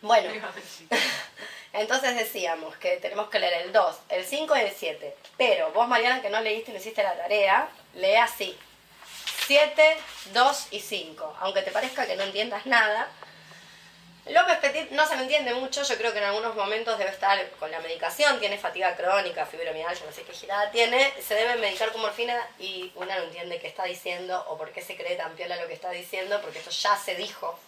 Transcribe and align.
Bueno, 0.00 0.30
entonces 1.72 2.16
decíamos 2.16 2.76
que 2.76 2.96
tenemos 2.96 3.28
que 3.28 3.38
leer 3.38 3.62
el 3.62 3.72
2, 3.72 3.96
el 4.10 4.24
5 4.24 4.56
y 4.56 4.60
el 4.60 4.72
7. 4.72 5.16
Pero 5.36 5.72
vos, 5.72 5.88
Mariana, 5.88 6.22
que 6.22 6.30
no 6.30 6.40
leíste 6.40 6.70
y 6.70 6.74
no 6.74 6.80
hiciste 6.80 7.02
la 7.02 7.16
tarea, 7.16 7.68
lee 7.94 8.16
así. 8.16 8.56
7, 9.46 9.96
2 10.32 10.68
y 10.72 10.80
5. 10.80 11.36
Aunque 11.40 11.62
te 11.62 11.70
parezca 11.70 12.06
que 12.06 12.16
no 12.16 12.22
entiendas 12.22 12.66
nada. 12.66 13.08
López 14.26 14.58
Petit 14.58 14.90
no 14.90 15.06
se 15.06 15.16
me 15.16 15.22
entiende 15.22 15.54
mucho, 15.54 15.82
yo 15.82 15.96
creo 15.96 16.12
que 16.12 16.18
en 16.18 16.24
algunos 16.24 16.54
momentos 16.54 16.98
debe 16.98 17.10
estar 17.10 17.48
con 17.52 17.70
la 17.70 17.80
medicación, 17.80 18.38
tiene 18.38 18.58
fatiga 18.58 18.94
crónica, 18.94 19.46
fibromialgia, 19.46 20.04
no 20.04 20.12
sé 20.12 20.22
qué 20.22 20.34
girada 20.34 20.70
tiene, 20.70 21.14
se 21.26 21.34
debe 21.34 21.56
medicar 21.56 21.90
con 21.92 22.02
morfina 22.02 22.36
y 22.58 22.92
una 22.94 23.16
no 23.16 23.24
entiende 23.24 23.58
qué 23.58 23.68
está 23.68 23.84
diciendo 23.84 24.44
o 24.48 24.58
por 24.58 24.70
qué 24.72 24.82
se 24.82 24.96
cree 24.96 25.16
tan 25.16 25.34
piola 25.34 25.56
lo 25.56 25.66
que 25.66 25.72
está 25.72 25.90
diciendo, 25.92 26.42
porque 26.42 26.58
esto 26.58 26.70
ya 26.70 26.94
se 26.98 27.14
dijo 27.14 27.58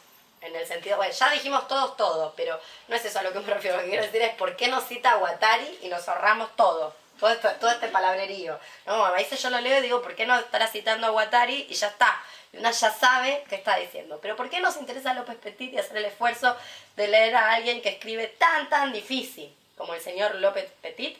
en 0.41 0.57
el 0.57 0.67
sentido, 0.67 0.97
bueno, 0.97 1.13
ya 1.13 1.31
dijimos 1.31 1.69
todos 1.69 1.97
todo, 1.97 2.33
pero 2.37 2.59
no 2.89 2.97
es 2.97 3.05
eso 3.05 3.19
a 3.19 3.23
lo 3.23 3.33
que 3.33 3.41
me 3.41 3.55
refiero. 3.55 3.77
Lo 3.77 3.83
que 3.83 3.91
quiero 3.91 4.05
decir 4.05 4.23
es 4.23 4.35
por 4.35 4.57
qué 4.57 4.69
nos 4.69 4.85
cita 4.87 5.15
Guattari 5.15 5.79
y 5.83 5.89
nos 5.89 6.09
ahorramos 6.09 6.55
todo. 6.57 6.95
Todo, 7.19 7.37
todo 7.37 7.71
este 7.71 7.89
palabrerío. 7.89 8.59
No, 8.87 9.05
a 9.05 9.11
veces 9.11 9.43
yo 9.43 9.51
lo 9.51 9.61
leo 9.61 9.79
y 9.79 9.83
digo, 9.83 10.01
¿por 10.01 10.15
qué 10.15 10.25
no 10.25 10.39
estará 10.39 10.67
citando 10.69 11.07
a 11.07 11.11
Guattari 11.11 11.67
y 11.69 11.75
ya 11.75 11.89
está? 11.89 12.19
Y 12.53 12.57
una 12.57 12.71
ya 12.71 12.91
sabe 12.91 13.45
qué 13.48 13.57
está 13.57 13.77
diciendo. 13.77 14.19
Pero 14.23 14.37
¿por 14.37 14.48
qué 14.48 14.61
nos 14.61 14.79
interesa 14.79 15.12
López 15.12 15.37
Petit 15.37 15.75
y 15.75 15.79
hacer 15.79 15.98
el 15.98 16.07
esfuerzo 16.07 16.57
de 16.97 17.09
leer 17.09 17.37
a 17.37 17.53
alguien 17.53 17.83
que 17.83 17.91
escribe 17.91 18.29
tan, 18.29 18.70
tan 18.70 18.93
difícil 18.93 19.55
como 19.77 19.93
el 19.93 20.01
señor 20.01 20.34
López 20.37 20.73
Petit? 20.81 21.19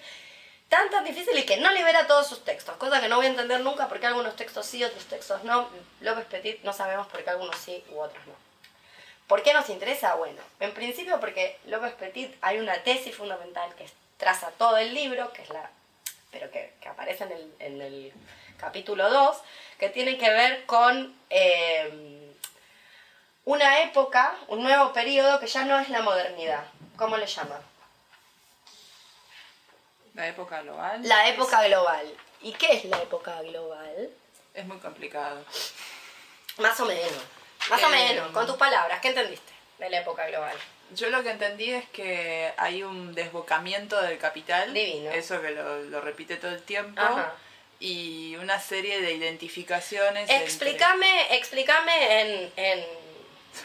Tan, 0.70 0.89
tan 0.89 1.05
difícil 1.05 1.37
y 1.37 1.45
que 1.45 1.59
no 1.59 1.70
libera 1.73 2.06
todos 2.06 2.27
sus 2.27 2.45
textos. 2.45 2.77
Cosa 2.77 3.00
que 3.00 3.09
no 3.09 3.16
voy 3.16 3.27
a 3.27 3.30
entender 3.30 3.61
nunca 3.61 3.89
porque 3.89 4.06
algunos 4.06 4.37
textos 4.37 4.64
sí, 4.64 4.83
otros 4.83 5.05
textos 5.05 5.45
no. 5.45 5.69
López 6.00 6.25
Petit 6.25 6.62
no 6.62 6.73
sabemos 6.73 7.06
por 7.09 7.23
qué 7.23 7.28
algunos 7.28 7.56
sí 7.56 7.84
u 7.91 8.00
otros 8.00 8.27
no. 8.27 8.49
¿Por 9.30 9.45
qué 9.45 9.55
nos 9.55 9.69
interesa? 9.69 10.16
Bueno, 10.16 10.43
en 10.59 10.75
principio 10.75 11.20
porque 11.20 11.57
López 11.66 11.93
Petit 11.93 12.34
hay 12.41 12.59
una 12.59 12.83
tesis 12.83 13.15
fundamental 13.15 13.73
que 13.77 13.87
traza 14.16 14.51
todo 14.59 14.77
el 14.77 14.92
libro, 14.92 15.33
que 15.33 15.42
es 15.42 15.50
la, 15.50 15.70
pero 16.33 16.50
que, 16.50 16.75
aparece 16.84 17.22
en 17.22 17.33
el, 17.33 17.55
en 17.61 17.81
el, 17.81 18.12
capítulo 18.59 19.09
2, 19.09 19.37
que 19.78 19.89
tiene 19.89 20.19
que 20.19 20.28
ver 20.28 20.67
con 20.67 21.14
eh, 21.31 22.34
una 23.45 23.83
época, 23.83 24.34
un 24.48 24.64
nuevo 24.64 24.92
periodo 24.92 25.39
que 25.39 25.47
ya 25.47 25.65
no 25.65 25.78
es 25.78 25.89
la 25.91 26.03
modernidad. 26.03 26.65
¿Cómo 26.97 27.17
le 27.17 27.28
llama? 27.28 27.61
La 30.15 30.27
época 30.27 30.61
global. 30.62 31.06
La 31.06 31.28
época 31.28 31.62
global. 31.69 32.12
¿Y 32.41 32.53
qué 32.55 32.72
es 32.72 32.84
la 32.87 33.00
época 33.00 33.41
global? 33.42 34.11
Es 34.55 34.67
muy 34.67 34.78
complicado. 34.78 35.44
Más 36.59 36.81
o 36.81 36.84
menos. 36.87 37.39
Más 37.70 37.82
o 37.82 37.86
eh, 37.86 37.90
menos, 37.90 38.30
con 38.32 38.46
tus 38.46 38.56
palabras, 38.56 39.00
¿qué 39.00 39.08
entendiste 39.08 39.52
de 39.78 39.90
la 39.90 40.00
época 40.00 40.26
global? 40.26 40.56
Yo 40.94 41.08
lo 41.08 41.22
que 41.22 41.30
entendí 41.30 41.70
es 41.70 41.88
que 41.90 42.52
hay 42.56 42.82
un 42.82 43.14
desbocamiento 43.14 44.00
del 44.02 44.18
capital. 44.18 44.74
Divino. 44.74 45.10
Eso 45.10 45.40
que 45.40 45.50
lo, 45.50 46.00
repite 46.00 46.36
todo 46.36 46.50
el 46.50 46.62
tiempo. 46.62 47.00
Y 47.78 48.36
una 48.36 48.60
serie 48.60 49.00
de 49.00 49.12
identificaciones. 49.12 50.28
Explícame, 50.28 51.36
explícame 51.36 52.20
en, 52.20 52.52
en, 52.56 52.84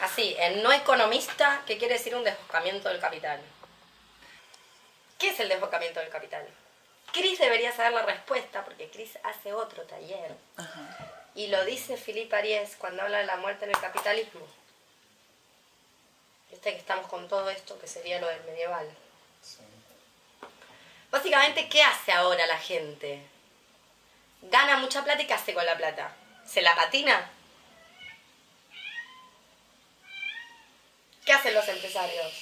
así, 0.00 0.34
en 0.38 0.62
no 0.62 0.72
economista, 0.72 1.62
¿qué 1.66 1.76
quiere 1.76 1.94
decir 1.94 2.14
un 2.14 2.24
desbocamiento 2.24 2.88
del 2.88 3.00
capital? 3.00 3.40
¿Qué 5.18 5.30
es 5.30 5.40
el 5.40 5.48
desbocamiento 5.48 6.00
del 6.00 6.08
capital? 6.08 6.46
Chris 7.12 7.38
debería 7.38 7.72
saber 7.72 7.92
la 7.92 8.02
respuesta 8.02 8.64
porque 8.64 8.88
Chris 8.88 9.18
hace 9.22 9.52
otro 9.52 9.82
taller. 9.82 10.34
Ajá. 10.56 11.25
Y 11.36 11.48
lo 11.48 11.64
dice 11.66 11.98
Philippe 11.98 12.34
Ariès 12.34 12.76
cuando 12.78 13.02
habla 13.02 13.18
de 13.18 13.26
la 13.26 13.36
muerte 13.36 13.66
en 13.66 13.70
el 13.70 13.78
capitalismo. 13.78 14.40
Este 16.50 16.72
que 16.72 16.78
estamos 16.78 17.06
con 17.08 17.28
todo 17.28 17.50
esto, 17.50 17.78
que 17.78 17.86
sería 17.86 18.18
lo 18.18 18.26
del 18.26 18.42
medieval. 18.44 18.88
Básicamente, 21.10 21.68
¿qué 21.68 21.82
hace 21.82 22.12
ahora 22.12 22.46
la 22.46 22.58
gente? 22.58 23.20
Gana 24.40 24.78
mucha 24.78 25.04
plata 25.04 25.22
y 25.22 25.26
¿qué 25.26 25.34
hace 25.34 25.52
con 25.52 25.66
la 25.66 25.76
plata? 25.76 26.16
¿Se 26.46 26.62
la 26.62 26.74
patina? 26.74 27.30
¿Qué 31.26 31.32
hacen 31.34 31.52
los 31.52 31.68
empresarios? 31.68 32.32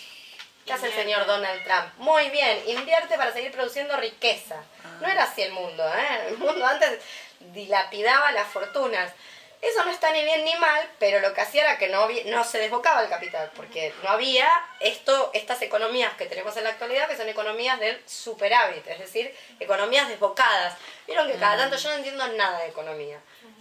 ¿Qué 0.64 0.72
hace 0.72 0.86
el 0.86 0.94
señor 0.94 1.26
Donald 1.26 1.64
Trump? 1.64 1.94
Muy 1.96 2.30
bien, 2.30 2.62
invierte 2.68 3.16
para 3.16 3.32
seguir 3.32 3.50
produciendo 3.50 3.96
riqueza. 3.96 4.62
No 5.00 5.08
era 5.08 5.24
así 5.24 5.42
el 5.42 5.52
mundo, 5.52 5.84
¿eh? 5.94 6.28
El 6.28 6.38
mundo 6.38 6.64
antes 6.64 7.00
dilapidaba 7.40 8.32
las 8.32 8.48
fortunas. 8.48 9.12
Eso 9.60 9.82
no 9.84 9.90
está 9.90 10.12
ni 10.12 10.22
bien 10.24 10.44
ni 10.44 10.54
mal, 10.56 10.86
pero 10.98 11.20
lo 11.20 11.32
que 11.32 11.40
hacía 11.40 11.62
era 11.62 11.78
que 11.78 11.88
no, 11.88 12.06
no 12.26 12.44
se 12.44 12.58
desbocaba 12.58 13.02
el 13.02 13.08
capital, 13.08 13.50
porque 13.56 13.94
no 14.02 14.10
había 14.10 14.46
esto, 14.80 15.30
estas 15.32 15.62
economías 15.62 16.12
que 16.14 16.26
tenemos 16.26 16.54
en 16.58 16.64
la 16.64 16.70
actualidad, 16.70 17.08
que 17.08 17.16
son 17.16 17.30
economías 17.30 17.80
del 17.80 17.98
superávit, 18.06 18.86
es 18.86 18.98
decir, 18.98 19.34
economías 19.60 20.08
desbocadas. 20.08 20.74
Vieron 21.06 21.26
que 21.28 21.38
cada 21.38 21.56
tanto 21.56 21.76
yo 21.76 21.88
no 21.88 21.94
entiendo 21.94 22.28
nada 22.28 22.58
de 22.58 22.68
economía, 22.68 23.18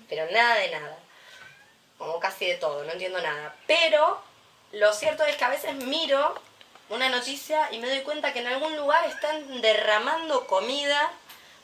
pero 0.09 0.29
nada 0.29 0.55
de 0.55 0.71
nada, 0.71 0.97
como 1.97 2.19
casi 2.19 2.47
de 2.47 2.55
todo, 2.55 2.83
no 2.83 2.91
entiendo 2.91 3.21
nada. 3.21 3.55
Pero 3.65 4.21
lo 4.73 4.91
cierto 4.91 5.23
es 5.23 5.37
que 5.37 5.45
a 5.45 5.49
veces 5.49 5.73
miro 5.75 6.35
una 6.89 7.07
noticia 7.07 7.69
y 7.71 7.79
me 7.79 7.87
doy 7.87 8.01
cuenta 8.01 8.33
que 8.33 8.39
en 8.39 8.47
algún 8.47 8.75
lugar 8.75 9.05
están 9.05 9.61
derramando 9.61 10.47
comida 10.47 11.11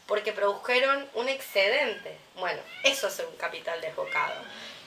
porque 0.09 0.34
produjeron 0.34 1.08
un 1.14 1.30
excedente. 1.30 2.18
Bueno, 2.36 2.59
eso 2.84 3.08
es 3.08 3.20
un 3.20 3.38
capital 3.38 3.80
desbocado. 3.80 4.34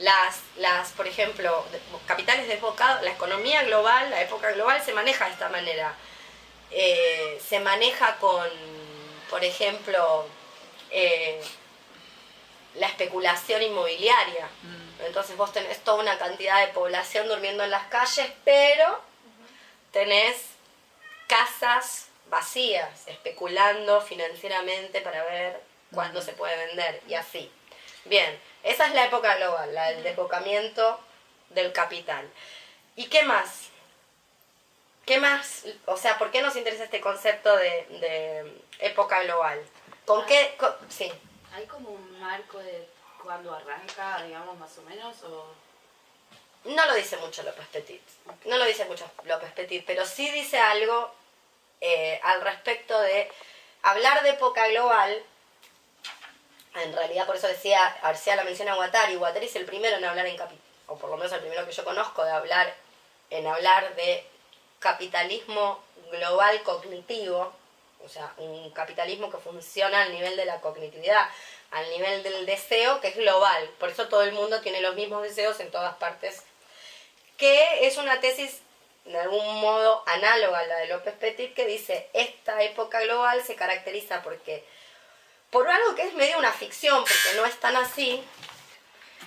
Las, 0.00 0.40
las, 0.56 0.90
por 0.90 1.06
ejemplo, 1.06 1.64
capitales 2.06 2.48
desbocados, 2.48 3.02
la 3.04 3.12
economía 3.12 3.62
global, 3.62 4.10
la 4.10 4.20
época 4.20 4.50
global 4.50 4.82
se 4.82 4.92
maneja 4.92 5.26
de 5.26 5.30
esta 5.30 5.48
manera. 5.48 5.94
Eh, 6.72 7.40
se 7.48 7.60
maneja 7.60 8.16
con, 8.16 8.48
por 9.30 9.44
ejemplo, 9.44 10.26
eh, 10.90 11.40
la 12.74 12.88
especulación 12.88 13.62
inmobiliaria. 13.62 14.46
Mm. 14.62 15.04
Entonces 15.06 15.36
vos 15.36 15.52
tenés 15.52 15.78
toda 15.84 16.02
una 16.02 16.18
cantidad 16.18 16.66
de 16.66 16.72
población 16.72 17.28
durmiendo 17.28 17.62
en 17.62 17.70
las 17.70 17.86
calles, 17.86 18.28
pero 18.44 19.00
tenés 19.92 20.36
casas 21.28 22.08
vacías, 22.32 23.06
especulando 23.08 24.00
financieramente 24.00 25.02
para 25.02 25.22
ver 25.24 25.60
cuándo 25.92 26.22
se 26.22 26.32
puede 26.32 26.56
vender 26.66 27.02
y 27.06 27.12
así. 27.12 27.52
Bien, 28.06 28.40
esa 28.62 28.86
es 28.86 28.94
la 28.94 29.04
época 29.04 29.36
global, 29.36 29.74
la 29.74 29.90
del 29.90 30.02
desbocamiento 30.02 30.98
del 31.50 31.74
capital. 31.74 32.26
¿Y 32.96 33.06
qué 33.08 33.22
más? 33.24 33.68
¿Qué 35.04 35.18
más? 35.20 35.66
O 35.84 35.98
sea, 35.98 36.16
¿por 36.16 36.30
qué 36.30 36.40
nos 36.40 36.56
interesa 36.56 36.84
este 36.84 37.02
concepto 37.02 37.54
de, 37.54 38.62
época 38.78 39.22
global? 39.24 39.62
¿Con 40.06 40.24
qué? 40.24 40.56
sí. 40.88 41.12
¿Hay 41.52 41.66
como 41.66 41.90
un 41.90 42.18
marco 42.18 42.58
de 42.60 42.88
cuándo 43.22 43.54
arranca, 43.54 44.22
digamos, 44.22 44.56
más 44.56 44.78
o 44.78 44.82
menos? 44.82 45.22
O... 45.24 45.54
No 46.64 46.86
lo 46.86 46.94
dice 46.94 47.18
mucho 47.18 47.42
López 47.42 47.66
Petit. 47.66 48.02
No 48.46 48.56
lo 48.56 48.64
dice 48.64 48.86
mucho 48.86 49.04
López 49.24 49.52
Petit, 49.52 49.84
pero 49.84 50.06
sí 50.06 50.30
dice 50.30 50.58
algo 50.58 51.12
eh, 51.82 52.20
al 52.22 52.40
respecto 52.40 52.98
de 53.00 53.28
hablar 53.82 54.22
de 54.22 54.30
época 54.30 54.68
global. 54.68 55.20
En 56.76 56.92
realidad, 56.94 57.26
por 57.26 57.36
eso 57.36 57.48
decía, 57.48 57.98
García 58.02 58.36
la 58.36 58.44
menciona 58.44 58.72
a 58.72 58.76
Guattari. 58.76 59.16
Guattari 59.16 59.46
es 59.46 59.56
el 59.56 59.66
primero 59.66 59.96
en 59.96 60.04
hablar 60.04 60.26
en 60.26 60.36
capital, 60.36 60.64
o 60.86 60.96
por 60.96 61.10
lo 61.10 61.16
menos 61.16 61.32
el 61.32 61.40
primero 61.40 61.66
que 61.66 61.72
yo 61.72 61.84
conozco 61.84 62.24
de 62.24 62.30
hablar 62.30 62.72
en 63.30 63.46
hablar 63.46 63.96
de 63.96 64.24
capitalismo 64.78 65.82
global 66.12 66.62
cognitivo, 66.62 67.52
o 68.04 68.08
sea, 68.08 68.32
un 68.36 68.70
capitalismo 68.70 69.30
que 69.30 69.38
funciona 69.38 70.02
al 70.02 70.12
nivel 70.12 70.36
de 70.36 70.44
la 70.44 70.60
cognitividad, 70.60 71.28
al 71.72 71.88
nivel 71.90 72.22
del 72.22 72.46
deseo, 72.46 73.00
que 73.00 73.08
es 73.08 73.16
global. 73.16 73.68
Por 73.80 73.88
eso 73.88 74.08
todo 74.08 74.22
el 74.22 74.32
mundo 74.32 74.60
tiene 74.60 74.80
los 74.80 74.94
mismos 74.94 75.22
deseos 75.22 75.58
en 75.60 75.70
todas 75.70 75.96
partes, 75.96 76.44
que 77.36 77.86
es 77.86 77.96
una 77.96 78.20
tesis 78.20 78.62
de 79.04 79.18
algún 79.18 79.60
modo 79.60 80.02
análoga 80.06 80.60
a 80.60 80.66
la 80.66 80.76
de 80.76 80.86
López 80.88 81.14
Petit, 81.14 81.54
que 81.54 81.66
dice, 81.66 82.08
esta 82.12 82.62
época 82.62 83.00
global 83.00 83.42
se 83.42 83.56
caracteriza 83.56 84.22
porque, 84.22 84.64
por 85.50 85.68
algo 85.68 85.94
que 85.94 86.02
es 86.02 86.14
medio 86.14 86.38
una 86.38 86.52
ficción, 86.52 86.98
porque 87.02 87.36
no 87.36 87.44
es 87.44 87.58
tan 87.58 87.76
así, 87.76 88.22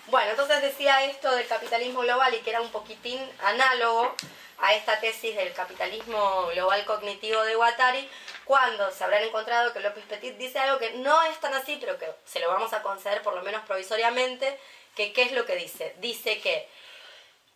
bueno, 0.07 0.31
entonces 0.31 0.61
decía 0.61 1.03
esto 1.05 1.31
del 1.35 1.47
capitalismo 1.47 2.01
global 2.01 2.33
y 2.33 2.39
que 2.39 2.51
era 2.51 2.61
un 2.61 2.71
poquitín 2.71 3.19
análogo 3.41 4.15
a 4.59 4.73
esta 4.73 4.99
tesis 4.99 5.35
del 5.35 5.51
capitalismo 5.53 6.47
global 6.47 6.85
cognitivo 6.85 7.41
de 7.43 7.55
Guattari, 7.55 8.07
cuando 8.45 8.91
se 8.91 9.03
habrán 9.03 9.23
encontrado 9.23 9.73
que 9.73 9.79
López 9.79 10.05
Petit 10.05 10.37
dice 10.37 10.59
algo 10.59 10.79
que 10.79 10.91
no 10.91 11.23
es 11.23 11.39
tan 11.39 11.53
así, 11.53 11.77
pero 11.79 11.97
que 11.97 12.07
se 12.25 12.39
lo 12.39 12.47
vamos 12.49 12.71
a 12.73 12.81
conceder 12.81 13.21
por 13.21 13.35
lo 13.35 13.41
menos 13.41 13.63
provisoriamente, 13.65 14.57
que 14.95 15.11
qué 15.11 15.23
es 15.23 15.31
lo 15.33 15.45
que 15.45 15.55
dice. 15.55 15.95
Dice 15.97 16.39
que 16.39 16.69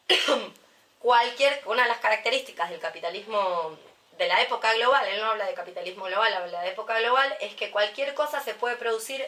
cualquier, 0.99 1.61
una 1.65 1.83
de 1.83 1.89
las 1.89 1.99
características 1.99 2.69
del 2.69 2.79
capitalismo 2.79 3.77
de 4.17 4.27
la 4.27 4.41
época 4.41 4.73
global, 4.73 5.07
él 5.07 5.21
no 5.21 5.31
habla 5.31 5.45
de 5.45 5.53
capitalismo 5.53 6.05
global, 6.05 6.33
habla 6.33 6.61
de 6.61 6.69
época 6.69 6.99
global, 6.99 7.35
es 7.39 7.55
que 7.55 7.71
cualquier 7.71 8.13
cosa 8.13 8.41
se 8.41 8.53
puede 8.53 8.75
producir 8.75 9.25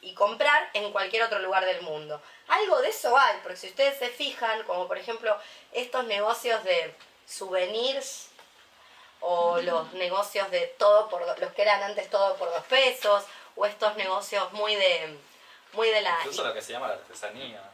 y 0.00 0.14
comprar 0.14 0.70
en 0.74 0.92
cualquier 0.92 1.22
otro 1.22 1.38
lugar 1.38 1.64
del 1.64 1.82
mundo. 1.82 2.20
Algo 2.48 2.80
de 2.80 2.88
eso 2.88 3.16
hay, 3.16 3.38
porque 3.42 3.56
si 3.56 3.68
ustedes 3.68 3.98
se 3.98 4.08
fijan, 4.08 4.62
como 4.64 4.88
por 4.88 4.98
ejemplo 4.98 5.36
estos 5.72 6.04
negocios 6.04 6.62
de 6.64 6.94
souvenirs 7.26 8.28
o 9.20 9.60
los 9.62 9.92
negocios 9.94 10.50
de 10.50 10.66
todo 10.78 11.08
por 11.08 11.26
los 11.38 11.52
que 11.52 11.62
eran 11.62 11.82
antes 11.82 12.10
todo 12.10 12.36
por 12.36 12.50
dos 12.50 12.64
pesos 12.64 13.24
o 13.56 13.64
estos 13.64 13.96
negocios 13.96 14.52
muy 14.52 14.74
de 14.74 15.18
muy 15.72 15.88
de 15.88 16.02
la 16.02 16.16
incluso 16.18 16.44
lo 16.44 16.52
que 16.52 16.60
se 16.60 16.72
llama 16.72 16.88
la 16.88 16.94
artesanía 16.94 17.72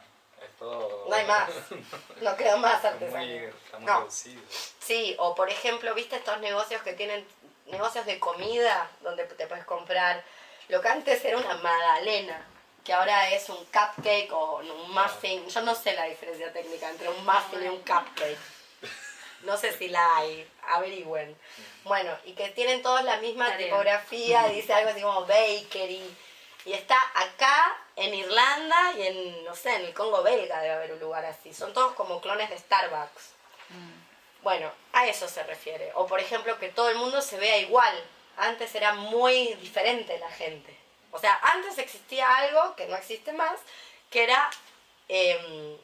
todo 0.61 1.05
no 1.09 1.15
hay 1.15 1.25
más 1.25 1.49
no 2.21 2.35
queda 2.37 2.55
más 2.57 2.85
artesanía 2.85 3.51
no. 3.79 4.07
sí 4.09 5.15
o 5.17 5.35
por 5.35 5.49
ejemplo 5.49 5.93
viste 5.93 6.15
estos 6.15 6.39
negocios 6.39 6.81
que 6.83 6.93
tienen 6.93 7.25
negocios 7.65 8.05
de 8.05 8.19
comida 8.19 8.89
donde 9.01 9.25
te 9.25 9.47
puedes 9.47 9.65
comprar 9.65 10.23
lo 10.69 10.81
que 10.81 10.87
antes 10.87 11.25
era 11.25 11.37
una 11.37 11.55
magdalena 11.55 12.45
que 12.83 12.93
ahora 12.93 13.29
es 13.31 13.47
un 13.49 13.57
cupcake 13.65 14.31
o 14.31 14.57
un 14.57 14.91
muffin. 14.93 15.47
Yo 15.47 15.61
no 15.61 15.75
sé 15.75 15.93
la 15.93 16.05
diferencia 16.05 16.51
técnica 16.51 16.89
entre 16.89 17.09
un 17.09 17.25
muffin 17.25 17.63
y 17.63 17.67
un 17.67 17.77
cupcake. 17.79 18.37
No 19.43 19.57
sé 19.57 19.71
si 19.73 19.87
la 19.87 20.17
hay, 20.17 20.47
averigüen. 20.67 21.35
Bueno, 21.83 22.15
y 22.25 22.33
que 22.33 22.49
tienen 22.49 22.81
todos 22.81 23.03
la 23.03 23.17
misma 23.17 23.57
tipografía, 23.57 24.47
dice 24.49 24.73
algo 24.73 24.91
así 24.91 25.01
como 25.01 25.25
bakery. 25.25 26.01
Y 26.65 26.73
está 26.73 26.97
acá, 27.15 27.77
en 27.95 28.13
Irlanda 28.13 28.93
y 28.97 29.07
en, 29.07 29.45
no 29.45 29.55
sé, 29.55 29.75
en 29.75 29.85
el 29.85 29.93
Congo 29.93 30.21
belga 30.23 30.61
debe 30.61 30.73
haber 30.73 30.93
un 30.93 30.99
lugar 30.99 31.25
así. 31.25 31.53
Son 31.53 31.73
todos 31.73 31.93
como 31.93 32.21
clones 32.21 32.49
de 32.49 32.57
Starbucks. 32.57 33.33
Mm. 33.69 34.43
Bueno, 34.43 34.71
a 34.93 35.07
eso 35.07 35.27
se 35.27 35.43
refiere. 35.43 35.91
O 35.95 36.07
por 36.07 36.19
ejemplo, 36.19 36.57
que 36.59 36.69
todo 36.69 36.89
el 36.89 36.97
mundo 36.97 37.21
se 37.21 37.37
vea 37.37 37.57
igual. 37.57 37.93
Antes 38.37 38.73
era 38.75 38.93
muy 38.93 39.53
diferente 39.55 40.17
la 40.19 40.31
gente. 40.31 40.75
O 41.11 41.19
sea, 41.19 41.39
antes 41.41 41.77
existía 41.77 42.33
algo 42.37 42.75
que 42.75 42.87
no 42.87 42.95
existe 42.95 43.33
más, 43.33 43.59
que 44.09 44.23
era, 44.23 44.49
em, 45.07 45.77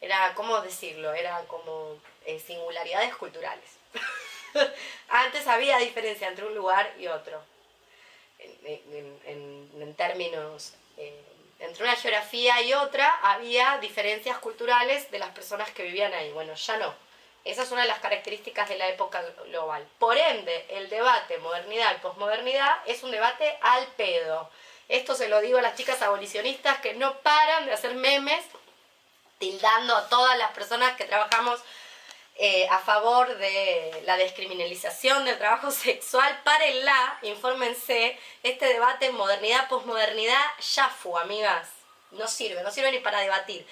era 0.00 0.34
¿cómo 0.34 0.60
decirlo? 0.60 1.12
Era 1.12 1.38
como 1.46 1.98
eh, 2.24 2.40
singularidades 2.40 3.14
culturales. 3.16 3.78
antes 5.08 5.46
había 5.46 5.78
diferencia 5.78 6.28
entre 6.28 6.46
un 6.46 6.54
lugar 6.54 6.92
y 6.98 7.06
otro, 7.06 7.42
en, 8.64 9.94
términos, 9.94 10.74
eh, 10.96 11.22
entre 11.58 11.84
una 11.84 11.96
geografía 11.96 12.62
y 12.62 12.72
otra 12.72 13.08
había 13.22 13.78
diferencias 13.78 14.38
culturales 14.38 15.10
de 15.10 15.18
las 15.18 15.30
personas 15.30 15.70
que 15.70 15.82
vivían 15.82 16.12
ahí. 16.14 16.32
Bueno, 16.32 16.54
ya 16.54 16.76
no. 16.78 16.94
Esa 17.44 17.62
es 17.62 17.72
una 17.72 17.82
de 17.82 17.88
las 17.88 18.00
características 18.00 18.68
de 18.68 18.76
la 18.76 18.88
época 18.88 19.22
global. 19.46 19.86
Por 19.98 20.16
ende, 20.16 20.66
el 20.70 20.90
debate 20.90 21.38
modernidad 21.38 21.96
y 21.96 22.00
posmodernidad 22.00 22.78
es 22.86 23.02
un 23.02 23.10
debate 23.10 23.58
al 23.62 23.86
pedo. 23.96 24.50
Esto 24.88 25.14
se 25.14 25.28
lo 25.28 25.40
digo 25.40 25.58
a 25.58 25.62
las 25.62 25.76
chicas 25.76 26.02
abolicionistas 26.02 26.80
que 26.80 26.94
no 26.94 27.18
paran 27.18 27.64
de 27.64 27.72
hacer 27.72 27.94
memes 27.94 28.44
tildando 29.38 29.96
a 29.96 30.08
todas 30.08 30.36
las 30.36 30.50
personas 30.52 30.96
que 30.96 31.04
trabajamos 31.04 31.60
eh, 32.42 32.66
a 32.70 32.78
favor 32.78 33.36
de 33.36 34.02
la 34.06 34.16
descriminalización 34.16 35.26
del 35.26 35.36
trabajo 35.36 35.70
sexual. 35.70 36.40
Párenla, 36.42 37.18
infórmense. 37.20 38.18
Este 38.42 38.64
debate 38.64 39.12
modernidad, 39.12 39.68
posmodernidad, 39.68 40.42
ya 40.74 40.88
fue, 40.88 41.20
amigas. 41.20 41.68
No 42.12 42.26
sirve, 42.26 42.62
no 42.62 42.70
sirve 42.70 42.92
ni 42.92 43.00
para 43.00 43.20
debatir. 43.20 43.66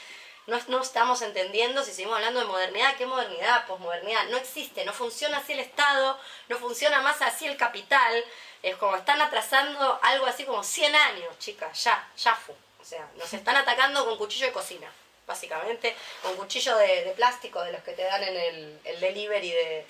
No, 0.46 0.60
no, 0.68 0.82
estamos 0.82 1.22
entendiendo 1.22 1.82
si 1.82 1.92
seguimos 1.92 2.16
hablando 2.16 2.40
de 2.40 2.46
modernidad, 2.46 2.94
qué 2.96 3.06
modernidad, 3.06 3.66
posmodernidad. 3.66 4.26
No 4.26 4.36
existe, 4.36 4.84
no 4.84 4.92
funciona 4.92 5.38
así 5.38 5.54
el 5.54 5.60
Estado, 5.60 6.18
no 6.48 6.58
funciona 6.58 7.00
más 7.00 7.22
así 7.22 7.46
el 7.46 7.56
capital. 7.56 8.22
Es 8.62 8.76
como 8.76 8.96
están 8.96 9.22
atrasando 9.22 9.98
algo 10.02 10.26
así 10.26 10.44
como 10.44 10.62
100 10.62 10.94
años, 10.94 11.38
chicas, 11.38 11.82
ya, 11.84 12.06
ya 12.18 12.34
fue. 12.34 12.54
O 12.82 12.84
sea, 12.84 13.08
nos 13.16 13.32
están 13.32 13.56
atacando 13.56 14.04
con 14.04 14.18
cuchillo 14.18 14.46
de 14.46 14.52
cocina, 14.52 14.92
básicamente, 15.28 15.94
con 16.22 16.34
cuchillo 16.36 16.76
de, 16.78 17.12
plástico 17.14 17.62
de 17.62 17.70
los 17.70 17.82
que 17.82 17.92
te 17.92 18.02
dan 18.02 18.24
en 18.24 18.36
el, 18.36 18.80
el 18.84 18.98
delivery 18.98 19.50
de, 19.52 19.86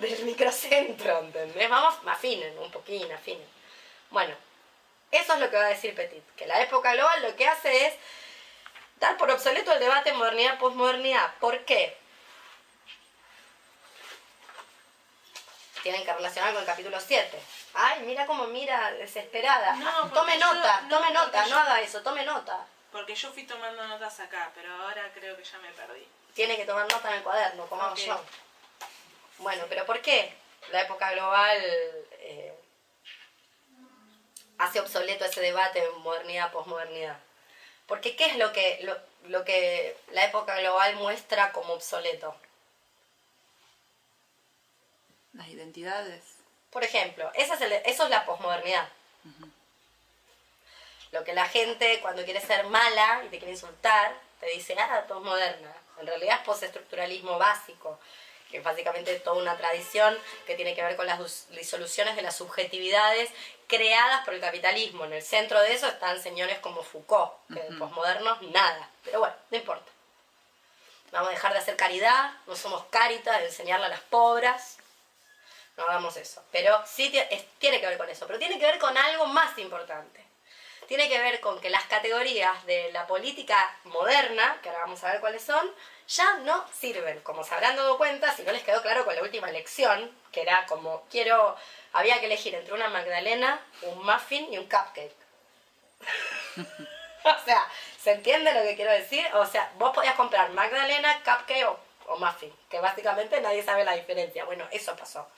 del 0.00 0.24
microcentro, 0.24 1.20
¿entendés? 1.20 1.70
Vamos, 1.70 1.94
afinen, 2.06 2.58
un 2.58 2.70
poquín, 2.72 3.12
afinen. 3.12 3.46
Bueno, 4.10 4.34
eso 5.12 5.34
es 5.34 5.40
lo 5.40 5.50
que 5.50 5.56
va 5.56 5.66
a 5.66 5.68
decir 5.68 5.94
Petit, 5.94 6.24
que 6.34 6.46
la 6.46 6.60
época 6.62 6.94
global 6.94 7.22
lo 7.22 7.36
que 7.36 7.46
hace 7.46 7.86
es 7.86 7.94
dar 8.98 9.16
por 9.16 9.30
obsoleto 9.30 9.72
el 9.72 9.78
debate 9.78 10.12
modernidad-posmodernidad. 10.14 11.34
¿Por 11.38 11.64
qué? 11.64 11.96
Tienen 15.82 16.04
que 16.04 16.12
relacionar 16.12 16.52
con 16.52 16.60
el 16.60 16.66
capítulo 16.66 16.98
7 17.00 17.38
Ay, 17.74 18.02
mira 18.02 18.26
cómo 18.26 18.46
mira, 18.48 18.90
desesperada. 18.92 19.74
No, 19.76 20.10
tome 20.10 20.36
nota, 20.38 20.84
tome 20.90 21.12
nota, 21.12 21.46
no 21.46 21.58
haga 21.58 21.80
eso, 21.80 22.02
tome 22.02 22.24
nota. 22.24 22.66
Porque 22.92 23.14
yo 23.14 23.30
fui 23.32 23.44
tomando 23.44 23.86
notas 23.86 24.18
acá, 24.20 24.50
pero 24.54 24.72
ahora 24.72 25.12
creo 25.12 25.36
que 25.36 25.44
ya 25.44 25.58
me 25.58 25.70
perdí. 25.72 26.06
Tiene 26.34 26.56
que 26.56 26.64
tomar 26.64 26.90
nota 26.90 27.10
en 27.10 27.18
el 27.18 27.22
cuaderno, 27.22 27.66
como 27.66 27.82
hago 27.82 27.96
yo. 27.96 28.20
Bueno, 29.38 29.64
pero 29.68 29.84
¿por 29.84 30.00
qué 30.00 30.32
la 30.72 30.82
época 30.82 31.12
global 31.12 31.58
eh, 32.12 32.54
hace 34.58 34.80
obsoleto 34.80 35.24
ese 35.24 35.40
debate 35.40 35.80
de 35.80 35.90
modernidad, 35.90 36.50
posmodernidad? 36.50 37.18
Porque 37.86 38.16
¿qué 38.16 38.26
es 38.26 38.36
lo 38.36 38.52
que, 38.52 38.80
lo, 38.82 38.96
lo 39.28 39.44
que 39.44 39.96
la 40.12 40.24
época 40.24 40.58
global 40.58 40.96
muestra 40.96 41.52
como 41.52 41.74
obsoleto? 41.74 42.34
Las 45.32 45.48
identidades. 45.48 46.22
Por 46.70 46.84
ejemplo, 46.84 47.30
esa 47.34 47.54
es 47.54 47.82
eso 47.86 48.04
es 48.04 48.10
la 48.10 48.24
posmodernidad. 48.24 48.88
Lo 51.12 51.24
que 51.24 51.32
la 51.32 51.46
gente 51.46 52.00
cuando 52.00 52.24
quiere 52.24 52.40
ser 52.40 52.64
mala 52.66 53.22
y 53.24 53.28
te 53.28 53.38
quiere 53.38 53.52
insultar, 53.52 54.14
te 54.40 54.46
dice, 54.50 54.76
ah, 54.78 55.04
posmoderna. 55.08 55.72
En 56.00 56.06
realidad 56.06 56.38
es 56.38 56.44
postestructuralismo 56.44 57.38
básico, 57.38 57.98
que 58.50 58.58
es 58.58 58.64
básicamente 58.64 59.18
toda 59.20 59.40
una 59.40 59.56
tradición 59.56 60.16
que 60.46 60.54
tiene 60.54 60.74
que 60.74 60.82
ver 60.82 60.96
con 60.96 61.06
las 61.06 61.48
disoluciones 61.50 62.14
de 62.14 62.22
las 62.22 62.36
subjetividades 62.36 63.30
creadas 63.66 64.24
por 64.24 64.34
el 64.34 64.40
capitalismo. 64.40 65.04
En 65.06 65.12
el 65.14 65.22
centro 65.22 65.60
de 65.60 65.74
eso 65.74 65.86
están 65.86 66.22
señores 66.22 66.58
como 66.58 66.82
Foucault, 66.82 67.32
que 67.52 67.60
de 67.60 67.76
posmodernos 67.76 68.40
nada. 68.42 68.88
Pero 69.04 69.20
bueno, 69.20 69.34
no 69.50 69.56
importa. 69.56 69.90
Vamos 71.10 71.28
a 71.28 71.32
dejar 71.32 71.52
de 71.52 71.58
hacer 71.58 71.76
caridad, 71.76 72.32
no 72.46 72.54
somos 72.54 72.84
caritas, 72.90 73.38
de 73.40 73.46
enseñarle 73.46 73.86
a 73.86 73.90
las 73.90 74.00
pobres 74.00 74.78
no 75.78 75.84
hagamos 75.84 76.16
eso. 76.16 76.42
Pero 76.50 76.82
sí 76.86 77.10
tiene 77.58 77.80
que 77.80 77.86
ver 77.86 77.96
con 77.96 78.08
eso, 78.10 78.26
pero 78.26 78.38
tiene 78.38 78.58
que 78.58 78.66
ver 78.66 78.78
con 78.78 78.96
algo 78.96 79.26
más 79.26 79.56
importante. 79.58 80.22
Tiene 80.88 81.06
que 81.10 81.18
ver 81.18 81.40
con 81.40 81.60
que 81.60 81.68
las 81.68 81.84
categorías 81.84 82.64
de 82.64 82.90
la 82.92 83.06
política 83.06 83.76
moderna, 83.84 84.58
que 84.62 84.70
ahora 84.70 84.80
vamos 84.80 85.04
a 85.04 85.12
ver 85.12 85.20
cuáles 85.20 85.42
son, 85.42 85.70
ya 86.08 86.38
no 86.38 86.64
sirven. 86.72 87.20
Como 87.20 87.44
se 87.44 87.54
habrán 87.54 87.76
dado 87.76 87.98
cuenta, 87.98 88.34
si 88.34 88.42
no 88.42 88.52
les 88.52 88.62
quedó 88.62 88.80
claro 88.80 89.04
con 89.04 89.14
la 89.14 89.20
última 89.20 89.50
elección, 89.50 90.10
que 90.32 90.40
era 90.40 90.64
como, 90.64 91.04
quiero, 91.10 91.54
había 91.92 92.18
que 92.20 92.24
elegir 92.24 92.54
entre 92.54 92.72
una 92.72 92.88
magdalena, 92.88 93.60
un 93.82 94.02
muffin 94.02 94.50
y 94.50 94.56
un 94.56 94.64
cupcake. 94.64 95.14
o 97.24 97.44
sea, 97.44 97.70
¿se 98.02 98.12
entiende 98.12 98.54
lo 98.54 98.62
que 98.62 98.74
quiero 98.74 98.90
decir? 98.90 99.26
O 99.34 99.44
sea, 99.44 99.70
vos 99.76 99.94
podías 99.94 100.14
comprar 100.14 100.48
magdalena, 100.52 101.22
cupcake 101.22 101.66
o, 101.66 101.78
o 102.06 102.16
muffin, 102.16 102.54
que 102.70 102.80
básicamente 102.80 103.42
nadie 103.42 103.62
sabe 103.62 103.84
la 103.84 103.92
diferencia. 103.92 104.46
Bueno, 104.46 104.66
eso 104.70 104.96
pasó. 104.96 105.28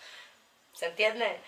¿Se 0.75 0.87
entiende? 0.87 1.41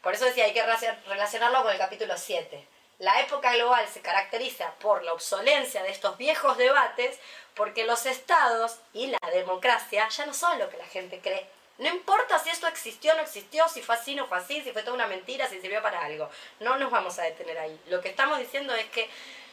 Por 0.00 0.14
eso 0.14 0.26
decía, 0.26 0.44
hay 0.44 0.54
que 0.54 0.64
relacionarlo 1.08 1.64
con 1.64 1.72
el 1.72 1.78
capítulo 1.78 2.16
7. 2.16 2.77
La 2.98 3.20
época 3.20 3.52
global 3.52 3.86
se 3.86 4.00
caracteriza 4.00 4.72
por 4.80 5.04
la 5.04 5.12
obsolencia 5.12 5.84
de 5.84 5.90
estos 5.90 6.18
viejos 6.18 6.58
debates 6.58 7.18
porque 7.54 7.84
los 7.84 8.06
estados 8.06 8.78
y 8.92 9.06
la 9.06 9.18
democracia 9.32 10.08
ya 10.08 10.26
no 10.26 10.34
son 10.34 10.58
lo 10.58 10.68
que 10.68 10.78
la 10.78 10.86
gente 10.86 11.20
cree. 11.20 11.46
No 11.78 11.88
importa 11.88 12.40
si 12.40 12.50
esto 12.50 12.66
existió 12.66 13.12
o 13.12 13.16
no 13.16 13.22
existió, 13.22 13.68
si 13.68 13.82
fue 13.82 13.94
así 13.94 14.14
o 14.14 14.16
no 14.16 14.26
fue 14.26 14.38
así, 14.38 14.60
si 14.62 14.72
fue 14.72 14.82
toda 14.82 14.94
una 14.94 15.06
mentira, 15.06 15.46
si 15.46 15.60
sirvió 15.60 15.80
para 15.80 16.00
algo. 16.00 16.28
No 16.58 16.76
nos 16.76 16.90
vamos 16.90 17.16
a 17.20 17.22
detener 17.22 17.56
ahí. 17.58 17.80
Lo 17.86 18.00
que 18.00 18.08
estamos 18.08 18.40
diciendo 18.40 18.74
es 18.74 18.86
que 18.86 19.08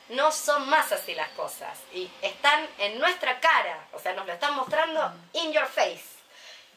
no 0.10 0.32
son 0.32 0.68
más 0.68 0.92
así 0.92 1.14
las 1.14 1.30
cosas 1.30 1.78
y 1.94 2.10
están 2.24 2.68
en 2.80 3.00
nuestra 3.00 3.40
cara, 3.40 3.88
o 3.94 4.00
sea, 4.00 4.14
nos 4.14 4.26
lo 4.26 4.34
están 4.34 4.56
mostrando 4.56 5.14
in 5.34 5.52
your 5.54 5.68
face. 5.68 6.16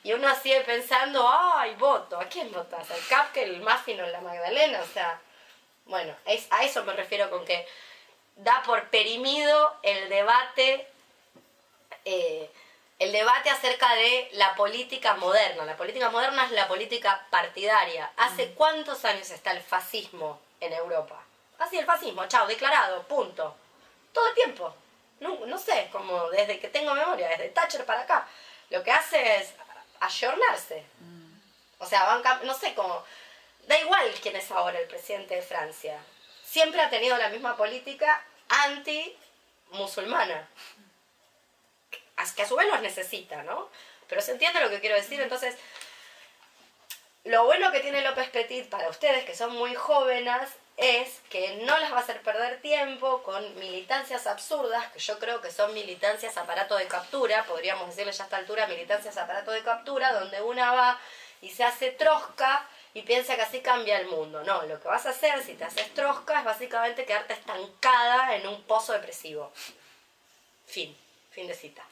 Y 0.04 0.12
uno 0.12 0.34
sigue 0.36 0.60
pensando, 0.60 1.26
ay, 1.28 1.74
voto, 1.76 2.20
¿a 2.20 2.26
quién 2.26 2.52
votas? 2.52 2.90
¿Al 2.90 3.06
Capque, 3.08 3.42
el 3.42 3.60
Muffin 3.62 3.96
la 3.96 4.20
Magdalena? 4.20 4.80
O 4.82 4.86
sea, 4.86 5.18
bueno, 5.88 6.14
es, 6.26 6.46
a 6.50 6.64
eso 6.64 6.84
me 6.84 6.92
refiero 6.92 7.28
con 7.30 7.44
que 7.44 7.66
da 8.36 8.62
por 8.64 8.88
perimido 8.90 9.74
el 9.82 10.08
debate, 10.08 10.86
eh, 12.04 12.50
el 12.98 13.12
debate 13.12 13.50
acerca 13.50 13.94
de 13.94 14.28
la 14.32 14.54
política 14.54 15.14
moderna. 15.16 15.64
La 15.64 15.76
política 15.76 16.10
moderna 16.10 16.44
es 16.44 16.52
la 16.52 16.68
política 16.68 17.26
partidaria. 17.30 18.12
¿Hace 18.16 18.52
cuántos 18.52 19.04
años 19.04 19.30
está 19.30 19.52
el 19.52 19.62
fascismo 19.62 20.40
en 20.60 20.72
Europa? 20.72 21.20
Así, 21.58 21.78
el 21.78 21.86
fascismo, 21.86 22.26
chao, 22.26 22.46
declarado, 22.46 23.02
punto. 23.04 23.56
Todo 24.12 24.28
el 24.28 24.34
tiempo. 24.34 24.74
No, 25.20 25.46
no 25.46 25.58
sé, 25.58 25.88
como 25.90 26.30
desde 26.30 26.60
que 26.60 26.68
tengo 26.68 26.94
memoria, 26.94 27.28
desde 27.28 27.48
Thatcher 27.48 27.84
para 27.84 28.02
acá. 28.02 28.28
Lo 28.70 28.82
que 28.84 28.92
hace 28.92 29.36
es 29.36 29.54
ayornarse. 30.00 30.84
O 31.78 31.86
sea, 31.86 32.04
van, 32.04 32.22
no 32.46 32.54
sé 32.54 32.74
cómo. 32.74 33.04
Da 33.98 34.04
igual 34.04 34.20
quién 34.20 34.36
es 34.36 34.50
ahora 34.52 34.78
el 34.78 34.86
presidente 34.86 35.34
de 35.34 35.42
Francia. 35.42 35.98
Siempre 36.44 36.80
ha 36.80 36.88
tenido 36.88 37.16
la 37.16 37.30
misma 37.30 37.56
política 37.56 38.24
anti-musulmana. 38.48 40.48
Que 42.36 42.42
a 42.42 42.48
su 42.48 42.56
vez 42.56 42.68
los 42.68 42.80
necesita, 42.80 43.42
¿no? 43.42 43.68
Pero 44.08 44.20
se 44.20 44.32
entiende 44.32 44.60
lo 44.60 44.70
que 44.70 44.80
quiero 44.80 44.94
decir, 44.94 45.20
entonces 45.20 45.56
lo 47.24 47.44
bueno 47.44 47.72
que 47.72 47.80
tiene 47.80 48.02
López 48.02 48.30
Petit 48.30 48.68
para 48.68 48.88
ustedes 48.88 49.24
que 49.24 49.34
son 49.34 49.54
muy 49.54 49.74
jóvenes 49.74 50.48
es 50.76 51.20
que 51.30 51.56
no 51.64 51.76
les 51.78 51.92
va 51.92 51.96
a 51.96 52.00
hacer 52.00 52.22
perder 52.22 52.60
tiempo 52.60 53.24
con 53.24 53.58
militancias 53.58 54.28
absurdas, 54.28 54.92
que 54.92 55.00
yo 55.00 55.18
creo 55.18 55.40
que 55.40 55.50
son 55.50 55.74
militancias 55.74 56.36
aparato 56.36 56.76
de 56.76 56.86
captura, 56.86 57.44
podríamos 57.44 57.88
decirle 57.88 58.12
ya 58.12 58.22
a 58.22 58.26
esta 58.26 58.36
altura 58.36 58.68
militancias 58.68 59.16
aparato 59.16 59.50
de 59.50 59.64
captura, 59.64 60.12
donde 60.12 60.40
una 60.40 60.72
va 60.72 61.00
y 61.40 61.50
se 61.50 61.64
hace 61.64 61.90
trosca 61.90 62.68
y 62.98 63.02
piensa 63.02 63.36
que 63.36 63.42
así 63.42 63.60
cambia 63.60 64.00
el 64.00 64.08
mundo. 64.08 64.42
No, 64.42 64.62
lo 64.62 64.80
que 64.80 64.88
vas 64.88 65.06
a 65.06 65.10
hacer 65.10 65.42
si 65.42 65.54
te 65.54 65.64
haces 65.64 65.94
trosca 65.94 66.40
es 66.40 66.44
básicamente 66.44 67.04
quedarte 67.04 67.34
estancada 67.34 68.34
en 68.34 68.46
un 68.46 68.62
pozo 68.64 68.92
depresivo. 68.92 69.52
Fin, 70.66 70.96
fin 71.30 71.46
de 71.46 71.54
cita. 71.54 71.82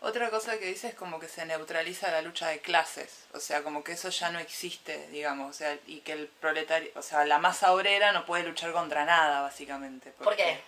Otra 0.00 0.30
cosa 0.30 0.58
que 0.58 0.66
dice 0.66 0.88
es 0.88 0.94
como 0.94 1.20
que 1.20 1.28
se 1.28 1.44
neutraliza 1.46 2.10
la 2.10 2.22
lucha 2.22 2.48
de 2.48 2.60
clases, 2.60 3.24
o 3.32 3.40
sea, 3.40 3.62
como 3.62 3.82
que 3.82 3.92
eso 3.92 4.10
ya 4.10 4.30
no 4.30 4.38
existe, 4.38 5.08
digamos, 5.08 5.48
o 5.48 5.52
sea, 5.54 5.78
y 5.86 6.00
que 6.00 6.12
el 6.12 6.28
proletario, 6.28 6.90
o 6.94 7.00
sea, 7.00 7.24
la 7.24 7.38
masa 7.38 7.72
obrera 7.72 8.12
no 8.12 8.26
puede 8.26 8.44
luchar 8.44 8.72
contra 8.72 9.06
nada, 9.06 9.40
básicamente. 9.40 10.10
¿Por 10.22 10.36
qué? 10.36 10.60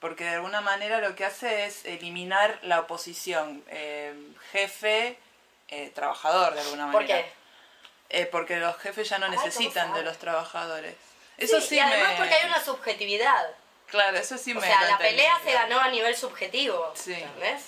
Porque 0.00 0.24
de 0.24 0.36
alguna 0.36 0.62
manera 0.62 1.00
lo 1.00 1.14
que 1.14 1.26
hace 1.26 1.66
es 1.66 1.84
eliminar 1.84 2.58
la 2.62 2.80
oposición 2.80 3.62
eh, 3.68 4.14
jefe, 4.52 5.18
eh, 5.68 5.90
trabajador, 5.94 6.54
de 6.54 6.60
alguna 6.60 6.86
manera. 6.86 6.98
¿Por 6.98 7.06
qué? 7.06 7.38
Eh, 8.10 8.26
porque 8.26 8.56
los 8.56 8.76
jefes 8.78 9.08
ya 9.08 9.18
no 9.18 9.26
Ay, 9.26 9.32
necesitan 9.32 9.88
¿cómo 9.88 9.98
de 9.98 10.04
los 10.04 10.18
trabajadores. 10.18 10.94
Eso 11.36 11.60
sí, 11.60 11.76
y 11.76 11.78
además 11.78 12.12
me... 12.12 12.16
porque 12.16 12.34
hay 12.34 12.46
una 12.46 12.62
subjetividad. 12.62 13.50
Claro, 13.86 14.16
eso 14.16 14.36
sí 14.38 14.52
O 14.52 14.60
me... 14.60 14.66
sea, 14.66 14.82
lo 14.82 14.88
la 14.88 14.98
pelea 14.98 15.40
se 15.44 15.52
ganó 15.52 15.78
a 15.80 15.88
nivel 15.88 16.16
subjetivo. 16.16 16.92
Sí. 16.94 17.14
¿Entendés? 17.14 17.64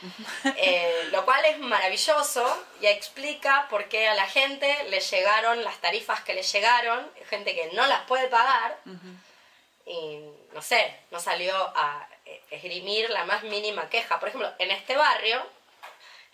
Eh, 0.56 1.08
lo 1.10 1.24
cual 1.24 1.44
es 1.44 1.58
maravilloso 1.58 2.66
y 2.80 2.86
explica 2.86 3.66
por 3.68 3.88
qué 3.88 4.06
a 4.06 4.14
la 4.14 4.26
gente 4.28 4.84
le 4.90 5.00
llegaron 5.00 5.64
las 5.64 5.78
tarifas 5.78 6.20
que 6.22 6.34
le 6.34 6.42
llegaron, 6.44 7.10
gente 7.28 7.52
que 7.54 7.70
no 7.72 7.84
las 7.86 8.02
puede 8.02 8.28
pagar 8.28 8.78
y 9.86 10.20
no 10.52 10.62
sé, 10.62 10.94
no 11.10 11.18
salió 11.18 11.54
a 11.74 12.08
eh, 12.26 12.42
esgrimir 12.50 13.10
la 13.10 13.24
más 13.24 13.42
mínima 13.42 13.88
queja. 13.88 14.20
Por 14.20 14.28
ejemplo, 14.28 14.52
en 14.58 14.70
este 14.70 14.96
barrio, 14.96 15.44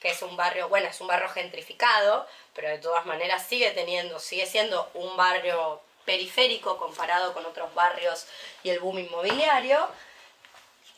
que 0.04 0.10
es 0.10 0.20
un 0.20 0.36
barrio, 0.36 0.68
bueno, 0.68 0.86
es 0.86 1.00
un 1.00 1.06
barrio 1.06 1.30
gentrificado, 1.30 2.28
pero 2.52 2.68
de 2.68 2.76
todas 2.76 3.06
maneras 3.06 3.46
sigue 3.46 3.70
teniendo, 3.70 4.18
sigue 4.18 4.44
siendo 4.44 4.90
un 4.92 5.16
barrio 5.16 5.80
periférico 6.04 6.76
comparado 6.76 7.32
con 7.32 7.46
otros 7.46 7.72
barrios 7.72 8.26
y 8.62 8.68
el 8.68 8.80
boom 8.80 8.98
inmobiliario. 8.98 9.88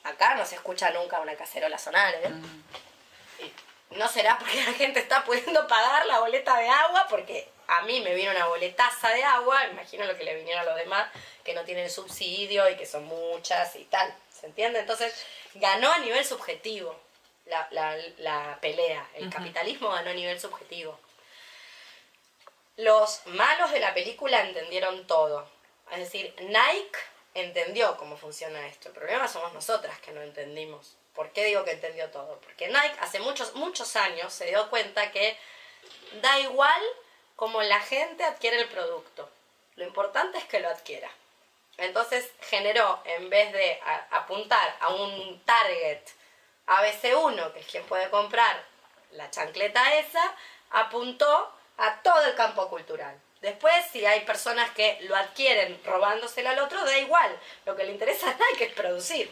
Acá 0.02 0.34
no 0.34 0.44
se 0.44 0.56
escucha 0.56 0.90
nunca 0.90 1.20
una 1.20 1.36
cacerola 1.36 1.78
sonar, 1.78 2.16
¿eh? 2.16 2.30
Y 3.38 3.94
No 3.96 4.08
será 4.08 4.38
porque 4.40 4.60
la 4.64 4.72
gente 4.72 4.98
está 4.98 5.22
pudiendo 5.25 5.68
pagar 5.68 6.04
la 6.06 6.18
boleta 6.18 6.58
de 6.58 6.68
agua, 6.68 7.06
porque 7.08 7.48
a 7.68 7.82
mí 7.82 8.00
me 8.00 8.12
vino 8.12 8.32
una 8.32 8.48
boletaza 8.48 9.10
de 9.10 9.22
agua, 9.22 9.68
imagino 9.68 10.04
lo 10.04 10.18
que 10.18 10.25
le 10.25 10.34
vinieron 10.34 10.62
a 10.62 10.70
los 10.70 10.75
demás 10.75 11.08
que 11.44 11.54
no 11.54 11.62
tienen 11.62 11.88
subsidio 11.88 12.68
y 12.68 12.76
que 12.76 12.86
son 12.86 13.04
muchas 13.04 13.76
y 13.76 13.84
tal, 13.84 14.12
¿se 14.32 14.46
entiende? 14.46 14.80
Entonces 14.80 15.14
ganó 15.54 15.92
a 15.92 15.98
nivel 15.98 16.25
subjetivo 16.25 17.05
la, 17.47 17.67
la- 17.71 17.97
la 18.19 18.59
pelea, 18.61 19.09
el 19.15 19.31
capitalismo 19.31 19.91
ganó 19.91 20.11
a 20.11 20.15
nivel 20.15 20.38
subjetivo. 20.41 20.99
Los 22.76 23.26
malos 23.26 23.71
de 23.73 23.81
la 23.81 23.95
película 23.95 24.41
entendieron 24.43 25.07
todo. 25.07 25.49
Es 25.93 25.99
decir, 25.99 26.35
Nike 26.41 26.99
entendió 27.35 27.97
cómo 27.97 28.17
funciona 28.17 28.67
esto. 28.67 28.88
El 28.88 28.95
problema 28.95 29.29
somos 29.29 29.53
nosotras 29.55 29.99
que 30.00 30.12
no 30.12 30.21
entendimos. 30.23 30.97
¿Por 31.15 31.31
qué 31.31 31.45
digo 31.45 31.65
que 31.65 31.71
entendió 31.73 32.11
todo? 32.11 32.38
Porque 32.41 32.67
Nike 32.69 32.97
hace 33.00 33.21
muchos, 33.21 33.55
muchos 33.55 33.97
años 33.97 34.33
se 34.33 34.47
dio 34.47 34.69
cuenta 34.69 35.11
que 35.11 35.38
da 36.21 36.38
igual 36.41 36.83
cómo 37.37 37.62
la 37.62 37.81
gente 37.81 38.25
adquiere 38.25 38.59
el 38.61 38.69
producto. 38.69 39.31
Lo 39.76 39.85
importante 39.85 40.37
es 40.38 40.45
que 40.45 40.61
lo 40.61 40.69
adquiera. 40.69 41.11
Entonces 41.79 42.31
generó, 42.43 43.00
en 43.05 43.31
vez 43.31 43.53
de 43.53 43.81
a- 43.85 44.07
apuntar 44.19 44.76
a 44.81 44.88
un 44.95 45.41
target 45.45 46.00
ABC1, 46.66 47.52
que 47.52 47.61
es 47.61 47.66
quien 47.66 47.85
puede 47.85 48.11
comprar 48.11 48.64
la 49.12 49.30
chancleta 49.30 49.94
esa, 49.99 50.35
apuntó 50.70 51.52
a 51.78 52.02
todo 52.02 52.25
el 52.25 52.35
campo 52.35 52.68
cultural. 52.68 53.18
Después, 53.40 53.75
si 53.92 54.04
hay 54.04 54.20
personas 54.20 54.70
que 54.70 54.99
lo 55.02 55.14
adquieren 55.14 55.80
robándoselo 55.85 56.49
al 56.49 56.58
otro, 56.58 56.85
da 56.85 56.99
igual. 56.99 57.38
Lo 57.64 57.76
que 57.76 57.85
le 57.85 57.92
interesa 57.92 58.30
a 58.30 58.35
Nike 58.35 58.64
es 58.64 58.73
producir. 58.73 59.30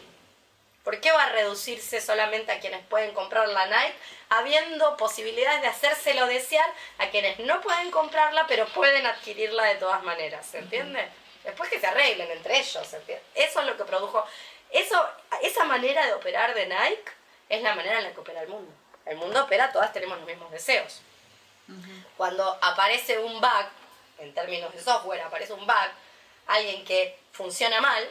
¿Por 0.83 1.01
qué 1.01 1.11
va 1.11 1.23
a 1.23 1.29
reducirse 1.31 1.99
solamente 1.99 2.51
a 2.51 2.59
quienes 2.59 2.85
pueden 2.85 3.13
comprar 3.13 3.47
la 3.49 3.65
Nike, 3.65 3.97
habiendo 4.29 4.95
posibilidades 4.97 5.63
de 5.63 5.67
hacérselo 5.67 6.27
desear 6.27 6.71
a 6.99 7.09
quienes 7.09 7.39
no 7.39 7.59
pueden 7.61 7.89
comprarla, 7.89 8.45
pero 8.47 8.67
pueden 8.67 9.05
adquirirla 9.07 9.63
de 9.63 9.75
todas 9.75 10.03
maneras? 10.03 10.45
¿Se 10.45 10.59
entiende? 10.59 11.09
Después 11.43 11.69
que 11.71 11.79
se 11.79 11.87
arreglen 11.87 12.29
entre 12.31 12.59
ellos. 12.59 12.87
¿se? 12.93 13.19
Eso 13.33 13.59
es 13.61 13.65
lo 13.65 13.75
que 13.75 13.83
produjo. 13.83 14.23
Eso, 14.69 15.09
esa 15.41 15.63
manera 15.65 16.05
de 16.05 16.13
operar 16.13 16.53
de 16.53 16.67
Nike 16.67 17.11
es 17.49 17.61
la 17.61 17.75
manera 17.75 17.97
en 17.99 18.03
la 18.05 18.11
que 18.13 18.19
opera 18.19 18.41
el 18.41 18.47
mundo. 18.49 18.71
El 19.05 19.17
mundo 19.17 19.43
opera, 19.43 19.71
todas 19.71 19.93
tenemos 19.93 20.17
los 20.17 20.27
mismos 20.27 20.51
deseos. 20.51 21.01
Cuando 22.17 22.57
aparece 22.61 23.17
un 23.19 23.39
bug, 23.41 23.65
en 24.19 24.33
términos 24.33 24.73
de 24.73 24.81
software, 24.81 25.21
aparece 25.21 25.53
un 25.53 25.65
bug, 25.65 25.89
alguien 26.47 26.85
que 26.85 27.17
funciona 27.31 27.81
mal, 27.81 28.07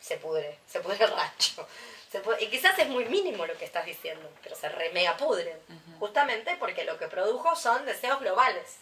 se 0.00 0.16
pudre, 0.16 0.58
se 0.68 0.80
pudre 0.80 1.04
el 1.04 1.10
rancho. 1.12 1.66
Se 2.10 2.20
pudre- 2.22 2.42
y 2.42 2.48
quizás 2.48 2.76
es 2.78 2.88
muy 2.88 3.04
mínimo 3.04 3.46
lo 3.46 3.56
que 3.56 3.64
estás 3.64 3.84
diciendo, 3.86 4.28
pero 4.42 4.56
se 4.56 4.68
re 4.68 4.90
mega 4.90 5.16
pudren. 5.16 5.56
Justamente 6.00 6.56
porque 6.58 6.84
lo 6.84 6.98
que 6.98 7.06
produjo 7.06 7.54
son 7.54 7.84
deseos 7.86 8.18
globales. 8.20 8.78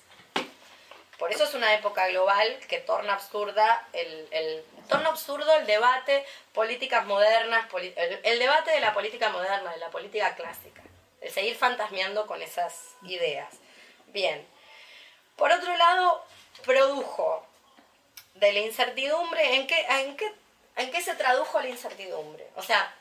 Por 1.18 1.32
eso 1.32 1.44
es 1.44 1.54
una 1.54 1.74
época 1.74 2.06
global 2.08 2.58
que 2.68 2.78
torna 2.78 3.14
absurda 3.14 3.86
el, 3.92 4.28
el- 4.30 4.64
torna 4.88 5.08
absurdo 5.10 5.52
el 5.56 5.66
debate 5.66 6.24
políticas 6.54 7.04
modernas, 7.06 7.66
el 7.74 8.38
debate 8.38 8.70
de 8.70 8.80
la 8.80 8.94
política 8.94 9.28
moderna, 9.30 9.72
de 9.72 9.78
la 9.78 9.90
política 9.90 10.34
clásica, 10.36 10.82
el 11.20 11.30
seguir 11.32 11.56
fantasmeando 11.56 12.26
con 12.26 12.40
esas 12.40 12.94
ideas. 13.02 13.52
Bien. 14.06 14.46
Por 15.36 15.52
otro 15.52 15.76
lado, 15.76 16.24
produjo 16.64 17.44
de 18.34 18.52
la 18.52 18.60
incertidumbre, 18.60 19.56
¿en 19.56 19.66
qué, 19.66 19.80
en 19.88 20.16
qué, 20.16 20.32
en 20.76 20.90
qué 20.90 21.02
se 21.02 21.14
tradujo 21.14 21.60
la 21.60 21.68
incertidumbre? 21.68 22.46
O 22.56 22.62
sea, 22.62 22.94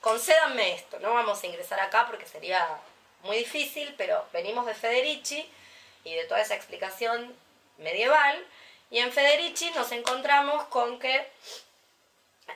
concédanme 0.00 0.74
esto, 0.74 0.98
no 1.00 1.12
vamos 1.12 1.42
a 1.42 1.46
ingresar 1.46 1.80
acá 1.80 2.06
porque 2.06 2.26
sería 2.26 2.66
muy 3.22 3.36
difícil, 3.38 3.94
pero 3.98 4.24
venimos 4.32 4.64
de 4.66 4.74
Federici 4.74 5.48
y 6.04 6.14
de 6.14 6.24
toda 6.24 6.40
esa 6.40 6.54
explicación 6.54 7.34
medieval, 7.78 8.44
y 8.90 8.98
en 8.98 9.12
Federici 9.12 9.70
nos 9.70 9.90
encontramos 9.92 10.64
con 10.64 10.98
que 10.98 11.26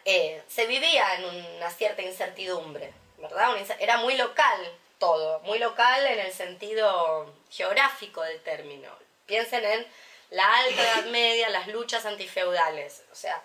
eh, 0.04 0.42
se 0.48 0.66
vivía 0.66 1.14
en 1.14 1.24
una 1.56 1.70
cierta 1.70 2.02
incertidumbre, 2.02 2.92
¿verdad? 3.18 3.56
Era 3.80 3.96
muy 3.98 4.16
local 4.16 4.72
todo, 4.98 5.40
muy 5.40 5.58
local 5.58 6.06
en 6.06 6.20
el 6.20 6.32
sentido 6.32 7.32
geográfico 7.50 8.22
del 8.22 8.40
término. 8.42 8.90
Piensen 9.26 9.64
en 9.64 9.86
la 10.30 10.46
alta 10.58 10.82
edad 10.82 11.04
media, 11.06 11.48
las 11.48 11.68
luchas 11.68 12.04
antifeudales, 12.04 13.02
o 13.12 13.14
sea, 13.14 13.42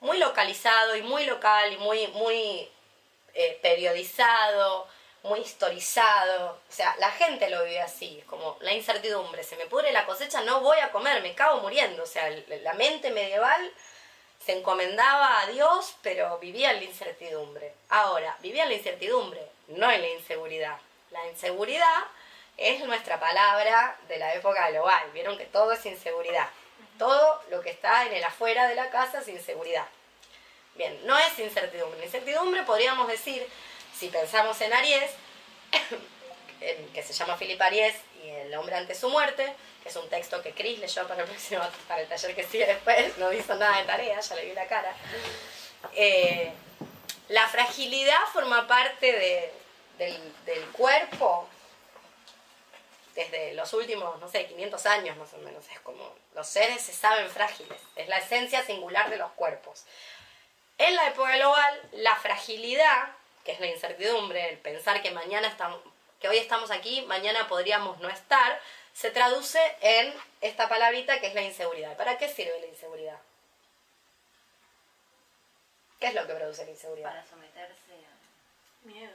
muy 0.00 0.18
localizado 0.18 0.96
y 0.96 1.02
muy 1.02 1.24
local 1.24 1.72
y 1.72 1.78
muy, 1.78 2.06
muy 2.08 2.68
eh, 3.34 3.58
periodizado, 3.62 4.88
muy 5.26 5.40
historizado. 5.40 6.60
O 6.68 6.72
sea, 6.72 6.94
la 6.98 7.10
gente 7.10 7.50
lo 7.50 7.64
vive 7.64 7.80
así, 7.80 8.22
como 8.26 8.56
la 8.60 8.72
incertidumbre. 8.72 9.44
Se 9.44 9.56
me 9.56 9.66
pudre 9.66 9.92
la 9.92 10.06
cosecha, 10.06 10.42
no 10.42 10.60
voy 10.60 10.78
a 10.78 10.90
comer, 10.90 11.22
me 11.22 11.34
cago 11.34 11.60
muriendo. 11.60 12.02
O 12.02 12.06
sea, 12.06 12.30
la 12.30 12.74
mente 12.74 13.10
medieval 13.10 13.72
se 14.44 14.52
encomendaba 14.58 15.40
a 15.40 15.46
Dios, 15.46 15.96
pero 16.02 16.38
vivía 16.38 16.70
en 16.70 16.78
la 16.78 16.84
incertidumbre. 16.84 17.74
Ahora, 17.88 18.36
vivía 18.40 18.64
en 18.64 18.70
la 18.70 18.76
incertidumbre, 18.76 19.40
no 19.68 19.90
en 19.90 20.00
la 20.00 20.08
inseguridad. 20.08 20.78
La 21.10 21.26
inseguridad 21.26 22.04
es 22.56 22.84
nuestra 22.84 23.20
palabra 23.20 23.98
de 24.08 24.18
la 24.18 24.34
época 24.34 24.70
global. 24.70 25.10
Vieron 25.12 25.36
que 25.36 25.46
todo 25.46 25.72
es 25.72 25.84
inseguridad. 25.86 26.48
Todo 26.98 27.42
lo 27.50 27.60
que 27.60 27.70
está 27.70 28.06
en 28.06 28.14
el 28.14 28.24
afuera 28.24 28.68
de 28.68 28.74
la 28.74 28.90
casa 28.90 29.20
es 29.20 29.28
inseguridad. 29.28 29.86
Bien, 30.74 30.98
no 31.06 31.18
es 31.18 31.38
incertidumbre. 31.38 32.04
Incertidumbre 32.04 32.62
podríamos 32.62 33.08
decir, 33.08 33.46
si 33.98 34.08
pensamos 34.08 34.60
en 34.60 34.72
Aries, 34.72 35.10
que 36.94 37.02
se 37.02 37.12
llama 37.12 37.36
Philip 37.36 37.60
Aries 37.60 37.94
y 38.24 38.28
El 38.28 38.54
hombre 38.54 38.76
ante 38.76 38.94
su 38.94 39.08
muerte, 39.08 39.54
que 39.82 39.88
es 39.88 39.96
un 39.96 40.08
texto 40.08 40.42
que 40.42 40.52
Chris 40.52 40.78
leyó 40.78 41.06
para 41.06 41.22
el 41.22 41.28
próximo, 41.30 41.62
para 41.88 42.00
el 42.02 42.08
taller 42.08 42.34
que 42.34 42.44
sigue 42.44 42.66
después, 42.66 43.16
no 43.18 43.32
hizo 43.32 43.54
nada 43.54 43.78
de 43.78 43.84
tarea, 43.84 44.20
ya 44.20 44.34
le 44.34 44.44
vi 44.46 44.52
la 44.52 44.66
cara. 44.66 44.92
Eh, 45.94 46.52
la 47.28 47.46
fragilidad 47.48 48.20
forma 48.32 48.66
parte 48.66 49.12
de- 49.12 49.52
del, 49.98 50.34
del 50.44 50.64
cuerpo 50.72 51.48
desde 53.14 53.54
los 53.54 53.72
últimos, 53.72 54.18
no 54.20 54.28
sé, 54.28 54.46
500 54.46 54.84
años 54.86 55.16
más 55.16 55.32
o 55.32 55.38
menos. 55.38 55.64
Es 55.72 55.80
como 55.80 56.14
los 56.34 56.46
seres 56.46 56.82
se 56.82 56.92
saben 56.92 57.28
frágiles, 57.30 57.80
es 57.96 58.08
la 58.08 58.18
esencia 58.18 58.62
singular 58.64 59.08
de 59.08 59.16
los 59.16 59.30
cuerpos. 59.32 59.84
En 60.78 60.94
la 60.94 61.08
época 61.08 61.34
global, 61.36 61.80
la 61.92 62.14
fragilidad, 62.16 63.15
que 63.46 63.52
es 63.52 63.60
la 63.60 63.66
incertidumbre, 63.68 64.50
el 64.50 64.58
pensar 64.58 65.00
que 65.00 65.12
mañana 65.12 65.46
estamos, 65.48 65.80
que 66.20 66.28
hoy 66.28 66.36
estamos 66.38 66.70
aquí, 66.72 67.02
mañana 67.02 67.46
podríamos 67.48 67.98
no 68.00 68.08
estar, 68.10 68.60
se 68.92 69.10
traduce 69.12 69.60
en 69.80 70.12
esta 70.40 70.68
palabrita 70.68 71.20
que 71.20 71.28
es 71.28 71.34
la 71.34 71.42
inseguridad. 71.42 71.96
¿Para 71.96 72.18
qué 72.18 72.28
sirve 72.28 72.58
la 72.60 72.66
inseguridad? 72.66 73.18
¿Qué 76.00 76.08
es 76.08 76.14
lo 76.14 76.26
que 76.26 76.34
produce 76.34 76.64
la 76.64 76.70
inseguridad? 76.72 77.08
Para 77.10 77.24
someterse 77.24 77.92
a... 77.92 78.86
Miedo. 78.86 79.12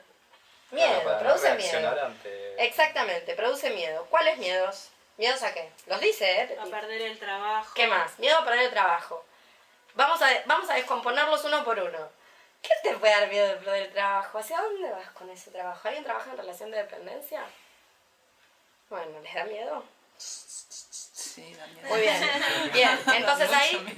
Miedo, 0.72 0.88
Claro, 0.90 1.04
para 1.04 1.18
no 1.18 1.24
produce 1.24 1.54
miedo. 1.56 2.06
ante- 2.06 2.66
Exactamente, 2.66 3.36
produce 3.36 3.70
miedo. 3.72 4.08
¿Cuáles 4.10 4.38
miedos? 4.38 4.90
¿Miedos 5.18 5.44
a 5.44 5.54
qué? 5.54 5.70
Los 5.88 6.00
dice, 6.00 6.42
¿eh? 6.44 6.58
A 6.60 6.66
perder 6.66 7.02
el 7.02 7.20
trabajo. 7.20 7.74
¿Qué 7.76 7.86
más? 7.88 8.18
Miedo 8.18 8.38
a 8.38 8.46
perder 8.46 8.66
el 8.66 8.72
trabajo. 8.72 9.24
Vamos 9.94 10.22
a, 10.22 10.30
vamos 10.46 10.70
a 10.70 10.76
descomponerlos 10.76 11.44
uno 11.44 11.64
por 11.66 11.78
uno. 11.80 12.10
¿Qué 12.62 12.74
te 12.84 12.96
puede 12.98 13.14
dar 13.14 13.30
miedo 13.30 13.48
de 13.48 13.56
perder 13.56 13.84
el 13.84 13.92
trabajo? 13.92 14.38
¿Hacia 14.38 14.62
dónde 14.62 14.92
vas 14.92 15.10
con 15.12 15.30
ese 15.30 15.52
trabajo? 15.52 15.88
¿Alguien 15.88 16.04
trabaja 16.04 16.32
en 16.32 16.38
relación 16.38 16.72
de 16.72 16.78
dependencia? 16.78 17.44
Bueno, 18.90 19.20
¿les 19.22 19.34
da 19.34 19.46
miedo? 19.46 19.84
Sí, 20.18 21.54
Daniel. 21.56 21.86
Muy 21.88 22.02
bien. 22.02 22.22
Bien, 22.74 23.00
entonces 23.16 23.50
ahí, 23.52 23.96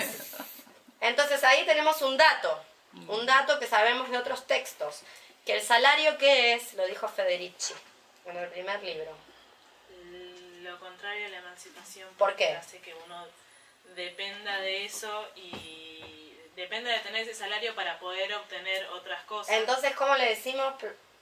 entonces 1.02 1.44
ahí 1.44 1.66
tenemos 1.66 2.02
un 2.02 2.16
dato. 2.18 2.64
Un 3.08 3.26
dato 3.26 3.60
que 3.60 3.68
sabemos 3.68 4.10
de 4.10 4.18
otros 4.18 4.46
textos. 4.46 5.02
Que 5.46 5.56
el 5.56 5.62
salario, 5.62 6.18
¿qué 6.18 6.54
es? 6.54 6.74
Lo 6.76 6.86
dijo 6.86 7.08
Federici 7.08 7.74
en 8.26 8.38
el 8.38 8.50
primer 8.50 8.82
libro. 8.84 9.12
Lo 10.62 10.80
contrario 10.80 11.26
a 11.26 11.30
la 11.30 11.38
emancipación. 11.40 12.08
¿Por 12.10 12.30
porque 12.30 12.48
qué? 12.48 12.54
Hace 12.54 12.80
que 12.80 12.94
uno 12.94 13.28
dependa 13.96 14.58
de 14.60 14.86
eso 14.86 15.28
y 15.36 16.23
dependa 16.56 16.92
de 16.92 17.00
tener 17.00 17.22
ese 17.22 17.34
salario 17.34 17.76
para 17.76 18.00
poder 18.00 18.34
obtener 18.34 18.86
otras 18.88 19.24
cosas. 19.26 19.56
Entonces, 19.56 19.96
¿cómo 19.96 20.16
le 20.16 20.30
decimos 20.30 20.74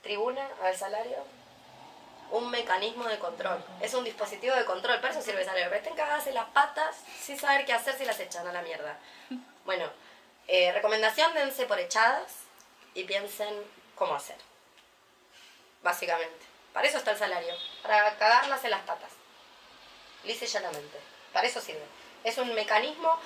tribuna 0.02 0.48
al 0.64 0.76
salario? 0.76 1.18
Un 2.32 2.50
mecanismo 2.50 3.06
de 3.06 3.20
control. 3.20 3.64
Es 3.82 3.94
un 3.94 4.04
dispositivo 4.04 4.56
de 4.56 4.66
control. 4.66 5.00
Para 5.02 5.14
eso 5.14 5.22
sirve 5.22 5.42
el 5.42 5.46
salario. 5.46 5.68
Pero 5.70 5.82
estén 5.82 5.96
cagadas 5.96 6.28
en 6.28 6.36
las 6.36 6.48
patas 6.50 6.96
sin 7.20 7.38
saber 7.38 7.66
qué 7.66 7.74
hacer 7.74 7.98
si 7.98 8.06
las 8.06 8.20
echan 8.20 8.48
a 8.48 8.54
la 8.54 8.62
mierda. 8.62 8.98
Bueno, 9.64 9.88
eh, 10.48 10.72
recomendación, 10.72 11.36
dense 11.36 11.68
por 11.68 11.80
echadas 11.80 12.34
y 12.96 13.04
piensen 13.04 13.54
cómo 13.94 14.16
hacer. 14.16 14.36
Básicamente. 15.84 16.46
Para 16.74 16.88
eso 16.88 16.98
está 16.98 17.12
el 17.12 17.18
salario. 17.18 17.54
Para 17.84 18.18
cagarlas 18.18 18.64
en 18.64 18.72
las 18.72 18.82
patas. 18.82 19.12
Lisa 20.24 20.46
y 20.46 20.48
llanamente. 20.48 20.98
Para 21.32 21.46
eso 21.48 21.62
sirve. 21.62 21.84
Es 22.24 22.40
un 22.40 22.56
mecanismo 22.56 23.20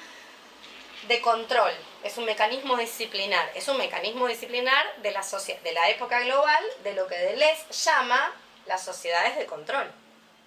de 1.07 1.21
control, 1.21 1.73
es 2.03 2.17
un 2.17 2.25
mecanismo 2.25 2.77
disciplinar, 2.77 3.49
es 3.55 3.67
un 3.67 3.77
mecanismo 3.77 4.27
disciplinar 4.27 5.01
de 5.01 5.11
la, 5.11 5.21
de 5.63 5.71
la 5.71 5.89
época 5.89 6.19
global, 6.21 6.63
de 6.83 6.93
lo 6.93 7.07
que 7.07 7.17
Deleuze 7.17 7.71
llama 7.71 8.33
las 8.65 8.83
sociedades 8.83 9.37
de 9.37 9.45
control. 9.45 9.91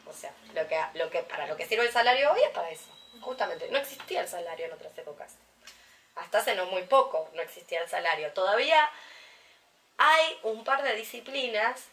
O 0.07 0.12
sea, 0.12 0.33
lo 0.55 0.67
que, 0.67 0.81
lo 0.95 1.11
que, 1.11 1.23
para 1.23 1.47
lo 1.47 1.57
que 1.57 1.67
sirve 1.67 1.85
el 1.85 1.93
salario 1.93 2.33
hoy 2.33 2.43
es 2.43 2.50
para 2.50 2.71
eso. 2.71 2.91
Justamente, 3.21 3.69
no 3.71 3.79
existía 3.79 4.21
el 4.21 4.29
salario 4.29 4.67
en 4.67 4.73
otras 4.73 4.97
épocas. 4.97 5.37
Hasta 6.17 6.38
hace 6.38 6.55
no 6.55 6.67
muy 6.67 6.83
poco 6.83 7.31
no 7.35 7.43
existía 7.43 7.81
el 7.83 7.88
salario. 7.88 8.33
Todavía 8.33 8.91
hay 9.99 10.38
un 10.43 10.65
par 10.65 10.83
de 10.83 10.95
disciplinas 10.95 11.85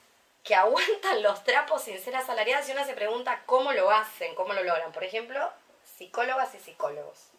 que 0.43 0.55
aguantan 0.55 1.22
los 1.22 1.43
trapos 1.43 1.84
sin 1.84 2.00
ser 2.00 2.15
asalariadas 2.15 2.67
y 2.69 2.72
uno 2.72 2.86
se 2.86 2.93
pregunta 2.93 3.43
cómo 3.45 3.74
lo 3.74 3.91
hacen, 3.91 4.34
cómo 4.36 4.53
lo 4.53 4.63
logran. 4.63 4.91
Por 4.91 5.03
ejemplo, 5.03 5.51
psicólogas 5.98 6.55
y 6.55 6.60
psicólogos 6.60 7.29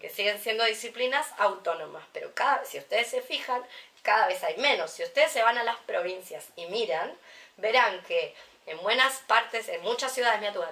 que 0.00 0.10
siguen 0.10 0.40
siendo 0.40 0.64
disciplinas 0.64 1.26
autónomas, 1.38 2.04
pero 2.12 2.32
cada 2.34 2.64
si 2.64 2.78
ustedes 2.78 3.08
se 3.08 3.22
fijan, 3.22 3.62
cada 4.02 4.26
vez 4.26 4.42
hay 4.44 4.56
menos. 4.56 4.90
Si 4.90 5.02
ustedes 5.02 5.32
se 5.32 5.42
van 5.42 5.58
a 5.58 5.64
las 5.64 5.76
provincias 5.78 6.46
y 6.56 6.66
miran, 6.66 7.12
verán 7.56 8.02
que 8.04 8.34
en 8.66 8.80
buenas 8.82 9.18
partes, 9.26 9.68
en 9.68 9.82
muchas 9.82 10.12
ciudades, 10.12 10.40
mira 10.40 10.52
tu. 10.52 10.62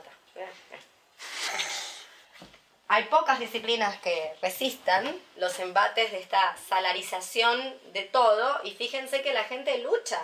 Hay 2.89 3.05
pocas 3.05 3.41
disciplinas 3.41 3.99
que 4.01 4.37
resistan 4.41 5.21
los 5.37 5.59
embates 5.59 6.13
de 6.13 6.21
esta 6.21 6.57
salarización 6.69 7.77
de 7.93 8.03
todo 8.03 8.61
y 8.63 8.73
fíjense 8.73 9.23
que 9.23 9.33
la 9.33 9.45
gente 9.45 9.79
lucha 9.79 10.21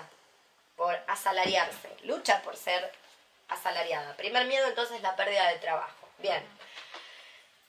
por 0.77 0.97
asalariarse, 1.09 1.91
lucha 2.05 2.41
por 2.43 2.57
ser 2.57 2.93
asalariada. 3.49 4.17
Primer 4.17 4.47
miedo 4.47 4.69
entonces 4.69 5.03
la 5.03 5.17
pérdida 5.17 5.49
de 5.49 5.59
trabajo. 5.59 6.09
Bien. 6.19 6.43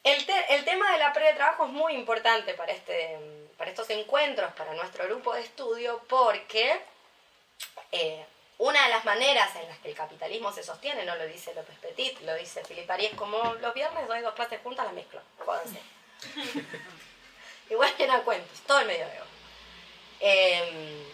El, 0.04 0.26
te- 0.26 0.56
el 0.56 0.66
tema 0.66 0.92
de 0.92 0.98
la 0.98 1.14
pérdida 1.14 1.32
de 1.32 1.38
trabajo 1.38 1.66
es 1.66 1.72
muy 1.72 1.94
importante 1.94 2.54
para, 2.56 2.72
este, 2.74 3.18
para 3.58 3.70
estos 3.72 3.90
encuentros, 3.90 4.52
para 4.54 4.74
nuestro 4.74 5.06
grupo 5.06 5.34
de 5.34 5.42
estudio, 5.42 6.02
porque 6.10 6.82
eh, 7.92 8.26
una 8.58 8.84
de 8.84 8.90
las 8.90 9.06
maneras 9.06 9.56
en 9.56 9.68
las 9.70 9.78
que 9.80 9.90
el 9.90 9.96
capitalismo 9.96 10.52
se 10.52 10.64
sostiene, 10.64 11.06
no 11.06 11.16
lo 11.16 11.26
dice 11.26 11.54
López 11.54 11.78
Petit, 11.80 12.20
lo 12.22 12.36
dice 12.36 12.62
Philip 12.68 12.90
Arias, 12.92 13.14
como 13.16 13.56
los 13.56 13.74
viernes 13.74 14.08
doy 14.08 14.20
dos 14.22 14.34
clases 14.34 14.60
juntas, 14.62 14.86
las 14.86 14.94
mezclo, 14.94 15.22
jódanse. 15.40 15.80
Igual 17.70 17.94
eran 17.98 18.22
cuentos, 18.24 18.60
todo 18.68 18.80
el 18.80 18.88
medioevo. 18.88 19.26
Eh, 20.20 21.06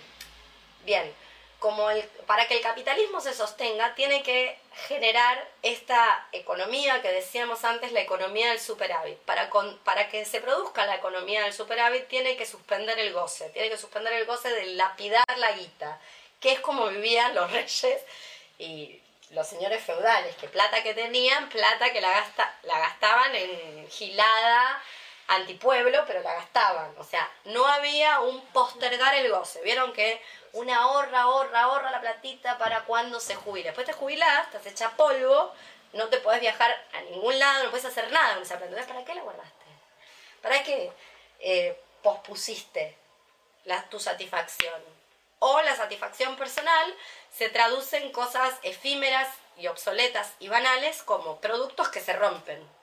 bien, 0.83 1.13
como 1.59 1.89
el, 1.91 2.01
para 2.25 2.47
que 2.47 2.55
el 2.55 2.61
capitalismo 2.63 3.19
se 3.21 3.33
sostenga, 3.33 3.93
tiene 3.95 4.23
que 4.23 4.57
generar 4.87 5.45
esta 5.61 6.27
economía 6.31 7.01
que 7.01 7.11
decíamos 7.11 7.65
antes, 7.65 7.91
la 7.91 7.99
economía 8.01 8.49
del 8.51 8.59
superávit. 8.61 9.17
Para, 9.19 9.49
con- 9.49 9.77
para 9.79 10.09
que 10.09 10.23
se 10.25 10.39
produzca 10.41 10.85
la 10.85 10.95
economía 10.95 11.43
del 11.43 11.53
superávit, 11.53 12.07
tiene 12.07 12.37
que 12.37 12.45
suspender 12.45 12.97
el 12.99 13.11
goce, 13.13 13.49
tiene 13.49 13.69
que 13.69 13.77
suspender 13.77 14.13
el 14.13 14.25
goce 14.25 14.49
de 14.49 14.67
lapidar 14.67 15.25
la 15.37 15.51
guita, 15.51 15.99
que 16.39 16.53
es 16.53 16.59
como 16.61 16.87
vivían 16.87 17.35
los 17.35 17.51
reyes 17.57 18.01
y 18.57 18.99
los 19.31 19.47
señores 19.47 19.83
feudales, 19.83 20.35
que 20.37 20.47
plata 20.47 20.81
que 20.81 20.93
tenían, 20.93 21.49
plata 21.49 21.91
que 21.91 22.01
la, 22.01 22.09
gasta, 22.09 22.57
la 22.63 22.79
gastaban 22.79 23.35
en 23.35 23.87
gilada 23.89 24.81
antipueblo, 25.29 26.03
pero 26.07 26.21
la 26.21 26.33
gastaban. 26.33 26.93
O 26.97 27.03
sea, 27.03 27.29
no 27.45 27.65
había 27.65 28.19
un 28.19 28.41
postergar 28.47 29.15
el 29.15 29.31
goce. 29.31 29.61
Vieron 29.61 29.93
que 29.93 30.21
una 30.53 30.77
ahorra, 30.77 31.21
ahorra, 31.21 31.61
ahorra 31.61 31.91
la 31.91 32.01
platita 32.01 32.57
para 32.57 32.83
cuando 32.85 33.19
se 33.19 33.35
jubile. 33.35 33.67
Después 33.67 33.85
te 33.85 33.93
jubilás, 33.93 34.47
estás 34.47 34.65
hecha 34.65 34.91
polvo, 34.97 35.53
no 35.93 36.07
te 36.09 36.17
podés 36.17 36.41
viajar 36.41 36.75
a 36.93 37.01
ningún 37.01 37.37
lado, 37.37 37.63
no 37.63 37.69
puedes 37.69 37.85
hacer 37.85 38.11
nada 38.11 38.33
con 38.33 38.43
esa 38.43 38.57
plata. 38.57 38.71
Entonces, 38.71 38.91
¿para 38.91 39.05
qué 39.05 39.15
la 39.15 39.21
guardaste? 39.21 39.65
¿Para 40.41 40.63
qué 40.63 40.91
eh, 41.39 41.79
pospusiste 42.01 42.97
tu 43.89 43.99
satisfacción? 43.99 44.81
O 45.37 45.61
la 45.61 45.75
satisfacción 45.75 46.35
personal 46.37 46.95
se 47.31 47.49
traduce 47.49 47.97
en 47.97 48.11
cosas 48.11 48.55
efímeras 48.63 49.29
y 49.57 49.67
obsoletas 49.67 50.33
y 50.39 50.49
banales 50.49 51.03
como 51.03 51.39
productos 51.39 51.89
que 51.89 52.01
se 52.01 52.13
rompen. 52.13 52.78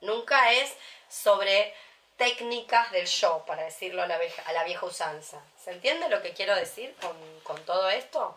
Nunca 0.00 0.52
es 0.52 0.74
sobre 1.08 1.74
técnicas 2.16 2.90
del 2.92 3.06
show, 3.06 3.44
para 3.44 3.64
decirlo 3.64 4.02
a 4.02 4.06
la, 4.06 4.18
vieja, 4.18 4.42
a 4.46 4.52
la 4.52 4.64
vieja 4.64 4.86
usanza. 4.86 5.40
¿Se 5.62 5.70
entiende 5.70 6.08
lo 6.08 6.22
que 6.22 6.32
quiero 6.32 6.54
decir 6.54 6.94
con, 7.00 7.16
con 7.42 7.62
todo 7.64 7.88
esto? 7.90 8.36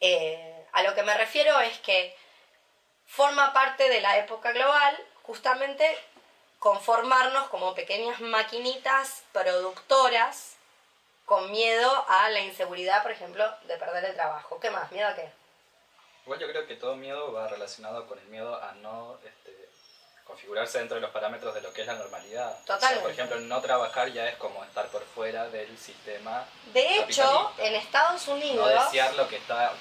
Eh, 0.00 0.66
a 0.72 0.82
lo 0.82 0.94
que 0.94 1.02
me 1.02 1.16
refiero 1.16 1.60
es 1.60 1.78
que 1.80 2.16
forma 3.06 3.52
parte 3.52 3.88
de 3.88 4.00
la 4.00 4.18
época 4.18 4.52
global 4.52 4.96
justamente 5.22 5.98
conformarnos 6.58 7.48
como 7.48 7.74
pequeñas 7.74 8.20
maquinitas 8.20 9.24
productoras 9.32 10.56
con 11.24 11.50
miedo 11.50 12.04
a 12.08 12.28
la 12.30 12.40
inseguridad, 12.40 13.02
por 13.02 13.12
ejemplo, 13.12 13.44
de 13.66 13.76
perder 13.76 14.04
el 14.04 14.14
trabajo. 14.14 14.58
¿Qué 14.58 14.70
más? 14.70 14.90
¿Miedo 14.90 15.08
a 15.08 15.14
qué? 15.14 15.30
Igual 16.24 16.40
yo 16.40 16.48
creo 16.48 16.66
que 16.66 16.76
todo 16.76 16.96
miedo 16.96 17.32
va 17.32 17.48
relacionado 17.48 18.06
con 18.06 18.18
el 18.18 18.26
miedo 18.26 18.60
a 18.60 18.72
no 18.72 19.18
este, 19.24 19.59
configurarse 20.30 20.78
dentro 20.78 20.94
de 20.94 21.00
los 21.00 21.10
parámetros 21.10 21.52
de 21.54 21.60
lo 21.60 21.72
que 21.72 21.80
es 21.82 21.86
la 21.88 21.94
normalidad. 21.94 22.52
O 22.52 22.54
sea, 22.54 22.76
Totalmente. 22.76 23.02
por 23.02 23.10
ejemplo, 23.10 23.40
no 23.40 23.60
trabajar 23.60 24.12
ya 24.12 24.28
es 24.28 24.36
como 24.36 24.62
estar 24.64 24.86
por 24.86 25.04
fuera 25.04 25.48
del 25.48 25.76
sistema. 25.76 26.46
De 26.72 27.00
hecho, 27.00 27.52
en 27.58 27.74
Estados 27.74 28.28
No 28.28 28.34
Unidos... 28.34 28.84
desear 28.84 29.14
lo 29.14 29.28
que 29.28 29.36
está 29.36 29.72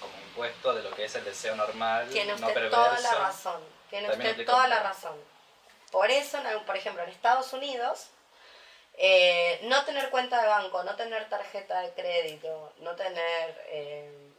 como 0.00 0.12
impuesto 0.28 0.74
de 0.74 0.82
lo 0.82 0.94
que 0.94 1.04
es 1.06 1.14
el 1.14 1.24
deseo 1.24 1.56
normal. 1.56 2.08
Tiene 2.10 2.32
no 2.32 2.34
usted 2.34 2.52
perverso. 2.52 2.76
toda 2.76 3.00
la 3.00 3.14
razón. 3.14 3.64
Tiene 3.88 4.08
También 4.08 4.30
usted 4.32 4.46
toda 4.46 4.68
la 4.68 4.82
razón. 4.82 5.16
Por 5.90 6.10
eso, 6.10 6.38
por 6.66 6.76
ejemplo, 6.76 7.02
en 7.02 7.08
Estados 7.08 7.50
Unidos, 7.54 8.08
eh, 8.98 9.60
no 9.62 9.82
tener 9.86 10.10
cuenta 10.10 10.42
de 10.42 10.48
banco, 10.48 10.82
no 10.82 10.94
tener 10.96 11.26
tarjeta 11.30 11.80
de 11.80 11.92
crédito, 11.94 12.74
no 12.80 12.94
tener, 12.94 13.64
eh, 13.68 14.30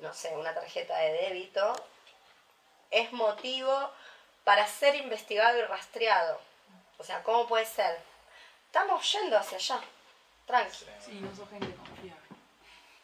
no 0.00 0.14
sé, 0.14 0.30
una 0.34 0.54
tarjeta 0.54 0.96
de 0.96 1.12
débito, 1.12 1.74
es 2.90 3.12
motivo 3.12 3.90
para 4.44 4.66
ser 4.66 4.94
investigado 4.94 5.58
y 5.58 5.62
rastreado. 5.62 6.40
O 6.98 7.04
sea, 7.04 7.22
¿cómo 7.22 7.46
puede 7.48 7.66
ser? 7.66 7.98
Estamos 8.66 9.10
yendo 9.12 9.38
hacia 9.38 9.58
allá. 9.58 9.80
Tranqui. 10.46 10.86
Sí, 11.04 11.20
no 11.20 11.34
sos 11.34 11.48
gente 11.48 11.74
confiable 11.74 12.24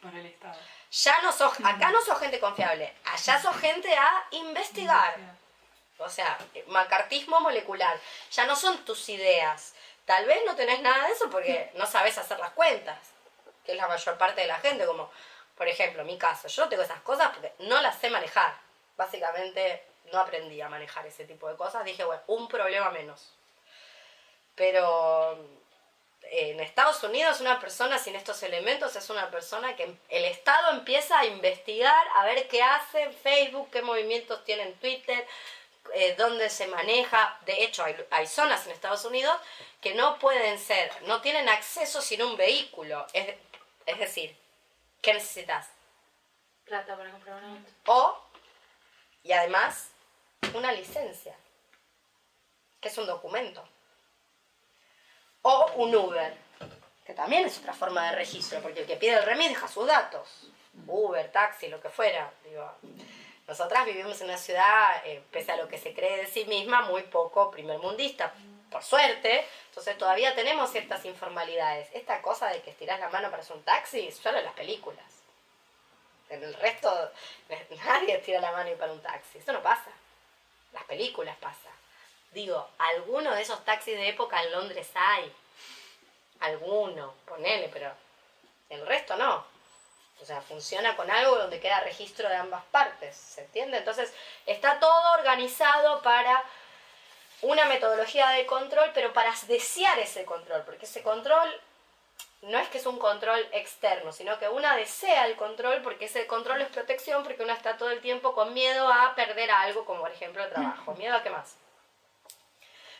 para 0.01 0.19
el 0.19 0.25
Estado. 0.27 0.59
Ya 0.91 1.21
no 1.21 1.31
sos, 1.31 1.53
acá 1.63 1.91
no 1.91 2.01
sos 2.01 2.19
gente 2.19 2.39
confiable, 2.39 2.93
allá 3.05 3.41
sos 3.41 3.55
gente 3.57 3.95
a 3.95 4.25
investigar. 4.31 5.15
O 5.97 6.09
sea, 6.09 6.37
macartismo 6.67 7.39
molecular. 7.39 7.99
Ya 8.31 8.45
no 8.45 8.55
son 8.55 8.83
tus 8.85 9.07
ideas. 9.09 9.73
Tal 10.05 10.25
vez 10.25 10.39
no 10.45 10.55
tenés 10.55 10.81
nada 10.81 11.05
de 11.05 11.13
eso 11.13 11.29
porque 11.29 11.71
no 11.75 11.85
sabes 11.85 12.17
hacer 12.17 12.39
las 12.39 12.51
cuentas, 12.51 12.97
que 13.63 13.73
es 13.73 13.77
la 13.77 13.87
mayor 13.87 14.17
parte 14.17 14.41
de 14.41 14.47
la 14.47 14.57
gente. 14.59 14.85
Como, 14.85 15.11
Por 15.55 15.67
ejemplo, 15.67 16.03
mi 16.03 16.17
caso, 16.17 16.47
yo 16.47 16.63
no 16.63 16.69
tengo 16.69 16.83
esas 16.83 17.01
cosas 17.01 17.29
porque 17.29 17.53
no 17.59 17.79
las 17.81 17.97
sé 17.99 18.09
manejar. 18.09 18.55
Básicamente 18.97 19.85
no 20.11 20.19
aprendí 20.19 20.61
a 20.61 20.69
manejar 20.69 21.05
ese 21.05 21.25
tipo 21.25 21.47
de 21.49 21.55
cosas. 21.55 21.83
Dije, 21.85 22.03
bueno, 22.03 22.21
un 22.27 22.47
problema 22.47 22.89
menos. 22.91 23.33
Pero 24.55 25.37
en 26.23 26.59
Estados 26.59 27.03
Unidos 27.03 27.41
una 27.41 27.59
persona 27.59 27.97
sin 27.97 28.15
estos 28.15 28.41
elementos 28.43 28.95
es 28.95 29.09
una 29.09 29.29
persona 29.29 29.75
que 29.75 29.95
el 30.09 30.25
Estado 30.25 30.71
empieza 30.71 31.19
a 31.19 31.25
investigar, 31.25 32.07
a 32.15 32.25
ver 32.25 32.47
qué 32.47 32.61
hace 32.63 33.03
en 33.03 33.13
Facebook, 33.13 33.69
qué 33.71 33.81
movimientos 33.81 34.43
tiene 34.45 34.63
en 34.63 34.73
Twitter, 34.75 35.27
eh, 35.93 36.15
dónde 36.17 36.49
se 36.49 36.67
maneja. 36.67 37.37
De 37.45 37.63
hecho, 37.63 37.83
hay, 37.83 37.95
hay, 38.11 38.27
zonas 38.27 38.65
en 38.65 38.71
Estados 38.71 39.03
Unidos 39.03 39.35
que 39.81 39.93
no 39.93 40.19
pueden 40.19 40.57
ser, 40.57 40.91
no 41.03 41.21
tienen 41.21 41.49
acceso 41.49 42.01
sin 42.01 42.21
un 42.21 42.37
vehículo. 42.37 43.05
Es, 43.13 43.35
es 43.85 43.99
decir, 43.99 44.37
¿qué 45.01 45.13
necesitas? 45.13 45.67
Plata 46.65 46.95
para 46.95 47.11
comprar 47.11 47.43
un 47.43 47.57
auto. 47.57 47.71
O, 47.87 48.23
y 49.23 49.33
además, 49.33 49.90
una 50.53 50.71
licencia, 50.71 51.35
que 52.79 52.89
es 52.89 52.97
un 52.97 53.07
documento. 53.07 53.63
O 55.43 55.71
un 55.75 55.95
Uber, 55.95 56.35
que 57.05 57.13
también 57.13 57.45
es 57.45 57.57
otra 57.59 57.73
forma 57.73 58.09
de 58.09 58.17
registro, 58.17 58.61
porque 58.61 58.81
el 58.81 58.87
que 58.87 58.97
pide 58.97 59.13
el 59.13 59.23
remis 59.23 59.49
deja 59.49 59.67
sus 59.67 59.87
datos. 59.87 60.47
Uber, 60.87 61.31
taxi, 61.31 61.67
lo 61.67 61.81
que 61.81 61.89
fuera. 61.89 62.31
Digo, 62.43 62.71
nosotras 63.47 63.85
vivimos 63.85 64.19
en 64.21 64.27
una 64.27 64.37
ciudad, 64.37 65.05
eh, 65.05 65.23
pese 65.31 65.51
a 65.51 65.57
lo 65.57 65.67
que 65.67 65.77
se 65.77 65.93
cree 65.93 66.17
de 66.17 66.27
sí 66.27 66.45
misma, 66.45 66.83
muy 66.83 67.03
poco 67.03 67.49
primermundista, 67.51 68.33
por 68.69 68.83
suerte. 68.83 69.45
Entonces 69.69 69.97
todavía 69.97 70.35
tenemos 70.35 70.71
ciertas 70.71 71.03
informalidades. 71.05 71.89
Esta 71.93 72.21
cosa 72.21 72.47
de 72.49 72.61
que 72.61 72.69
estiras 72.69 72.99
la 72.99 73.09
mano 73.09 73.29
para 73.29 73.41
hacer 73.41 73.55
un 73.55 73.63
taxi, 73.63 74.11
solo 74.11 74.37
en 74.37 74.45
las 74.45 74.53
películas. 74.53 75.05
En 76.29 76.43
el 76.43 76.53
resto, 76.53 77.11
nadie 77.85 78.15
estira 78.15 78.39
la 78.39 78.51
mano 78.51 78.69
y 78.69 78.75
para 78.75 78.93
un 78.93 79.01
taxi. 79.01 79.39
Eso 79.39 79.51
no 79.51 79.61
pasa. 79.61 79.91
Las 80.73 80.83
películas 80.85 81.37
pasa. 81.39 81.69
Digo, 82.31 82.69
alguno 82.77 83.33
de 83.35 83.41
esos 83.41 83.63
taxis 83.65 83.95
de 83.95 84.09
época 84.09 84.41
en 84.41 84.51
Londres 84.51 84.89
hay. 84.95 85.31
Alguno, 86.39 87.13
ponele, 87.25 87.69
pero 87.71 87.91
el 88.69 88.85
resto 88.87 89.15
no. 89.15 89.45
O 90.21 90.25
sea, 90.25 90.41
funciona 90.41 90.95
con 90.95 91.09
algo 91.09 91.35
donde 91.35 91.59
queda 91.59 91.79
registro 91.81 92.29
de 92.29 92.35
ambas 92.35 92.63
partes, 92.65 93.15
¿se 93.15 93.41
entiende? 93.41 93.77
Entonces, 93.77 94.13
está 94.45 94.79
todo 94.79 95.13
organizado 95.13 96.01
para 96.03 96.43
una 97.41 97.65
metodología 97.65 98.29
de 98.29 98.45
control, 98.45 98.91
pero 98.93 99.13
para 99.13 99.33
desear 99.47 99.97
ese 99.99 100.23
control, 100.25 100.61
porque 100.63 100.85
ese 100.85 101.01
control 101.01 101.59
no 102.41 102.57
es 102.57 102.67
que 102.69 102.79
es 102.79 102.85
un 102.85 102.97
control 102.97 103.47
externo, 103.51 104.11
sino 104.11 104.39
que 104.39 104.49
una 104.49 104.75
desea 104.75 105.27
el 105.27 105.35
control 105.35 105.81
porque 105.83 106.05
ese 106.05 106.25
control 106.25 106.61
es 106.61 106.69
protección, 106.69 107.23
porque 107.23 107.43
uno 107.43 107.53
está 107.53 107.77
todo 107.77 107.91
el 107.91 108.01
tiempo 108.01 108.33
con 108.33 108.53
miedo 108.53 108.91
a 108.91 109.13
perder 109.15 109.51
algo, 109.51 109.85
como 109.85 110.01
por 110.01 110.11
ejemplo 110.11 110.43
el 110.43 110.49
trabajo. 110.49 110.93
¿Miedo 110.97 111.15
a 111.15 111.23
qué 111.23 111.29
más? 111.29 111.55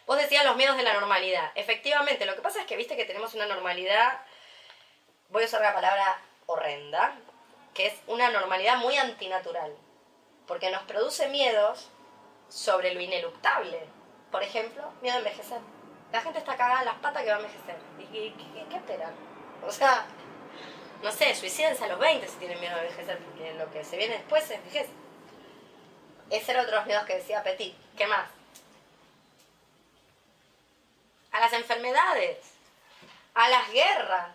Vos 0.06 0.18
decías 0.18 0.46
los 0.46 0.56
miedos 0.56 0.78
de 0.78 0.84
la 0.84 0.94
normalidad. 0.94 1.52
Efectivamente, 1.56 2.26
lo 2.26 2.36
que 2.36 2.42
pasa 2.42 2.60
es 2.60 2.68
que 2.68 2.76
viste 2.76 2.96
que 2.96 3.06
tenemos 3.06 3.34
una 3.34 3.48
normalidad, 3.48 4.22
voy 5.30 5.44
a 5.44 5.46
usar 5.46 5.62
la 5.62 5.74
palabra 5.74 6.22
horrenda, 6.46 7.16
que 7.74 7.88
es 7.88 7.94
una 8.08 8.30
normalidad 8.30 8.78
muy 8.78 8.98
antinatural, 8.98 9.76
porque 10.48 10.70
nos 10.70 10.84
produce 10.84 11.30
miedos 11.30 11.90
sobre 12.50 12.94
lo 12.94 13.00
ineluctable. 13.00 13.88
Por 14.32 14.44
ejemplo, 14.44 14.84
miedo 15.02 15.16
a 15.16 15.20
envejecer. 15.20 15.60
La 16.12 16.22
gente 16.22 16.40
está 16.40 16.58
cagada 16.58 16.82
en 16.82 16.86
las 16.86 16.96
patas 16.96 17.24
que 17.24 17.30
va 17.30 17.38
a 17.38 17.40
envejecer. 17.40 17.78
¿Y 18.00 18.06
qué, 18.06 18.34
qué, 18.36 18.66
qué 18.70 18.76
esperan? 18.76 19.31
O 19.68 19.72
sea, 19.72 20.06
no 21.02 21.12
sé, 21.12 21.34
suicídense 21.36 21.84
a 21.84 21.88
los 21.88 22.00
20 22.00 22.28
si 22.28 22.36
tienen 22.38 22.60
miedo 22.60 22.76
a 22.76 22.82
envejecer, 22.82 23.18
porque 23.20 23.54
lo 23.54 23.72
que 23.72 23.84
se 23.84 23.98
viene 23.98 24.16
después 24.16 24.44
es 24.46 24.52
envejece. 24.52 24.90
Ese 26.30 26.52
era 26.52 26.62
otro 26.62 26.72
de 26.72 26.78
los 26.78 26.86
miedos 26.86 27.06
que 27.06 27.16
decía 27.16 27.44
Petit. 27.44 27.76
¿Qué 27.98 28.08
más? 28.08 28.30
A 31.32 31.40
las 31.40 31.54
enfermedades, 31.54 32.38
a 33.34 33.50
las 33.50 33.72
guerras. 33.72 34.28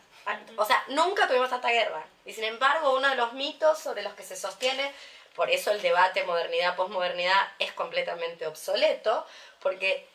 O 0.57 0.65
sea, 0.65 0.83
nunca 0.89 1.29
tuvimos 1.29 1.51
tanta 1.51 1.71
guerra. 1.71 2.05
Y 2.25 2.33
sin 2.33 2.45
embargo, 2.45 2.97
uno 2.97 3.09
de 3.09 3.15
los 3.15 3.33
mitos 3.35 3.79
sobre 3.79 4.03
los 4.03 4.15
que 4.15 4.25
se 4.25 4.35
sostiene, 4.35 4.93
por 5.37 5.51
eso 5.51 5.71
el 5.71 5.81
debate 5.81 6.25
modernidad-posmodernidad 6.25 7.53
es 7.59 7.73
completamente 7.73 8.47
obsoleto, 8.47 9.25
porque 9.61 10.09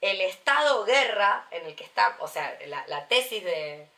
el 0.00 0.20
estado 0.20 0.84
guerra 0.84 1.46
en 1.50 1.66
el 1.66 1.74
que 1.74 1.84
está, 1.84 2.16
o 2.20 2.28
sea, 2.28 2.56
la 2.66 3.08
tesis 3.08 3.42
de, 3.42 3.88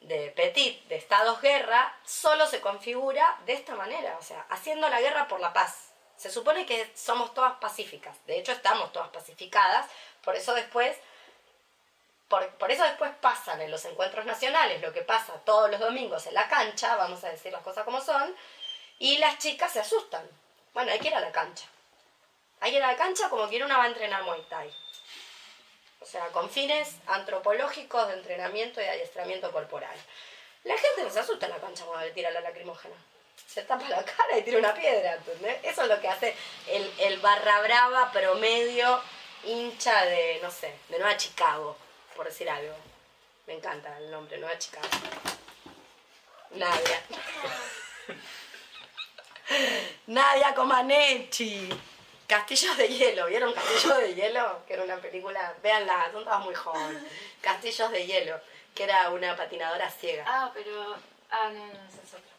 de 0.00 0.30
Petit, 0.30 0.82
de 0.88 0.96
estados 0.96 1.40
guerra, 1.40 1.96
solo 2.04 2.46
se 2.46 2.60
configura 2.60 3.38
de 3.46 3.54
esta 3.54 3.74
manera, 3.74 4.16
o 4.18 4.22
sea, 4.22 4.46
haciendo 4.50 4.88
la 4.88 5.00
guerra 5.00 5.28
por 5.28 5.40
la 5.40 5.52
paz. 5.52 5.92
Se 6.16 6.30
supone 6.30 6.66
que 6.66 6.90
somos 6.96 7.34
todas 7.34 7.54
pacíficas, 7.58 8.16
de 8.26 8.38
hecho 8.38 8.52
estamos 8.52 8.92
todas 8.92 9.08
pacificadas, 9.10 9.86
por 10.24 10.34
eso 10.36 10.54
después 10.54 10.96
por, 12.28 12.46
por, 12.56 12.70
eso 12.70 12.82
después 12.82 13.10
pasan 13.22 13.60
en 13.62 13.70
los 13.70 13.84
encuentros 13.86 14.26
nacionales 14.26 14.82
lo 14.82 14.92
que 14.92 15.00
pasa 15.00 15.32
todos 15.46 15.70
los 15.70 15.80
domingos 15.80 16.26
en 16.26 16.34
la 16.34 16.46
cancha, 16.46 16.96
vamos 16.96 17.24
a 17.24 17.30
decir 17.30 17.50
las 17.50 17.62
cosas 17.62 17.84
como 17.84 18.02
son, 18.02 18.36
y 18.98 19.16
las 19.18 19.38
chicas 19.38 19.72
se 19.72 19.80
asustan. 19.80 20.28
Bueno, 20.74 20.92
hay 20.92 20.98
que 20.98 21.08
ir 21.08 21.14
a 21.14 21.20
la 21.20 21.32
cancha. 21.32 21.66
Hay 22.60 22.72
que 22.72 22.76
ir 22.78 22.82
a 22.82 22.92
la 22.92 22.96
cancha 22.96 23.30
como 23.30 23.48
que 23.48 23.62
una 23.62 23.78
va 23.78 23.84
a 23.84 23.88
entrenar 23.88 24.22
Muay 24.24 24.42
Thai. 24.48 24.74
O 26.00 26.06
sea, 26.06 26.28
con 26.28 26.48
fines 26.48 26.96
antropológicos 27.06 28.08
de 28.08 28.14
entrenamiento 28.14 28.80
y 28.80 28.84
adiestramiento 28.84 29.50
corporal. 29.50 29.96
La 30.64 30.76
gente 30.76 31.02
no 31.02 31.10
se 31.10 31.20
asusta 31.20 31.46
en 31.46 31.52
la 31.52 31.58
cancha 31.58 31.84
cuando 31.84 32.06
le 32.06 32.12
tira 32.12 32.30
la 32.30 32.40
lacrimógena. 32.40 32.94
Se 33.46 33.62
tapa 33.62 33.88
la 33.88 34.04
cara 34.04 34.38
y 34.38 34.42
tira 34.42 34.58
una 34.58 34.74
piedra. 34.74 35.18
Eso 35.62 35.82
es 35.82 35.88
lo 35.88 36.00
que 36.00 36.08
hace 36.08 36.34
el, 36.68 36.92
el 36.98 37.18
barra 37.20 37.60
brava 37.62 38.12
promedio 38.12 39.00
hincha 39.44 40.04
de, 40.04 40.40
no 40.42 40.50
sé, 40.50 40.74
de 40.88 40.98
Nueva 40.98 41.16
Chicago 41.16 41.76
por 42.18 42.26
decir 42.26 42.50
algo. 42.50 42.74
Me 43.46 43.54
encanta 43.54 43.96
el 43.96 44.10
nombre, 44.10 44.38
Nueva 44.38 44.58
Chicago. 44.58 44.88
Nadia. 46.50 47.02
Nadia 50.08 50.54
Comaneci. 50.54 51.68
Castillos 52.28 52.76
de 52.76 52.88
hielo, 52.88 53.26
¿vieron 53.26 53.52
Castillos 53.54 53.98
de 53.98 54.14
hielo? 54.14 54.62
Que 54.66 54.74
era 54.74 54.84
una 54.84 54.98
película, 54.98 55.54
véanla, 55.62 56.10
son 56.12 56.24
todas 56.24 56.44
muy 56.44 56.54
jóvenes. 56.54 57.02
Castillos 57.40 57.90
de 57.90 58.06
hielo, 58.06 58.38
que 58.74 58.84
era 58.84 59.10
una 59.10 59.34
patinadora 59.34 59.90
ciega. 59.90 60.24
Ah, 60.26 60.50
pero. 60.54 60.94
Ah, 61.30 61.50
no, 61.52 61.66
no, 61.66 61.72
ese 61.72 62.02
es 62.04 62.14
otro. 62.14 62.30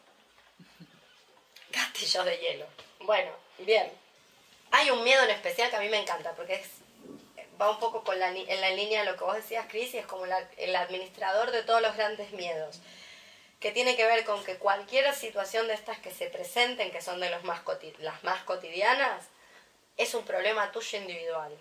Castillos 1.72 2.24
de 2.24 2.38
hielo. 2.38 2.66
Bueno, 3.00 3.32
bien. 3.58 3.92
Hay 4.70 4.90
un 4.90 5.02
miedo 5.02 5.24
en 5.24 5.30
especial 5.30 5.68
que 5.68 5.76
a 5.76 5.80
mí 5.80 5.88
me 5.88 5.98
encanta, 5.98 6.32
porque 6.36 6.54
es 6.54 6.68
va 7.60 7.70
un 7.70 7.78
poco 7.78 8.02
con 8.04 8.18
la, 8.18 8.28
en 8.30 8.60
la 8.60 8.70
línea 8.70 9.00
de 9.00 9.10
lo 9.10 9.16
que 9.16 9.24
vos 9.24 9.34
decías, 9.34 9.66
Cris, 9.68 9.92
y 9.94 9.98
es 9.98 10.06
como 10.06 10.26
la, 10.26 10.48
el 10.56 10.74
administrador 10.74 11.50
de 11.50 11.62
todos 11.62 11.82
los 11.82 11.96
grandes 11.96 12.32
miedos, 12.32 12.80
que 13.58 13.72
tiene 13.72 13.96
que 13.96 14.06
ver 14.06 14.24
con 14.24 14.42
que 14.44 14.56
cualquier 14.56 15.12
situación 15.14 15.66
de 15.66 15.74
estas 15.74 15.98
que 15.98 16.10
se 16.10 16.28
presenten, 16.28 16.90
que 16.90 17.02
son 17.02 17.20
de 17.20 17.28
los 17.28 17.44
más 17.44 17.60
las 17.98 18.24
más 18.24 18.42
cotidianas, 18.44 19.26
es 20.00 20.14
un 20.14 20.24
problema 20.24 20.72
tuyo 20.72 20.98
individual, 20.98 21.52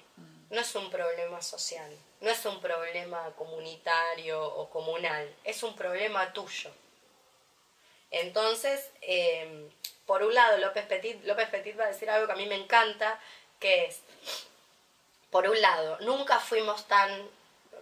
no 0.49 0.61
es 0.61 0.73
un 0.73 0.89
problema 0.89 1.41
social, 1.41 1.91
no 2.21 2.29
es 2.29 2.45
un 2.45 2.61
problema 2.61 3.29
comunitario 3.35 4.41
o 4.41 4.69
comunal, 4.69 5.35
es 5.43 5.61
un 5.61 5.75
problema 5.75 6.31
tuyo. 6.31 6.71
Entonces, 8.11 8.91
eh, 9.01 9.69
por 10.05 10.23
un 10.23 10.33
lado, 10.33 10.57
López 10.57 10.85
Petit, 10.85 11.21
López 11.25 11.49
Petit 11.49 11.77
va 11.77 11.83
a 11.83 11.87
decir 11.89 12.09
algo 12.09 12.27
que 12.27 12.31
a 12.31 12.37
mí 12.37 12.45
me 12.45 12.55
encanta, 12.55 13.19
que 13.59 13.87
es, 13.87 13.99
por 15.31 15.45
un 15.49 15.59
lado, 15.59 15.97
nunca 15.99 16.39
fuimos 16.39 16.87
tan, 16.87 17.29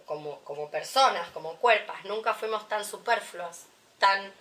como, 0.06 0.40
como 0.40 0.72
personas, 0.72 1.30
como 1.30 1.54
cuerpas, 1.58 2.04
nunca 2.04 2.34
fuimos 2.34 2.68
tan 2.68 2.84
superfluas, 2.84 3.66
tan 4.00 4.34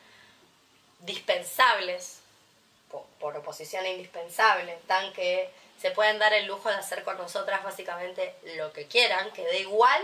dispensables, 1.02 2.22
por, 2.90 3.04
por 3.20 3.38
oposición 3.38 3.86
a 3.86 3.90
indispensable, 3.90 4.80
tan 4.88 5.14
que 5.14 5.52
se 5.80 5.92
pueden 5.92 6.20
dar 6.20 6.34
el 6.34 6.46
lujo 6.48 6.70
de 6.70 6.76
hacer 6.76 7.04
con 7.04 7.18
nosotras 7.18 7.64
básicamente 7.64 8.36
lo 8.56 8.74
que 8.74 8.88
quieran, 8.88 9.32
que 9.32 9.46
da 9.46 9.56
igual 9.56 10.02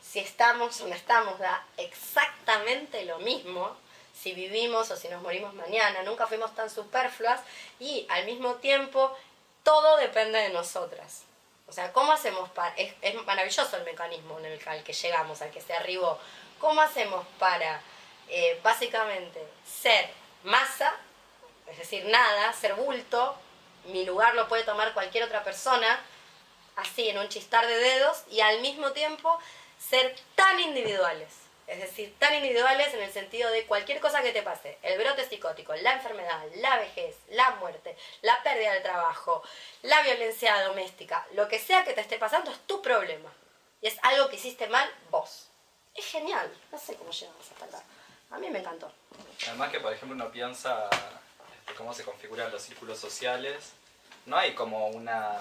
si 0.00 0.20
estamos 0.20 0.80
o 0.80 0.86
no 0.88 0.94
estamos, 0.94 1.38
da 1.38 1.66
exactamente 1.76 3.04
lo 3.04 3.18
mismo 3.18 3.76
si 4.14 4.32
vivimos 4.32 4.90
o 4.90 4.96
si 4.96 5.08
nos 5.08 5.22
morimos 5.22 5.54
mañana, 5.54 6.02
nunca 6.02 6.26
fuimos 6.26 6.54
tan 6.54 6.70
superfluas 6.70 7.40
y 7.78 8.06
al 8.10 8.24
mismo 8.26 8.54
tiempo 8.56 9.16
todo 9.62 9.96
depende 9.96 10.38
de 10.38 10.48
nosotras. 10.50 11.24
O 11.68 11.72
sea, 11.72 11.92
¿cómo 11.92 12.12
hacemos 12.12 12.48
para... 12.50 12.74
Es, 12.76 13.14
maravilloso 13.26 13.76
el 13.76 13.84
mecanismo 13.84 14.38
en 14.38 14.46
el 14.46 14.68
al 14.68 14.82
que 14.82 14.92
llegamos, 14.92 15.42
al 15.42 15.50
que 15.50 15.60
se 15.60 15.74
arribó. 15.74 16.18
¿Cómo 16.58 16.80
hacemos 16.80 17.26
para, 17.38 17.80
eh, 18.28 18.58
básicamente, 18.62 19.46
ser 19.64 20.10
masa, 20.44 20.94
es 21.66 21.78
decir, 21.78 22.06
nada, 22.06 22.52
ser 22.54 22.74
bulto, 22.74 23.36
mi 23.88 24.04
lugar 24.04 24.34
lo 24.34 24.48
puede 24.48 24.64
tomar 24.64 24.94
cualquier 24.94 25.24
otra 25.24 25.44
persona, 25.44 26.00
así, 26.76 27.08
en 27.08 27.18
un 27.18 27.28
chistar 27.28 27.66
de 27.66 27.76
dedos, 27.76 28.22
y 28.30 28.40
al 28.40 28.60
mismo 28.60 28.92
tiempo 28.92 29.38
ser 29.78 30.14
tan 30.34 30.60
individuales, 30.60 31.28
es 31.66 31.80
decir, 31.80 32.14
tan 32.18 32.34
individuales 32.34 32.94
en 32.94 33.02
el 33.02 33.12
sentido 33.12 33.50
de 33.50 33.66
cualquier 33.66 34.00
cosa 34.00 34.22
que 34.22 34.32
te 34.32 34.42
pase, 34.42 34.78
el 34.82 34.98
brote 34.98 35.28
psicótico, 35.28 35.74
la 35.76 35.92
enfermedad, 35.94 36.42
la 36.56 36.78
vejez, 36.78 37.16
la 37.30 37.50
muerte, 37.56 37.96
la 38.22 38.42
pérdida 38.42 38.72
del 38.72 38.82
trabajo, 38.82 39.42
la 39.82 40.00
violencia 40.02 40.62
doméstica, 40.62 41.26
lo 41.32 41.48
que 41.48 41.58
sea 41.58 41.84
que 41.84 41.92
te 41.92 42.00
esté 42.00 42.18
pasando 42.18 42.50
es 42.50 42.58
tu 42.66 42.80
problema. 42.80 43.32
Y 43.80 43.86
es 43.86 43.96
algo 44.02 44.28
que 44.28 44.36
hiciste 44.36 44.66
mal 44.66 44.90
vos. 45.10 45.48
Es 45.94 46.06
genial, 46.06 46.50
no 46.72 46.78
sé 46.78 46.94
cómo 46.96 47.10
llegamos 47.10 47.46
hasta 47.50 47.64
acá. 47.64 47.84
A 48.30 48.38
mí 48.38 48.50
me 48.50 48.58
encantó. 48.58 48.90
Además 49.46 49.70
que, 49.70 49.80
por 49.80 49.92
ejemplo, 49.92 50.14
uno 50.14 50.32
piensa 50.32 50.88
cómo 51.78 51.94
se 51.94 52.02
configuran 52.04 52.50
los 52.52 52.60
círculos 52.60 52.98
sociales. 52.98 53.72
No 54.26 54.36
hay 54.36 54.52
como 54.52 54.88
una, 54.88 55.32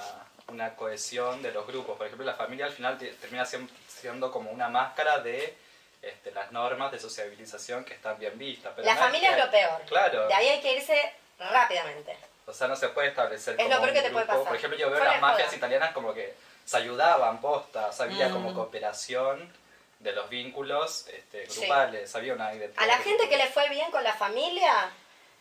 una 0.47 0.75
cohesión 0.75 1.41
de 1.41 1.51
los 1.51 1.67
grupos. 1.67 1.97
Por 1.97 2.05
ejemplo, 2.05 2.25
la 2.25 2.35
familia 2.35 2.67
al 2.67 2.71
final 2.71 2.97
te- 2.97 3.11
termina 3.13 3.45
siendo 3.45 4.31
como 4.31 4.51
una 4.51 4.69
máscara 4.69 5.19
de 5.19 5.57
este, 6.01 6.31
las 6.31 6.51
normas 6.51 6.91
de 6.91 6.99
sociabilización 6.99 7.83
que 7.83 7.95
están 7.95 8.17
bien 8.19 8.37
vistas. 8.37 8.71
Pero 8.75 8.85
La 8.85 8.93
no 8.93 8.99
es 8.99 9.05
familia 9.07 9.29
es 9.31 9.35
que- 9.35 9.41
lo 9.43 9.51
peor. 9.51 9.81
Claro. 9.87 10.27
De 10.27 10.33
ahí 10.35 10.47
hay 10.47 10.61
que 10.61 10.73
irse 10.77 11.13
rápidamente. 11.39 12.15
O 12.45 12.53
sea, 12.53 12.67
no 12.67 12.75
se 12.77 12.87
puede 12.89 13.09
establecer 13.09 13.55
Es 13.59 13.63
como 13.65 13.75
lo 13.75 13.81
peor 13.81 13.93
que 13.93 14.01
te 14.03 14.09
puede 14.11 14.25
grupo. 14.25 14.37
pasar. 14.39 14.47
Por 14.47 14.55
ejemplo, 14.55 14.79
yo 14.79 14.89
veo 14.91 15.03
las 15.03 15.19
mafias 15.19 15.53
italianas 15.53 15.91
como 15.91 16.13
que 16.13 16.33
se 16.63 16.77
ayudaban 16.77 17.41
postas, 17.41 17.99
había 17.99 18.29
Mm. 18.29 18.33
como 18.33 18.53
cooperación 18.53 19.51
de 19.99 20.11
los 20.13 20.29
vínculos 20.29 21.07
este, 21.07 21.49
Sí. 21.49 21.61
grupales, 21.61 22.15
había 22.15 22.33
una 22.33 22.53
identidad. 22.53 22.83
A 22.83 22.87
la 22.87 22.99
gente 22.99 23.27
que 23.27 23.35
le 23.37 23.47
fue 23.47 23.67
bien 23.69 23.89
con 23.91 24.03
la 24.03 24.13
familia, 24.13 24.91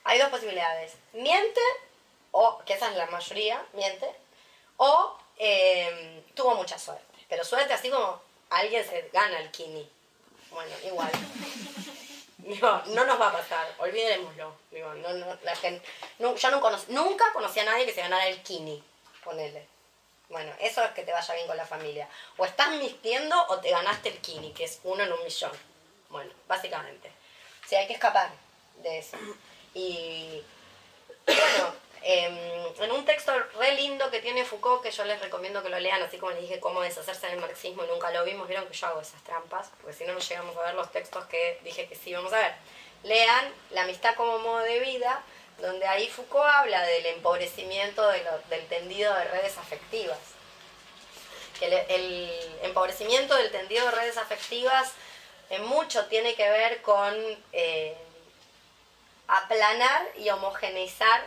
hay 0.07 0.19
dos 0.21 0.29
posibilidades. 0.31 0.95
Miente, 1.13 1.61
o, 2.31 2.59
que 2.65 2.75
esa 2.75 2.91
es 2.91 2.97
la 2.97 3.07
mayoría, 3.07 3.63
miente, 3.73 4.09
o 4.77 5.19
eh, 5.37 6.23
tuvo 6.35 6.55
mucha 6.55 6.79
suerte. 6.79 7.05
Pero 7.29 7.45
suerte 7.45 7.73
así 7.75 7.91
como 7.91 8.21
alguien 8.51 8.89
se 8.89 9.11
gana 9.13 9.41
el 9.41 9.51
kini. 9.51 9.89
Bueno, 10.51 10.73
igual. 10.85 11.11
Digo, 12.39 12.83
no 12.87 13.05
nos 13.05 13.21
va 13.21 13.29
a 13.29 13.33
pasar, 13.33 13.75
olvidémoslo. 13.79 14.57
Digo, 14.71 14.95
no, 14.95 15.13
no, 15.15 15.37
la 15.43 15.57
gente, 15.57 15.85
no, 16.21 16.37
yo 16.37 16.51
no 16.53 16.63
nunca 16.89 17.33
conocí 17.33 17.59
a 17.59 17.65
nadie 17.65 17.85
que 17.85 17.93
se 17.93 18.03
ganara 18.03 18.29
el 18.29 18.41
kini, 18.43 18.81
ponele. 19.25 19.67
Bueno, 20.29 20.53
eso 20.61 20.85
es 20.85 20.91
que 20.93 21.03
te 21.03 21.13
vaya 21.13 21.35
bien 21.35 21.49
con 21.49 21.57
la 21.57 21.67
familia. 21.67 22.09
O 22.37 22.45
estás 22.45 22.71
mintiendo 22.71 23.37
o 23.49 23.59
te 23.59 23.71
ganaste 23.71 24.11
el 24.11 24.19
kini, 24.19 24.53
que 24.53 24.65
es 24.65 24.79
uno 24.85 25.03
en 25.03 25.13
un 25.13 25.25
millón. 25.25 25.53
Bueno, 26.11 26.33
básicamente. 26.47 27.11
Sí, 27.67 27.75
hay 27.75 27.89
que 27.89 27.95
escapar 27.95 28.31
de 28.83 28.99
eso. 28.99 29.17
Y 29.77 30.43
bueno, 31.27 31.75
em, 32.03 32.35
en 32.81 32.93
un 32.93 33.05
texto 33.05 33.31
re 33.59 33.75
lindo 33.75 34.11
que 34.11 34.21
tiene 34.21 34.47
Foucault, 34.47 34.83
que 34.83 34.91
yo 34.91 35.05
les 35.05 35.21
recomiendo 35.21 35.63
que 35.63 35.69
lo 35.69 35.79
lean, 35.79 36.03
así 36.03 36.17
como 36.17 36.33
les 36.33 36.41
dije 36.41 36.61
cómo 36.61 36.81
deshacerse 36.81 37.27
del 37.27 37.41
marxismo 37.41 37.85
y 37.85 37.89
nunca 37.89 38.11
lo 38.11 38.25
vimos, 38.25 38.49
vieron 38.49 38.67
que 38.67 38.73
yo 38.73 38.87
hago 38.87 39.03
esas 39.03 39.23
trampas, 39.23 39.71
porque 39.83 39.93
si 39.93 40.05
no, 40.05 40.15
no 40.15 40.19
llegamos 40.19 40.57
a 40.57 40.63
ver 40.63 40.75
los 40.75 40.91
textos 40.93 41.27
que 41.27 41.61
dije 41.63 41.87
que 41.89 41.95
sí 41.95 42.15
vamos 42.15 42.33
a 42.33 42.39
ver. 42.39 42.55
Lean 43.03 43.53
La 43.71 43.83
amistad 43.83 44.15
como 44.15 44.39
modo 44.39 44.61
de 44.61 44.81
vida, 44.81 45.23
donde 45.59 45.87
ahí 45.87 46.09
Foucault 46.09 46.49
habla 46.49 46.83
del 46.83 47.05
empobrecimiento 47.05 48.09
del 48.09 48.67
tendido 48.69 49.15
de 49.15 49.25
redes 49.25 49.59
afectivas. 49.59 50.19
Que 51.61 51.67
el, 51.67 51.75
el 51.75 52.31
empobrecimiento 52.63 53.35
del 53.37 53.51
tendido 53.51 53.85
de 53.85 53.91
redes 53.91 54.17
afectivas 54.17 54.93
en 55.51 55.67
mucho 55.67 56.07
tiene 56.07 56.35
que 56.35 56.49
ver 56.49 56.81
con 56.81 57.15
eh, 57.53 57.95
aplanar 59.29 60.07
y 60.17 60.31
homogeneizar 60.31 61.25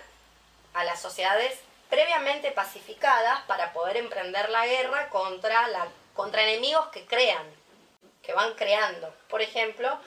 a 0.73 0.83
las 0.83 1.01
sociedades 1.01 1.59
previamente 1.89 2.51
pacificadas 2.51 3.41
para 3.47 3.73
poder 3.73 3.97
emprender 3.97 4.49
la 4.49 4.65
guerra 4.65 5.09
contra, 5.09 5.67
la, 5.67 5.88
contra 6.13 6.43
enemigos 6.43 6.88
que 6.88 7.05
crean, 7.05 7.45
que 8.21 8.33
van 8.33 8.53
creando. 8.53 9.13
Por 9.27 9.41
ejemplo, 9.41 9.99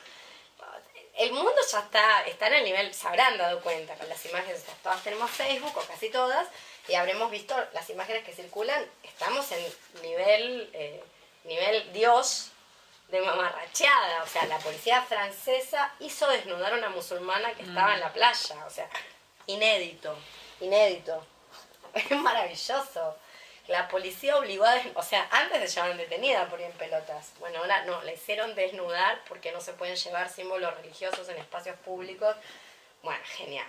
el 1.15 1.33
mundo 1.33 1.53
ya 1.71 1.81
está, 1.81 2.23
está 2.27 2.47
en 2.47 2.55
el 2.55 2.65
nivel, 2.65 2.95
se 2.95 3.07
habrán 3.07 3.37
dado 3.37 3.61
cuenta 3.61 3.95
con 3.97 4.09
las 4.09 4.25
imágenes, 4.25 4.65
todas 4.83 5.03
tenemos 5.03 5.31
Facebook 5.31 5.77
o 5.77 5.83
casi 5.83 6.09
todas, 6.09 6.49
y 6.89 6.95
habremos 6.95 7.31
visto 7.31 7.55
las 7.75 7.91
imágenes 7.91 8.25
que 8.25 8.33
circulan, 8.33 8.85
estamos 9.03 9.51
en 9.53 9.65
nivel, 10.03 10.71
eh, 10.73 11.03
nivel 11.45 11.93
Dios 11.93 12.52
de 13.13 13.21
mamarracheada, 13.21 14.23
o 14.23 14.27
sea, 14.27 14.47
la 14.47 14.59
policía 14.59 15.03
francesa 15.03 15.93
hizo 16.01 16.27
desnudar 16.29 16.73
a 16.73 16.77
una 16.79 16.89
musulmana 16.89 17.53
que 17.55 17.63
estaba 17.63 17.95
en 17.95 18.01
la 18.01 18.13
playa, 18.13 18.67
o 18.67 18.71
sea, 18.71 18.89
inédito, 19.47 20.17
inédito, 20.61 21.25
es 21.95 22.11
maravilloso. 22.11 23.17
La 23.69 23.87
policía 23.87 24.37
obligó 24.39 24.65
a, 24.65 24.75
des- 24.75 24.89
o 24.97 25.03
sea, 25.03 25.29
antes 25.31 25.61
se 25.71 25.77
llevaban 25.77 25.97
detenida 25.99 26.49
por 26.49 26.59
ir 26.59 26.67
en 26.67 26.73
pelotas. 26.73 27.33
Bueno, 27.39 27.59
ahora 27.61 27.85
no, 27.85 28.03
la 28.03 28.13
hicieron 28.13 28.55
desnudar 28.57 29.21
porque 29.29 29.53
no 29.53 29.61
se 29.61 29.73
pueden 29.75 29.95
llevar 29.95 30.29
símbolos 30.29 30.75
religiosos 30.79 31.29
en 31.29 31.37
espacios 31.37 31.77
públicos. 31.81 32.35
Bueno, 33.03 33.23
genial. 33.25 33.67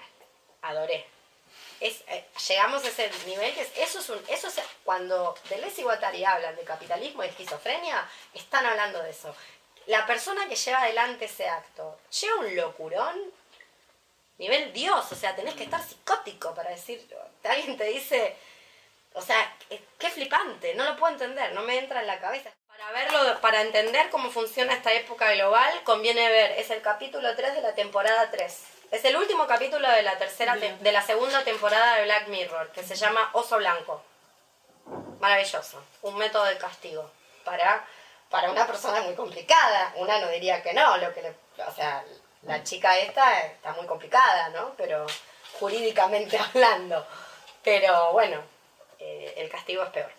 Adoré. 0.64 1.06
Es, 1.84 2.02
eh, 2.08 2.26
llegamos 2.48 2.84
a 2.86 2.88
ese 2.88 3.12
nivel 3.26 3.54
que 3.54 3.62
es- 3.62 3.78
eso 3.78 4.00
es 4.00 4.10
un, 4.10 4.24
eso 4.30 4.48
es, 4.48 4.56
cuando 4.86 5.36
Deleuze 5.50 5.82
y 5.82 5.84
Guattari 5.84 6.24
hablan 6.24 6.56
de 6.56 6.64
capitalismo 6.64 7.24
y 7.24 7.28
esquizofrenia, 7.28 8.10
están 8.34 8.66
hablando 8.66 9.04
de 9.04 9.10
eso. 9.10 9.36
La 9.88 10.06
persona 10.06 10.48
que 10.48 10.56
lleva 10.56 10.82
adelante 10.82 11.26
ese 11.26 11.50
acto, 11.50 12.00
lleva 12.22 12.38
un 12.38 12.56
locurón, 12.56 13.20
nivel 14.38 14.72
Dios, 14.72 15.12
o 15.12 15.16
sea, 15.16 15.36
tenés 15.36 15.56
que 15.56 15.64
estar 15.66 15.84
psicótico 15.84 16.54
para 16.56 16.70
decir, 16.70 17.06
alguien 17.44 17.76
te 17.78 17.84
dice, 17.86 18.36
o 19.14 19.22
sea, 19.22 19.54
qué 20.00 20.10
flipante, 20.10 20.74
no 20.76 20.86
lo 20.86 20.96
puedo 20.96 21.12
entender, 21.12 21.52
no 21.54 21.64
me 21.64 21.78
entra 21.78 22.00
en 22.00 22.08
la 22.08 22.20
cabeza. 22.20 22.50
Para 22.68 22.92
verlo, 22.92 23.42
para 23.42 23.62
entender 23.62 24.10
cómo 24.10 24.32
funciona 24.32 24.74
esta 24.74 24.94
época 24.94 25.32
global, 25.34 25.84
conviene 25.84 26.30
ver, 26.30 26.52
es 26.60 26.70
el 26.72 26.82
capítulo 26.82 27.36
3 27.36 27.54
de 27.56 27.62
la 27.62 27.76
temporada 27.76 28.32
3. 28.32 28.58
Es 28.94 29.04
el 29.06 29.16
último 29.18 29.48
capítulo 29.48 29.90
de 29.90 30.04
la 30.04 30.18
tercera 30.20 30.56
te- 30.56 30.78
de 30.78 30.92
la 30.92 31.02
segunda 31.02 31.44
temporada 31.44 31.96
de 31.96 32.04
Black 32.04 32.28
Mirror, 32.28 32.72
que 32.72 32.84
se 32.84 32.96
llama 32.96 33.30
Oso 33.34 33.58
Blanco. 33.58 34.04
Maravilloso, 35.20 35.84
un 36.04 36.16
método 36.18 36.46
de 36.46 36.58
castigo 36.58 37.10
para 37.44 37.86
para 38.30 38.50
una 38.52 38.66
persona 38.68 39.02
muy 39.02 39.16
complicada. 39.16 39.94
Una 39.98 40.20
no 40.20 40.28
diría 40.30 40.62
que 40.64 40.74
no, 40.74 40.98
lo 40.98 41.14
que 41.14 41.22
le- 41.24 41.36
o 41.68 41.72
sea, 41.72 42.04
la 42.44 42.64
chica 42.64 42.98
esta 43.00 43.42
está 43.42 43.74
muy 43.74 43.86
complicada, 43.88 44.50
¿no? 44.50 44.74
Pero 44.78 45.06
jurídicamente 45.60 46.38
hablando. 46.54 47.06
Pero 47.64 48.12
bueno, 48.12 48.42
eh, 49.00 49.34
el 49.38 49.50
castigo 49.50 49.84
es 49.84 49.90
peor. 49.90 50.12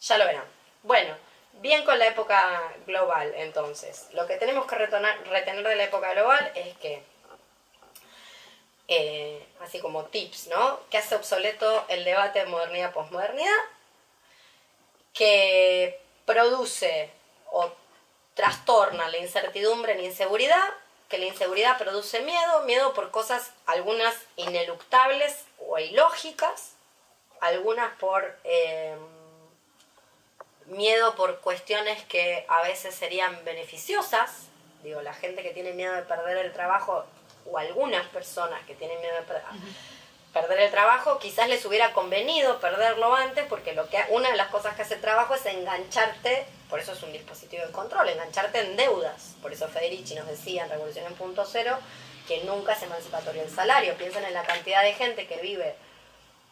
Ya 0.00 0.18
lo 0.18 0.26
verán. 0.26 0.44
Bueno, 0.82 1.16
bien 1.54 1.84
con 1.84 1.98
la 1.98 2.06
época 2.06 2.72
global, 2.86 3.32
entonces. 3.36 4.08
Lo 4.12 4.26
que 4.26 4.36
tenemos 4.36 4.66
que 4.66 4.76
retener 4.76 5.62
de 5.66 5.76
la 5.76 5.84
época 5.84 6.12
global 6.12 6.52
es 6.54 6.76
que, 6.78 7.02
eh, 8.88 9.46
así 9.60 9.80
como 9.80 10.04
tips, 10.04 10.48
¿no? 10.48 10.80
Que 10.90 10.98
hace 10.98 11.14
obsoleto 11.16 11.84
el 11.88 12.04
debate 12.04 12.40
de 12.40 12.46
modernidad-posmodernidad, 12.46 13.64
que 15.12 16.00
produce 16.24 17.10
o 17.50 17.72
trastorna 18.34 19.08
la 19.08 19.18
incertidumbre 19.18 19.94
en 19.94 20.04
inseguridad, 20.04 20.74
que 21.08 21.18
la 21.18 21.26
inseguridad 21.26 21.78
produce 21.78 22.20
miedo, 22.20 22.62
miedo 22.62 22.92
por 22.94 23.10
cosas 23.10 23.52
algunas 23.64 24.14
ineluctables 24.36 25.44
o 25.58 25.78
ilógicas, 25.78 26.72
algunas 27.40 27.94
por 27.96 28.36
eh, 28.44 28.96
miedo 30.66 31.14
por 31.14 31.40
cuestiones 31.40 32.02
que 32.04 32.44
a 32.48 32.62
veces 32.62 32.94
serían 32.94 33.44
beneficiosas, 33.44 34.48
digo, 34.82 35.00
la 35.02 35.14
gente 35.14 35.42
que 35.42 35.50
tiene 35.50 35.72
miedo 35.72 35.94
de 35.94 36.02
perder 36.02 36.38
el 36.38 36.52
trabajo 36.52 37.04
o 37.50 37.58
algunas 37.58 38.06
personas 38.08 38.64
que 38.66 38.74
tienen 38.74 39.00
miedo 39.00 39.16
per- 39.26 39.42
perder 40.32 40.60
el 40.60 40.70
trabajo, 40.70 41.18
quizás 41.18 41.48
les 41.48 41.64
hubiera 41.64 41.92
convenido 41.92 42.60
perderlo 42.60 43.14
antes, 43.14 43.46
porque 43.48 43.72
lo 43.72 43.88
que 43.88 44.04
una 44.10 44.30
de 44.30 44.36
las 44.36 44.48
cosas 44.48 44.74
que 44.76 44.82
hace 44.82 44.94
el 44.94 45.00
trabajo 45.00 45.34
es 45.34 45.46
engancharte, 45.46 46.46
por 46.68 46.78
eso 46.78 46.92
es 46.92 47.02
un 47.02 47.12
dispositivo 47.12 47.64
de 47.64 47.72
control, 47.72 48.08
engancharte 48.10 48.60
en 48.60 48.76
deudas. 48.76 49.34
Por 49.40 49.52
eso 49.52 49.66
Federici 49.68 50.14
nos 50.14 50.26
decía 50.26 50.64
en 50.64 50.70
Revolución 50.70 51.06
en 51.06 51.14
Punto 51.14 51.46
Cero 51.46 51.78
que 52.28 52.42
nunca 52.44 52.72
es 52.74 52.82
emancipatorio 52.82 53.42
el 53.42 53.50
salario. 53.50 53.94
Piensen 53.96 54.24
en 54.24 54.34
la 54.34 54.42
cantidad 54.44 54.82
de 54.82 54.92
gente 54.94 55.26
que 55.26 55.36
vive 55.36 55.74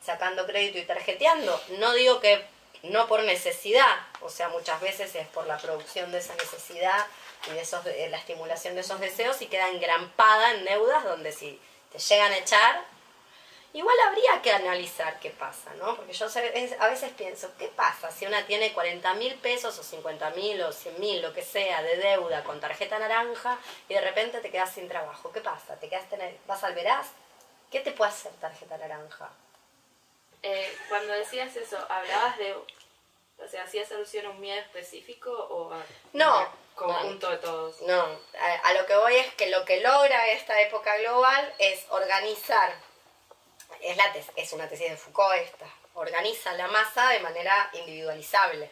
sacando 0.02 0.46
crédito 0.46 0.78
y 0.78 0.82
tarjeteando. 0.84 1.60
No 1.78 1.92
digo 1.94 2.20
que 2.20 2.42
no 2.84 3.06
por 3.06 3.22
necesidad, 3.24 3.96
o 4.20 4.28
sea, 4.30 4.48
muchas 4.50 4.80
veces 4.80 5.14
es 5.14 5.26
por 5.28 5.46
la 5.46 5.56
producción 5.58 6.12
de 6.12 6.18
esa 6.18 6.34
necesidad 6.36 7.04
y 7.46 7.50
de 7.50 7.60
esos, 7.60 7.84
de 7.84 8.08
la 8.08 8.18
estimulación 8.18 8.74
de 8.74 8.80
esos 8.80 9.00
deseos 9.00 9.40
y 9.42 9.46
queda 9.46 9.68
engrampada 9.68 10.52
en 10.52 10.64
deudas 10.64 11.04
donde 11.04 11.32
si 11.32 11.60
te 11.92 11.98
llegan 11.98 12.32
a 12.32 12.38
echar, 12.38 12.84
igual 13.72 13.96
habría 14.06 14.40
que 14.42 14.52
analizar 14.52 15.18
qué 15.20 15.30
pasa, 15.30 15.72
¿no? 15.74 15.96
Porque 15.96 16.12
yo 16.12 16.26
a 16.26 16.88
veces 16.88 17.12
pienso, 17.16 17.50
¿qué 17.58 17.68
pasa 17.68 18.10
si 18.10 18.26
una 18.26 18.46
tiene 18.46 18.72
40 18.72 19.14
mil 19.14 19.34
pesos 19.36 19.78
o 19.78 19.82
50 19.82 20.30
mil 20.30 20.62
o 20.62 20.72
100 20.72 21.00
mil, 21.00 21.22
lo 21.22 21.32
que 21.32 21.42
sea, 21.42 21.82
de 21.82 21.96
deuda 21.96 22.42
con 22.44 22.60
tarjeta 22.60 22.98
naranja 22.98 23.58
y 23.88 23.94
de 23.94 24.00
repente 24.00 24.40
te 24.40 24.50
quedas 24.50 24.72
sin 24.72 24.88
trabajo? 24.88 25.32
¿Qué 25.32 25.40
pasa? 25.40 25.76
¿Te 25.76 25.88
quedas 25.88 26.08
tener, 26.08 26.36
vas 26.46 26.64
al 26.64 26.74
veraz? 26.74 27.08
¿Qué 27.70 27.80
te 27.80 27.92
puede 27.92 28.10
hacer 28.10 28.32
tarjeta 28.34 28.78
naranja? 28.78 29.30
Eh, 30.42 30.76
cuando 30.88 31.12
decías 31.14 31.54
eso, 31.56 31.78
¿hablabas 31.88 32.36
de... 32.38 32.54
O 32.54 33.48
sea, 33.48 33.64
¿hacías 33.64 33.90
alusión 33.90 34.26
a 34.26 34.30
un 34.30 34.40
miedo 34.40 34.60
específico 34.60 35.30
o 35.32 35.72
a... 35.72 35.82
No, 36.12 36.48
conjunto 36.74 37.30
de 37.30 37.36
todos. 37.38 37.80
No, 37.82 38.18
a, 38.62 38.72
lo 38.74 38.86
que 38.86 38.96
voy 38.96 39.16
es 39.16 39.32
que 39.34 39.48
lo 39.48 39.64
que 39.64 39.80
logra 39.80 40.28
esta 40.30 40.60
época 40.60 40.96
global 40.98 41.54
es 41.58 41.84
organizar, 41.90 42.74
es, 43.80 43.96
la 43.96 44.12
tes- 44.12 44.30
es 44.36 44.52
una 44.52 44.68
tesis 44.68 44.90
de 44.90 44.96
Foucault 44.96 45.34
esta, 45.36 45.66
organiza 45.94 46.52
la 46.54 46.66
masa 46.68 47.08
de 47.10 47.20
manera 47.20 47.70
individualizable. 47.74 48.70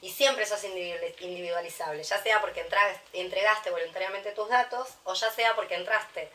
Y 0.00 0.10
siempre 0.10 0.44
sos 0.46 0.64
individual- 0.64 1.14
individualizable, 1.20 2.02
ya 2.02 2.20
sea 2.22 2.40
porque 2.40 2.60
entra- 2.66 3.00
entregaste 3.12 3.70
voluntariamente 3.70 4.32
tus 4.32 4.48
datos 4.48 4.88
o 5.04 5.14
ya 5.14 5.30
sea 5.30 5.54
porque 5.54 5.74
entraste 5.76 6.30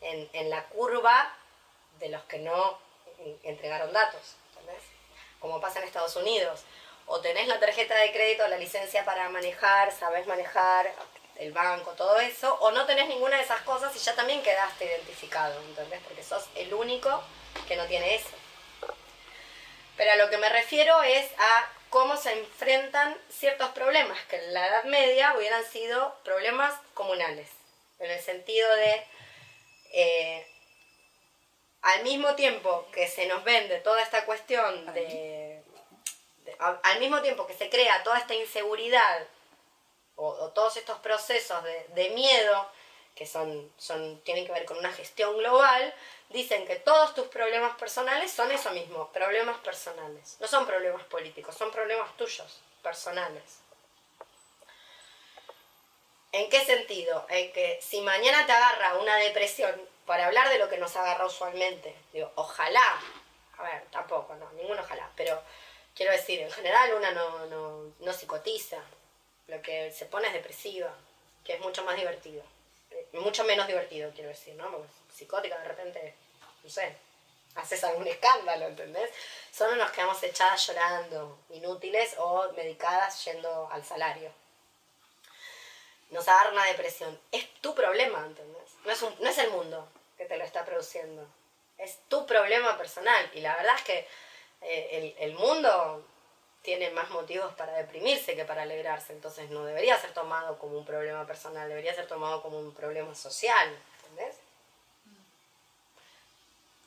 en, 0.00 0.28
en 0.32 0.50
la 0.50 0.64
curva 0.64 1.34
de 2.00 2.08
los 2.10 2.22
que 2.24 2.38
no 2.38 2.78
en- 3.20 3.38
entregaron 3.44 3.92
datos, 3.92 4.34
¿entendés? 4.50 4.82
Como 5.40 5.60
pasa 5.60 5.78
en 5.78 5.86
Estados 5.86 6.16
Unidos. 6.16 6.62
O 7.08 7.20
tenés 7.20 7.48
la 7.48 7.58
tarjeta 7.58 7.96
de 7.96 8.12
crédito, 8.12 8.46
la 8.48 8.58
licencia 8.58 9.04
para 9.04 9.28
manejar, 9.28 9.90
sabés 9.92 10.26
manejar, 10.26 10.92
el 11.38 11.52
banco, 11.52 11.92
todo 11.92 12.18
eso, 12.18 12.54
o 12.60 12.70
no 12.72 12.84
tenés 12.84 13.08
ninguna 13.08 13.36
de 13.36 13.44
esas 13.44 13.62
cosas 13.62 13.94
y 13.94 13.98
ya 13.98 14.14
también 14.14 14.42
quedaste 14.42 14.84
identificado, 14.84 15.60
¿entendés? 15.62 16.00
Porque 16.02 16.22
sos 16.22 16.44
el 16.56 16.74
único 16.74 17.22
que 17.66 17.76
no 17.76 17.86
tiene 17.86 18.16
eso. 18.16 18.36
Pero 19.96 20.12
a 20.12 20.16
lo 20.16 20.28
que 20.30 20.38
me 20.38 20.48
refiero 20.48 21.00
es 21.02 21.30
a 21.38 21.72
cómo 21.90 22.16
se 22.16 22.32
enfrentan 22.32 23.16
ciertos 23.30 23.70
problemas 23.70 24.18
que 24.24 24.36
en 24.36 24.52
la 24.52 24.66
Edad 24.66 24.84
Media 24.84 25.34
hubieran 25.36 25.64
sido 25.64 26.14
problemas 26.24 26.74
comunales, 26.94 27.48
en 28.00 28.10
el 28.10 28.20
sentido 28.20 28.74
de, 28.74 29.06
eh, 29.92 30.46
al 31.82 32.02
mismo 32.02 32.34
tiempo 32.34 32.86
que 32.92 33.06
se 33.06 33.26
nos 33.26 33.44
vende 33.44 33.78
toda 33.78 34.02
esta 34.02 34.24
cuestión 34.24 34.92
de, 34.92 35.57
al 36.82 37.00
mismo 37.00 37.20
tiempo 37.22 37.46
que 37.46 37.54
se 37.54 37.70
crea 37.70 38.02
toda 38.02 38.18
esta 38.18 38.34
inseguridad 38.34 39.26
o, 40.16 40.48
todos 40.50 40.76
estos 40.76 40.98
procesos 40.98 41.62
de, 41.94 42.10
miedo 42.10 42.68
que 43.14 43.26
son, 43.26 43.70
tienen 44.24 44.46
que 44.46 44.52
ver 44.52 44.64
con 44.64 44.78
una 44.78 44.92
gestión 44.92 45.36
global, 45.36 45.94
dicen 46.28 46.66
que 46.66 46.76
todos 46.76 47.14
tus 47.14 47.26
problemas 47.28 47.76
personales 47.76 48.30
son 48.30 48.50
eso 48.52 48.70
mismo, 48.70 49.10
problemas 49.12 49.58
personales. 49.58 50.36
No 50.40 50.46
son 50.46 50.66
problemas 50.66 51.04
políticos, 51.04 51.54
son 51.56 51.70
problemas 51.70 52.16
tuyos, 52.16 52.60
personales. 52.82 53.60
¿En 56.30 56.48
qué 56.50 56.64
sentido? 56.64 57.26
En 57.28 57.52
que 57.52 57.80
si 57.80 58.00
mañana 58.02 58.46
te 58.46 58.52
agarra 58.52 58.98
una 58.98 59.16
depresión, 59.16 59.88
para 60.08 60.26
hablar 60.26 60.48
de 60.48 60.58
lo 60.58 60.70
que 60.70 60.78
nos 60.78 60.96
agarra 60.96 61.26
usualmente, 61.26 61.94
digo, 62.14 62.32
ojalá, 62.36 62.98
a 63.58 63.62
ver, 63.62 63.84
tampoco, 63.90 64.34
no, 64.36 64.50
ningún 64.52 64.78
ojalá, 64.78 65.10
pero 65.14 65.42
quiero 65.98 66.12
decir, 66.12 66.40
en 66.40 66.50
general 66.50 66.94
una 66.94 67.10
no, 67.10 67.44
no, 67.46 67.92
no 67.98 68.12
psicotiza, 68.14 68.78
lo 69.48 69.60
que 69.60 69.92
se 69.92 70.06
pone 70.06 70.28
es 70.28 70.32
depresiva, 70.34 70.90
que 71.44 71.54
es 71.54 71.60
mucho 71.60 71.84
más 71.84 71.96
divertido, 71.96 72.42
Eh, 72.90 73.06
mucho 73.12 73.44
menos 73.44 73.66
divertido, 73.66 74.10
quiero 74.14 74.30
decir, 74.30 74.54
¿no? 74.54 74.70
Porque 74.70 74.88
psicótica 75.14 75.58
de 75.58 75.68
repente, 75.68 76.14
no 76.64 76.70
sé, 76.70 76.96
haces 77.56 77.84
algún 77.84 78.06
escándalo, 78.06 78.66
¿entendés? 78.66 79.10
Solo 79.52 79.76
nos 79.76 79.90
quedamos 79.90 80.22
echadas 80.22 80.66
llorando, 80.66 81.38
inútiles 81.50 82.14
o 82.18 82.50
medicadas 82.52 83.24
yendo 83.26 83.68
al 83.72 83.84
salario 83.84 84.30
nos 86.10 86.26
agarra 86.26 86.52
una 86.52 86.64
depresión. 86.64 87.20
Es 87.32 87.44
tu 87.60 87.74
problema, 87.74 88.24
¿entendés? 88.24 88.68
No 88.84 88.92
es, 88.92 89.02
un- 89.02 89.14
no 89.20 89.28
es 89.28 89.36
el 89.38 89.50
mundo 89.50 89.86
que 90.16 90.24
te 90.24 90.36
lo 90.38 90.44
está 90.44 90.64
produciendo. 90.64 91.26
Es 91.76 91.98
tu 92.08 92.24
problema 92.26 92.78
personal. 92.78 93.30
Y 93.34 93.40
la 93.42 93.54
verdad 93.56 93.74
es 93.76 93.82
que 93.82 94.08
eh, 94.62 95.14
el, 95.18 95.30
el 95.30 95.34
mundo 95.34 96.04
tiene 96.62 96.90
más 96.90 97.08
motivos 97.10 97.54
para 97.54 97.72
deprimirse 97.74 98.36
que 98.36 98.44
para 98.44 98.62
alegrarse. 98.62 99.12
Entonces 99.12 99.50
no 99.50 99.64
debería 99.64 99.98
ser 99.98 100.12
tomado 100.12 100.58
como 100.58 100.76
un 100.78 100.84
problema 100.84 101.26
personal, 101.26 101.68
debería 101.68 101.94
ser 101.94 102.06
tomado 102.06 102.42
como 102.42 102.58
un 102.58 102.74
problema 102.74 103.14
social. 103.14 103.74
¿Entendés? 104.02 104.36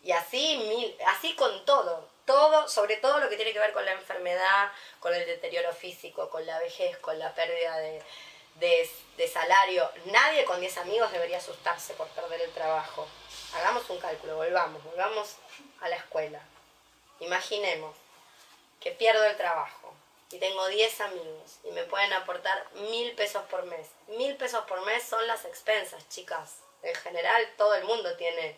Y 0.04 0.12
así, 0.12 0.58
mil, 0.68 0.96
así 1.08 1.36
con 1.36 1.64
todo, 1.66 2.08
todo, 2.26 2.68
sobre 2.68 2.98
todo 2.98 3.20
lo 3.20 3.30
que 3.30 3.36
tiene 3.36 3.54
que 3.54 3.60
ver 3.60 3.72
con 3.72 3.86
la 3.86 3.92
enfermedad, 3.92 4.72
con 5.00 5.14
el 5.14 5.26
deterioro 5.26 5.74
físico, 5.74 6.30
con 6.30 6.46
la 6.46 6.58
vejez, 6.60 6.98
con 6.98 7.20
la 7.20 7.34
pérdida 7.36 7.78
de, 7.78 8.02
de, 8.56 8.90
de 9.18 9.28
salario. 9.28 9.90
Nadie 10.06 10.44
con 10.46 10.60
10 10.60 10.78
amigos 10.78 11.12
debería 11.12 11.38
asustarse 11.38 11.94
por 11.94 12.08
perder 12.10 12.42
el 12.42 12.52
trabajo. 12.52 13.08
Hagamos 13.54 13.88
un 13.90 14.00
cálculo, 14.00 14.38
volvamos, 14.38 14.84
volvamos 14.84 15.36
a 15.82 15.90
la 15.90 15.98
escuela. 15.98 16.42
Imaginemos 17.22 17.96
que 18.80 18.92
pierdo 18.92 19.24
el 19.26 19.38
trabajo 19.38 19.94
y 20.32 20.40
tengo 20.40 20.68
10 20.68 21.02
amigos 21.02 21.60
y 21.64 21.70
me 21.70 21.84
pueden 21.84 22.12
aportar 22.14 22.66
mil 22.74 23.14
pesos 23.14 23.44
por 23.44 23.64
mes. 23.66 23.88
Mil 24.08 24.36
pesos 24.38 24.66
por 24.66 24.84
mes 24.86 25.04
son 25.04 25.26
las 25.28 25.46
expensas, 25.46 26.10
chicas. 26.10 26.58
En 26.82 26.96
general 26.96 27.48
todo 27.58 27.76
el 27.76 27.84
mundo 27.84 28.18
tiene 28.18 28.58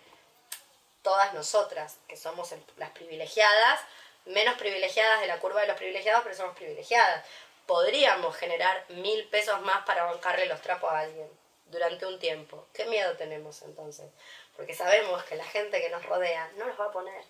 todas 1.02 1.34
nosotras, 1.34 1.98
que 2.08 2.16
somos 2.16 2.54
las 2.78 2.92
privilegiadas, 2.92 3.82
menos 4.24 4.58
privilegiadas 4.58 5.20
de 5.20 5.28
la 5.28 5.40
curva 5.42 5.60
de 5.60 5.68
los 5.68 5.76
privilegiados, 5.76 6.24
pero 6.24 6.34
somos 6.34 6.56
privilegiadas. 6.56 7.26
Podríamos 7.66 8.34
generar 8.38 8.86
mil 8.88 9.28
pesos 9.28 9.60
más 9.64 9.86
para 9.86 10.06
bancarle 10.06 10.46
los 10.46 10.62
trapos 10.62 10.90
a 10.90 11.00
alguien 11.00 11.30
durante 11.66 12.06
un 12.06 12.18
tiempo. 12.18 12.66
¿Qué 12.74 12.86
miedo 12.86 13.18
tenemos 13.18 13.62
entonces? 13.64 14.10
Porque 14.56 14.74
sabemos 14.74 15.22
que 15.26 15.36
la 15.36 15.44
gente 15.44 15.82
que 15.82 15.90
nos 15.90 16.06
rodea 16.06 16.50
no 16.56 16.64
los 16.64 16.80
va 16.80 16.86
a 16.86 16.92
poner. 16.92 17.26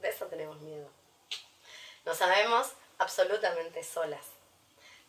De 0.00 0.08
eso 0.08 0.26
tenemos 0.26 0.60
miedo. 0.60 0.88
Nos 2.04 2.18
sabemos 2.18 2.72
absolutamente 2.98 3.82
solas. 3.82 4.26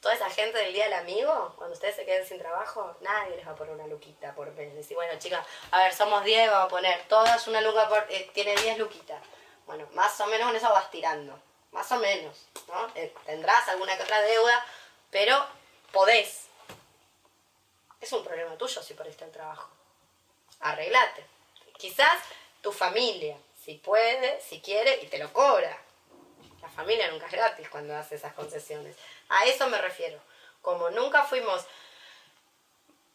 Toda 0.01 0.13
esa 0.13 0.29
gente 0.29 0.57
del 0.59 0.73
Día 0.73 0.85
del 0.85 0.93
Amigo, 0.93 1.53
cuando 1.57 1.73
ustedes 1.73 1.95
se 1.95 2.05
queden 2.05 2.25
sin 2.25 2.37
trabajo, 2.37 2.95
nadie 3.01 3.35
les 3.35 3.47
va 3.47 3.51
a 3.51 3.55
poner 3.55 3.73
una 3.73 3.87
luquita 3.87 4.33
por 4.35 4.51
mes. 4.51 4.73
Decir, 4.75 4.95
bueno, 4.95 5.17
chicas, 5.17 5.45
a 5.71 5.79
ver, 5.79 5.93
somos 5.93 6.23
10, 6.23 6.51
vamos 6.51 6.65
a 6.65 6.69
poner 6.69 7.07
todas 7.07 7.47
una 7.47 7.61
luca 7.61 7.89
por... 7.89 8.05
eh, 8.09 8.29
tiene 8.33 8.55
10 8.55 8.77
luquitas. 8.77 9.21
Bueno, 9.65 9.87
más 9.93 10.19
o 10.21 10.27
menos 10.27 10.47
con 10.47 10.55
eso 10.55 10.69
vas 10.69 10.91
tirando. 10.91 11.39
Más 11.71 11.91
o 11.91 11.97
menos, 11.97 12.47
¿no? 12.67 12.91
Eh, 12.95 13.13
tendrás 13.25 13.67
alguna 13.69 13.97
que 13.97 14.03
otra 14.03 14.21
deuda, 14.21 14.65
pero 15.11 15.45
podés. 15.91 16.45
Es 17.99 18.13
un 18.13 18.23
problema 18.23 18.57
tuyo 18.57 18.81
si 18.81 18.93
perdiste 18.93 19.25
el 19.25 19.31
trabajo. 19.31 19.69
Arreglate. 20.59 21.25
Quizás 21.77 22.17
tu 22.61 22.71
familia, 22.71 23.37
si 23.67 23.73
puede, 23.73 24.39
si 24.39 24.61
quiere, 24.61 24.97
y 25.03 25.07
te 25.07 25.17
lo 25.17 25.33
cobra. 25.33 25.77
La 26.61 26.69
familia 26.69 27.11
nunca 27.11 27.25
es 27.25 27.33
gratis 27.33 27.67
cuando 27.67 27.97
hace 27.97 28.15
esas 28.15 28.31
concesiones. 28.31 28.95
A 29.27 29.43
eso 29.43 29.67
me 29.67 29.77
refiero. 29.81 30.21
Como 30.61 30.89
nunca 30.91 31.25
fuimos 31.25 31.65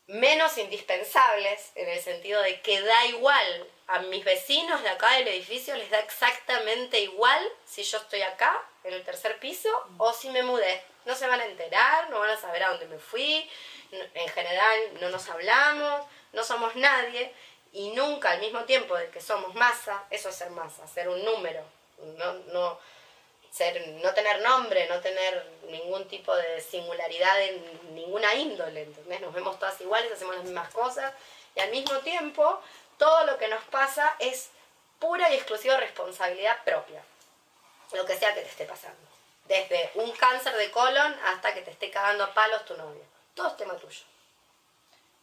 menos 0.09 0.59
indispensables, 0.59 1.73
en 1.75 1.89
el 1.89 2.03
sentido 2.03 2.43
de 2.43 2.61
que 2.61 2.83
da 2.83 3.07
igual 3.07 3.67
a 3.87 4.01
mis 4.01 4.23
vecinos 4.27 4.83
de 4.83 4.91
acá 4.91 5.13
del 5.13 5.29
edificio, 5.29 5.75
les 5.75 5.89
da 5.89 6.01
exactamente 6.01 7.01
igual 7.01 7.41
si 7.65 7.83
yo 7.83 7.97
estoy 7.97 8.21
acá, 8.21 8.63
en 8.85 8.93
el 8.93 9.03
tercer 9.05 9.39
piso, 9.39 9.71
o 9.97 10.13
si 10.13 10.29
me 10.29 10.43
mudé. 10.43 10.85
No 11.07 11.15
se 11.15 11.27
van 11.29 11.41
a 11.41 11.47
enterar, 11.47 12.11
no 12.11 12.19
van 12.19 12.29
a 12.29 12.37
saber 12.37 12.63
a 12.63 12.69
dónde 12.69 12.89
me 12.89 12.99
fui, 12.99 13.51
en 13.91 14.29
general 14.29 15.01
no 15.01 15.09
nos 15.09 15.27
hablamos, 15.31 16.07
no 16.35 16.45
somos 16.45 16.77
nadie, 16.77 17.33
y 17.73 17.91
nunca 17.91 18.33
al 18.33 18.41
mismo 18.41 18.65
tiempo 18.65 18.97
de 18.97 19.09
que 19.11 19.21
somos 19.21 19.55
masa, 19.55 20.05
eso 20.11 20.29
es 20.29 20.37
ser 20.37 20.51
masa, 20.51 20.87
ser 20.87 21.09
un 21.09 21.25
número, 21.25 21.65
no, 22.19 22.33
no, 22.53 22.79
ser, 23.51 23.87
no 24.03 24.13
tener 24.13 24.41
nombre, 24.43 24.89
no 24.89 25.01
tener 25.01 25.47
ningún 25.69 26.07
tipo 26.07 26.35
de 26.37 26.61
singularidad 26.61 27.41
en 27.43 27.95
ninguna 27.95 28.35
índole, 28.35 28.83
¿entendés? 28.83 29.21
Nos 29.21 29.33
vemos 29.33 29.59
todas 29.59 29.81
iguales, 29.81 30.13
hacemos 30.13 30.37
las 30.37 30.45
mismas 30.45 30.73
cosas 30.73 31.13
y 31.55 31.61
al 31.61 31.71
mismo 31.71 31.99
tiempo 32.01 32.61
todo 32.99 33.25
lo 33.25 33.39
que 33.39 33.49
nos 33.49 33.63
pasa 33.65 34.15
es 34.19 34.51
pura 34.99 35.31
y 35.31 35.35
exclusiva 35.35 35.77
responsabilidad 35.79 36.63
propia, 36.65 37.03
lo 37.93 38.05
que 38.07 38.17
sea 38.17 38.35
que 38.35 38.43
te 38.43 38.49
esté 38.49 38.65
pasando. 38.65 39.01
Desde 39.47 39.91
un 39.95 40.13
cáncer 40.13 40.55
de 40.57 40.71
colon 40.71 41.15
hasta 41.25 41.53
que 41.53 41.63
te 41.63 41.73
esté 41.73 41.91
cagando 41.91 42.25
a 42.25 42.33
palos 42.33 42.65
tu 42.65 42.77
novio. 42.77 43.03
Todo 43.35 43.49
es 43.49 43.57
tema 43.57 43.77
tuyo. 43.77 44.05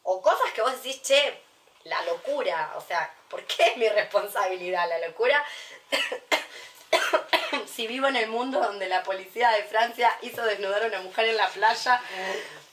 O 0.03 0.21
cosas 0.21 0.51
que 0.53 0.61
vos 0.61 0.73
decís, 0.73 1.01
che, 1.01 1.41
la 1.83 2.01
locura, 2.03 2.73
o 2.75 2.81
sea, 2.81 3.11
¿por 3.29 3.43
qué 3.45 3.67
es 3.67 3.77
mi 3.77 3.87
responsabilidad 3.89 4.89
la 4.89 5.07
locura? 5.07 5.43
si 7.73 7.87
vivo 7.87 8.07
en 8.07 8.15
el 8.15 8.27
mundo 8.27 8.59
donde 8.59 8.87
la 8.87 9.03
policía 9.03 9.49
de 9.51 9.63
Francia 9.63 10.15
hizo 10.21 10.43
desnudar 10.43 10.83
a 10.83 10.87
una 10.87 11.01
mujer 11.01 11.25
en 11.29 11.37
la 11.37 11.47
playa 11.47 12.01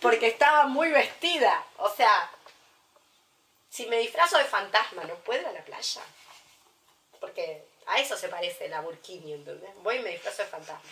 porque 0.01 0.27
estaba 0.27 0.67
muy 0.67 0.91
vestida. 0.91 1.65
O 1.79 1.89
sea, 1.89 2.31
si 3.69 3.87
me 3.87 3.99
disfrazo 3.99 4.39
de 4.39 4.45
fantasma, 4.45 5.05
¿no 5.05 5.15
puedo 5.17 5.41
ir 5.41 5.47
a 5.47 5.53
la 5.53 5.65
playa? 5.65 6.03
Porque 7.21 7.65
a 7.87 7.99
eso 7.99 8.17
se 8.17 8.29
parece 8.29 8.69
la 8.69 8.81
burkini, 8.81 9.33
¿entendés? 9.33 9.71
Voy 9.77 9.97
y 9.97 10.01
me 10.01 10.11
disfrazo 10.11 10.43
de 10.43 10.49
fantasma. 10.49 10.91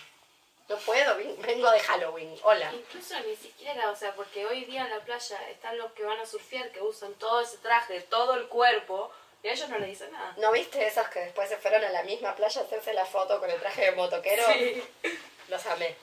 No 0.69 0.77
puedo, 0.79 1.17
vengo 1.17 1.71
de 1.71 1.81
Halloween. 1.81 2.35
Hola. 2.43 2.73
Incluso 2.73 3.15
ni 3.21 3.37
siquiera, 3.37 3.91
o 3.91 3.97
sea, 3.97 4.15
porque 4.15 4.47
hoy 4.47 4.65
día 4.65 4.85
en 4.85 4.91
la 4.91 5.01
playa 5.01 5.39
están 5.51 5.77
los 5.77 5.93
que 5.93 6.05
van 6.05 6.19
a 6.19 6.25
surfear, 6.25 6.71
que 6.73 6.81
usan 6.81 7.13
todo 7.15 7.41
ese 7.43 7.59
traje, 7.59 8.01
todo 8.03 8.35
el 8.35 8.49
cuerpo, 8.49 9.11
y 9.43 9.49
a 9.49 9.53
ellos 9.53 9.69
no 9.69 9.79
les 9.79 9.91
dicen 9.91 10.11
nada. 10.11 10.33
¿No 10.39 10.53
viste 10.53 10.87
esos 10.87 11.07
que 11.09 11.21
después 11.21 11.51
se 11.51 11.59
fueron 11.59 11.85
a 11.85 11.91
la 11.91 12.03
misma 12.05 12.35
playa 12.35 12.63
a 12.63 12.65
hacerse 12.65 12.95
la 12.95 13.05
foto 13.05 13.39
con 13.41 13.51
el 13.51 13.61
traje 13.61 13.83
de 13.83 13.93
motoquero? 13.93 14.43
Sí. 14.47 14.83
Los 15.49 15.67
amé. 15.67 15.95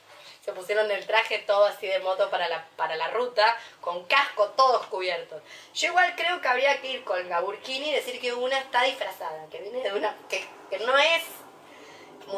se 0.46 0.54
pusieron 0.54 0.90
el 0.92 1.08
traje 1.08 1.40
todo 1.40 1.66
así 1.66 1.88
de 1.88 1.98
moto 2.00 2.30
para 2.30 2.48
la, 2.48 2.64
para 2.76 2.96
la 2.96 3.10
ruta, 3.10 3.58
con 3.80 4.06
casco, 4.06 4.50
todos 4.50 4.86
cubiertos. 4.88 5.42
Yo 5.74 5.88
igual 5.88 6.16
creo 6.16 6.40
que 6.40 6.48
habría 6.48 6.80
que 6.82 6.92
ir 6.92 7.04
con 7.04 7.28
la 7.30 7.40
burkini 7.40 7.90
y 7.90 7.94
decir 7.94 8.22
que 8.22 8.32
una 8.32 8.60
está 8.60 8.84
disfrazada, 8.84 9.48
que 9.50 9.60
viene 9.60 9.82
de 9.82 9.94
una, 9.94 10.16
que, 10.30 10.48
que 10.70 10.78
no 10.80 10.96
es 11.00 11.24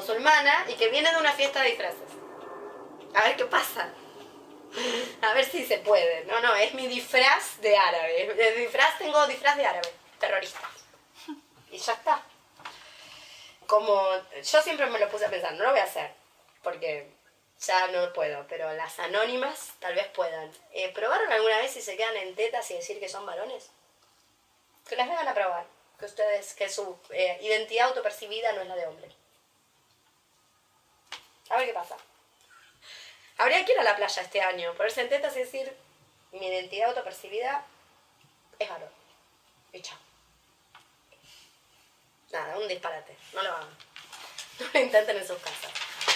musulmana 0.04 0.66
y 0.68 0.74
que 0.74 0.90
viene 0.90 1.10
de 1.12 1.18
una 1.18 1.32
fiesta 1.32 1.62
de 1.62 1.70
disfraces. 1.70 2.10
A 3.16 3.24
ver 3.24 3.38
qué 3.38 3.46
pasa. 3.46 3.90
A 5.22 5.34
ver 5.34 5.46
si 5.46 5.66
se 5.66 5.78
puede. 5.78 6.26
No, 6.26 6.42
no, 6.42 6.56
es 6.56 6.74
mi 6.74 6.88
disfraz 6.88 7.62
de 7.62 7.78
árabe. 7.78 8.34
De 8.34 8.52
disfraz 8.56 8.98
tengo 8.98 9.26
disfraz 9.28 9.56
de 9.56 9.66
árabe, 9.66 9.90
terrorista. 10.20 10.70
Y 11.72 11.78
ya 11.78 11.94
está. 11.94 12.22
Como 13.66 14.12
yo 14.44 14.62
siempre 14.62 14.86
me 14.88 15.00
lo 15.00 15.10
puse 15.10 15.26
a 15.26 15.30
pensar, 15.30 15.54
no 15.54 15.64
lo 15.64 15.72
voy 15.72 15.80
a 15.80 15.86
hacer, 15.86 16.12
porque 16.62 17.10
ya 17.60 17.88
no 17.88 18.12
puedo, 18.12 18.46
pero 18.48 18.72
las 18.74 19.00
anónimas 19.00 19.72
tal 19.80 19.96
vez 19.96 20.08
puedan. 20.08 20.52
Eh, 20.74 20.90
¿Probaron 20.94 21.32
alguna 21.32 21.60
vez 21.60 21.72
si 21.72 21.82
se 21.82 21.96
quedan 21.96 22.18
en 22.18 22.36
tetas 22.36 22.70
y 22.72 22.76
decir 22.76 23.00
que 23.00 23.08
son 23.08 23.26
varones? 23.26 23.70
Que 24.88 24.98
las 24.98 25.08
vengan 25.08 25.30
a 25.30 25.34
probar. 25.34 25.66
Que 25.98 26.06
ustedes, 26.06 26.54
que 26.56 26.68
su 26.68 26.98
eh, 27.12 27.40
identidad 27.42 27.88
autopercibida 27.88 28.52
no 28.52 28.62
es 28.62 28.68
la 28.68 28.76
de 28.76 28.88
hombre. 28.88 29.23
A 31.54 31.58
ver 31.58 31.68
qué 31.68 31.74
pasa. 31.74 31.96
Habría 33.38 33.64
que 33.66 33.74
ir 33.74 33.80
a 33.80 33.84
la 33.84 33.96
playa 33.96 34.22
este 34.22 34.42
año, 34.42 34.74
ponerse 34.74 35.02
en 35.02 35.10
tetas 35.10 35.36
y 35.36 35.40
decir, 35.40 35.72
mi 36.32 36.48
identidad 36.48 36.90
autopercibida 36.90 37.64
es 38.60 38.70
varón. 38.70 38.90
Y 39.72 39.82
chao. 39.82 39.98
Nada, 42.32 42.58
un 42.58 42.68
disparate. 42.68 43.16
No 43.34 43.44
lo 43.44 43.52
hagan. 43.56 43.70
No 44.60 44.68
lo 44.72 44.80
intenten 44.80 45.18
en 45.18 45.28
sus 45.28 45.38
casas. 45.40 45.72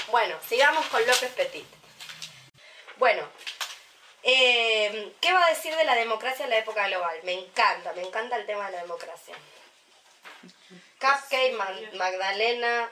Bueno, 0.09 0.37
sigamos 0.47 0.85
con 0.87 1.05
López 1.07 1.31
Petit. 1.33 1.65
Bueno, 2.97 3.27
eh, 4.21 5.11
¿qué 5.19 5.33
va 5.33 5.43
a 5.45 5.49
decir 5.49 5.75
de 5.75 5.83
la 5.85 5.95
democracia 5.95 6.45
en 6.45 6.51
la 6.51 6.59
época 6.59 6.87
global? 6.87 7.19
Me 7.23 7.33
encanta, 7.33 7.93
me 7.93 8.03
encanta 8.03 8.35
el 8.37 8.45
tema 8.45 8.67
de 8.67 8.73
la 8.73 8.81
democracia. 8.83 9.35
Cupcake, 10.99 11.53
Ma- 11.53 11.79
Magdalena 11.93 12.91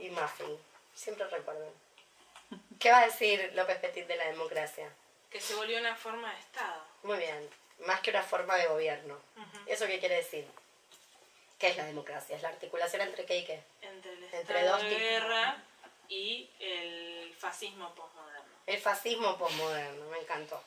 y 0.00 0.10
Muffin. 0.10 0.58
Siempre 0.94 1.26
recuerden. 1.28 1.72
¿Qué 2.78 2.90
va 2.90 3.00
a 3.00 3.06
decir 3.06 3.50
López 3.54 3.78
Petit 3.78 4.06
de 4.06 4.16
la 4.16 4.26
democracia? 4.26 4.88
Que 5.30 5.40
se 5.40 5.54
volvió 5.54 5.78
una 5.78 5.96
forma 5.96 6.32
de 6.32 6.38
Estado. 6.38 6.82
Muy 7.02 7.18
bien, 7.18 7.50
más 7.80 8.00
que 8.00 8.10
una 8.10 8.22
forma 8.22 8.56
de 8.56 8.66
gobierno. 8.66 9.18
¿Eso 9.66 9.86
qué 9.86 9.98
quiere 9.98 10.16
decir? 10.16 10.46
¿Qué 11.58 11.68
es 11.68 11.76
la 11.76 11.84
democracia? 11.84 12.36
Es 12.36 12.42
la 12.42 12.50
articulación 12.50 13.02
entre 13.02 13.24
qué 13.24 13.38
y 13.38 13.44
qué. 13.44 13.62
Entre 13.82 14.12
el 14.12 14.24
Entre 14.24 14.40
estado 14.60 14.70
dos 14.78 14.82
de 14.82 14.98
guerra 14.98 15.62
y 16.08 16.50
el 16.60 17.34
fascismo 17.38 17.94
postmoderno. 17.94 18.44
El 18.66 18.78
fascismo 18.80 19.36
posmoderno, 19.38 20.06
me 20.10 20.18
encantó. 20.18 20.62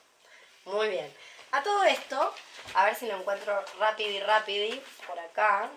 Muy 0.65 0.89
bien. 0.89 1.13
A 1.51 1.63
todo 1.63 1.84
esto, 1.86 2.34
a 2.73 2.86
ver 2.86 2.95
si 2.95 3.07
lo 3.07 3.15
encuentro 3.15 3.63
rápido 3.80 4.09
y 4.11 4.19
rápido 4.19 4.82
por 5.05 5.17
acá. 5.19 5.69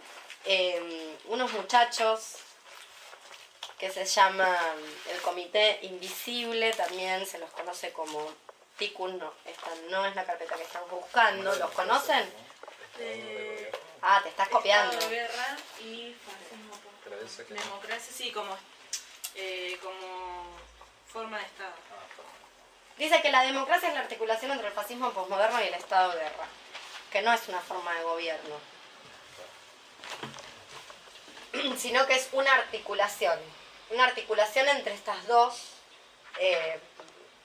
eh, 0.47 1.17
unos 1.27 1.53
muchachos 1.53 2.39
que 3.81 3.91
se 3.91 4.05
llaman 4.05 4.77
el 5.11 5.23
Comité 5.23 5.79
Invisible, 5.83 6.71
también 6.75 7.27
se 7.27 7.39
los 7.39 7.51
conoce 7.51 7.93
como 7.93 8.31
TICUN, 8.77 9.19
no, 9.19 9.33
esta 9.47 9.71
no 9.89 10.05
es 10.05 10.15
la 10.15 10.27
carpeta 10.27 10.55
que 10.55 10.65
estamos 10.65 10.91
buscando, 10.91 11.55
¿los 11.55 11.71
conocen? 11.71 12.31
Ah, 14.03 14.21
te 14.23 14.29
estás 14.29 14.49
copiando. 14.49 14.93
Estado 14.93 15.11
de 15.11 15.17
guerra 15.17 15.57
y 15.81 16.15
fascismo 16.15 16.79
Democracia, 17.49 18.13
sí, 18.15 18.31
como, 18.33 18.55
eh, 19.35 19.79
como 19.83 20.45
forma 21.11 21.39
de 21.39 21.45
Estado. 21.45 21.73
Dice 22.99 23.23
que 23.23 23.31
la 23.31 23.45
democracia 23.45 23.89
es 23.89 23.95
la 23.95 24.01
articulación 24.01 24.51
entre 24.51 24.69
el 24.69 24.75
fascismo 24.75 25.11
posmoderno 25.13 25.59
y 25.63 25.69
el 25.69 25.75
estado 25.75 26.13
de 26.13 26.19
guerra, 26.19 26.45
que 27.11 27.23
no 27.23 27.33
es 27.33 27.49
una 27.49 27.61
forma 27.61 27.95
de 27.95 28.03
gobierno, 28.03 28.57
sino 31.79 32.07
que 32.07 32.17
es 32.17 32.29
una 32.33 32.53
articulación, 32.53 33.41
una 33.91 34.05
articulación 34.05 34.69
entre 34.69 34.95
estas 34.95 35.27
dos, 35.27 35.73
eh, 36.39 36.79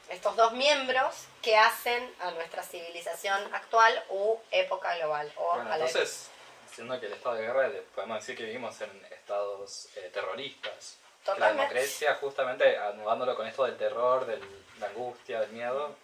estos 0.09 0.35
dos 0.35 0.51
miembros 0.53 1.25
que 1.41 1.57
hacen 1.57 2.13
a 2.19 2.31
nuestra 2.31 2.63
civilización 2.63 3.53
actual 3.53 4.03
u 4.09 4.37
época 4.51 4.95
global. 4.97 5.31
O 5.37 5.55
Bueno, 5.55 5.71
a 5.73 5.77
la- 5.77 5.85
entonces, 5.85 6.29
siendo 6.73 6.99
que 6.99 7.07
el 7.07 7.13
estado 7.13 7.35
de 7.35 7.41
guerra, 7.43 7.69
podemos 7.93 8.19
decir 8.19 8.37
que 8.37 8.43
vivimos 8.43 8.79
en 8.81 9.05
estados 9.11 9.87
eh, 9.95 10.09
terroristas. 10.13 10.97
Que 11.23 11.39
La 11.39 11.47
democracia, 11.53 12.15
justamente 12.21 12.77
anudándolo 12.77 13.35
con 13.35 13.47
esto 13.47 13.63
del 13.63 13.77
terror, 13.77 14.27
de 14.27 14.39
la 14.79 14.87
angustia, 14.87 15.39
del 15.41 15.49
miedo, 15.51 15.95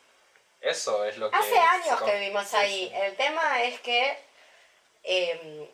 eso 0.60 1.06
es 1.06 1.18
lo 1.18 1.30
que... 1.30 1.38
Hace 1.38 1.60
años 1.60 2.02
que 2.02 2.16
vivimos 2.16 2.48
sí, 2.48 2.56
ahí. 2.56 2.90
sí. 2.90 2.96
El 2.96 3.16
tema 3.16 3.62
es 3.64 3.80
que 3.82 4.18
eh, 5.04 5.70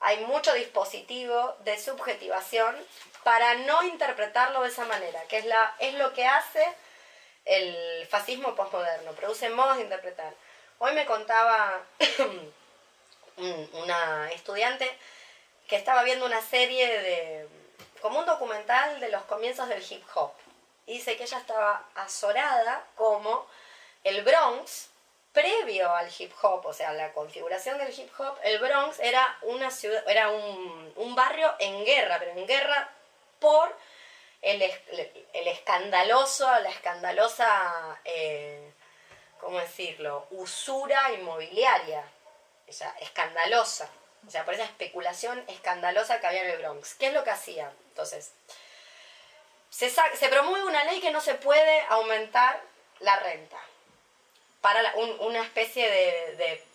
hay 0.00 0.24
mucho 0.24 0.52
dispositivo 0.54 1.54
de 1.60 1.78
subjetivación 1.78 2.76
para 3.24 3.54
no 3.54 3.82
interpretarlo 3.84 4.62
de 4.62 4.68
esa 4.68 4.84
manera, 4.84 5.22
que 5.28 5.38
es, 5.38 5.44
la, 5.46 5.74
es 5.78 5.94
lo 5.94 6.12
que 6.12 6.26
hace 6.26 6.64
el 7.44 8.06
fascismo 8.08 8.54
postmoderno, 8.54 9.12
produce 9.12 9.48
modos 9.50 9.76
de 9.76 9.82
interpretar. 9.84 10.32
Hoy 10.78 10.92
me 10.94 11.06
contaba 11.06 11.80
un- 13.36 13.70
una 13.74 14.30
estudiante 14.32 14.90
que 15.68 15.76
estaba 15.76 16.02
viendo 16.02 16.26
una 16.26 16.40
serie 16.42 16.86
de, 17.00 17.48
como 18.00 18.18
un 18.20 18.26
documental 18.26 19.00
de 19.00 19.08
los 19.08 19.22
comienzos 19.24 19.68
del 19.68 19.82
hip 19.90 20.04
hop. 20.14 20.32
Dice 20.86 21.16
que 21.16 21.22
ella 21.24 21.38
estaba 21.38 21.84
azorada 21.94 22.84
como 22.96 23.46
el 24.04 24.22
Bronx, 24.22 24.88
previo 25.32 25.94
al 25.94 26.10
hip 26.18 26.32
hop, 26.42 26.66
o 26.66 26.72
sea, 26.74 26.92
la 26.92 27.12
configuración 27.12 27.78
del 27.78 27.98
hip 27.98 28.10
hop, 28.20 28.36
el 28.42 28.58
Bronx 28.58 28.98
era 29.00 29.38
una 29.42 29.70
ciudad, 29.70 30.02
era 30.08 30.28
un 30.28 31.14
barrio 31.14 31.54
en 31.58 31.84
guerra, 31.84 32.18
pero 32.18 32.32
en 32.32 32.46
guerra 32.46 32.90
por 33.42 33.76
el, 34.40 34.62
el 34.62 35.48
escandaloso, 35.48 36.46
la 36.60 36.70
escandalosa, 36.70 38.00
eh, 38.04 38.72
¿cómo 39.40 39.58
decirlo?, 39.58 40.26
usura 40.30 41.12
inmobiliaria, 41.12 42.02
o 42.66 42.72
sea, 42.72 42.94
escandalosa, 43.00 43.90
o 44.26 44.30
sea, 44.30 44.44
por 44.44 44.54
esa 44.54 44.64
especulación 44.64 45.44
escandalosa 45.48 46.20
que 46.20 46.26
había 46.28 46.44
en 46.44 46.50
el 46.52 46.58
Bronx. 46.58 46.94
¿Qué 46.94 47.08
es 47.08 47.12
lo 47.12 47.24
que 47.24 47.30
hacían? 47.30 47.70
Entonces, 47.88 48.32
se, 49.68 49.90
se 49.90 50.28
promueve 50.28 50.64
una 50.64 50.84
ley 50.84 51.00
que 51.00 51.10
no 51.10 51.20
se 51.20 51.34
puede 51.34 51.80
aumentar 51.88 52.62
la 53.00 53.16
renta 53.16 53.58
para 54.60 54.94
una 54.96 55.42
especie 55.42 55.90
de 55.90 56.71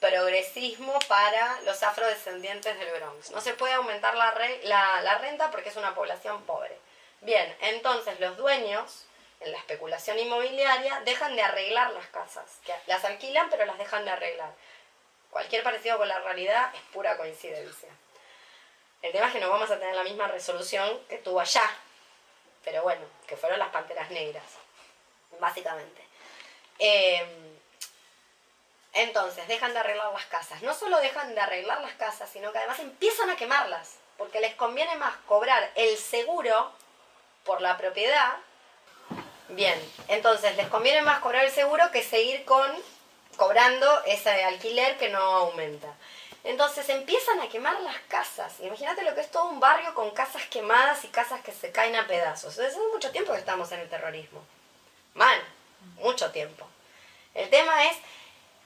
progresismo 0.00 0.98
para 1.08 1.60
los 1.62 1.82
afrodescendientes 1.82 2.78
del 2.78 2.90
Bronx. 2.98 3.30
No 3.30 3.40
se 3.40 3.52
puede 3.54 3.74
aumentar 3.74 4.14
la, 4.16 4.30
re- 4.30 4.60
la, 4.64 5.02
la 5.02 5.18
renta 5.18 5.50
porque 5.50 5.68
es 5.68 5.76
una 5.76 5.94
población 5.94 6.42
pobre. 6.44 6.76
Bien, 7.20 7.54
entonces 7.60 8.18
los 8.18 8.36
dueños, 8.38 9.04
en 9.40 9.52
la 9.52 9.58
especulación 9.58 10.18
inmobiliaria, 10.18 11.00
dejan 11.04 11.36
de 11.36 11.42
arreglar 11.42 11.92
las 11.92 12.06
casas. 12.06 12.60
Las 12.86 13.04
alquilan 13.04 13.50
pero 13.50 13.66
las 13.66 13.76
dejan 13.76 14.04
de 14.06 14.10
arreglar. 14.10 14.52
Cualquier 15.30 15.62
parecido 15.62 15.98
con 15.98 16.08
la 16.08 16.18
realidad 16.20 16.74
es 16.74 16.80
pura 16.92 17.16
coincidencia. 17.16 17.90
El 19.02 19.12
tema 19.12 19.28
es 19.28 19.32
que 19.34 19.40
no 19.40 19.50
vamos 19.50 19.70
a 19.70 19.78
tener 19.78 19.94
la 19.94 20.02
misma 20.02 20.28
resolución 20.28 20.98
que 21.08 21.18
tuvo 21.18 21.40
allá. 21.40 21.70
Pero 22.64 22.82
bueno, 22.82 23.02
que 23.26 23.36
fueron 23.36 23.58
las 23.58 23.68
panteras 23.68 24.10
negras, 24.10 24.44
básicamente. 25.38 26.02
Eh, 26.78 27.49
entonces, 28.92 29.46
dejan 29.46 29.72
de 29.72 29.78
arreglar 29.78 30.12
las 30.12 30.26
casas. 30.26 30.62
No 30.62 30.74
solo 30.74 30.98
dejan 30.98 31.34
de 31.34 31.40
arreglar 31.40 31.80
las 31.80 31.92
casas, 31.92 32.28
sino 32.32 32.52
que 32.52 32.58
además 32.58 32.78
empiezan 32.80 33.30
a 33.30 33.36
quemarlas. 33.36 33.96
Porque 34.16 34.40
les 34.40 34.54
conviene 34.54 34.96
más 34.96 35.16
cobrar 35.26 35.70
el 35.76 35.96
seguro 35.96 36.72
por 37.44 37.60
la 37.60 37.76
propiedad. 37.78 38.36
Bien, 39.48 39.80
entonces 40.08 40.56
les 40.56 40.68
conviene 40.68 41.02
más 41.02 41.20
cobrar 41.20 41.44
el 41.44 41.50
seguro 41.50 41.90
que 41.90 42.02
seguir 42.02 42.44
con 42.44 42.70
cobrando 43.36 44.04
ese 44.04 44.44
alquiler 44.44 44.98
que 44.98 45.08
no 45.08 45.18
aumenta. 45.18 45.88
Entonces 46.44 46.88
empiezan 46.88 47.40
a 47.40 47.48
quemar 47.48 47.80
las 47.80 47.96
casas. 48.08 48.60
Imagínate 48.60 49.02
lo 49.02 49.14
que 49.14 49.22
es 49.22 49.30
todo 49.30 49.48
un 49.48 49.60
barrio 49.60 49.94
con 49.94 50.10
casas 50.10 50.42
quemadas 50.46 51.04
y 51.04 51.08
casas 51.08 51.40
que 51.42 51.52
se 51.52 51.70
caen 51.70 51.96
a 51.96 52.06
pedazos. 52.06 52.58
Hace 52.58 52.78
mucho 52.92 53.10
tiempo 53.10 53.32
que 53.32 53.38
estamos 53.38 53.70
en 53.72 53.80
el 53.80 53.88
terrorismo. 53.88 54.42
Mal, 55.14 55.40
mucho 55.96 56.30
tiempo. 56.30 56.66
El 57.34 57.48
tema 57.50 57.84
es 57.84 57.96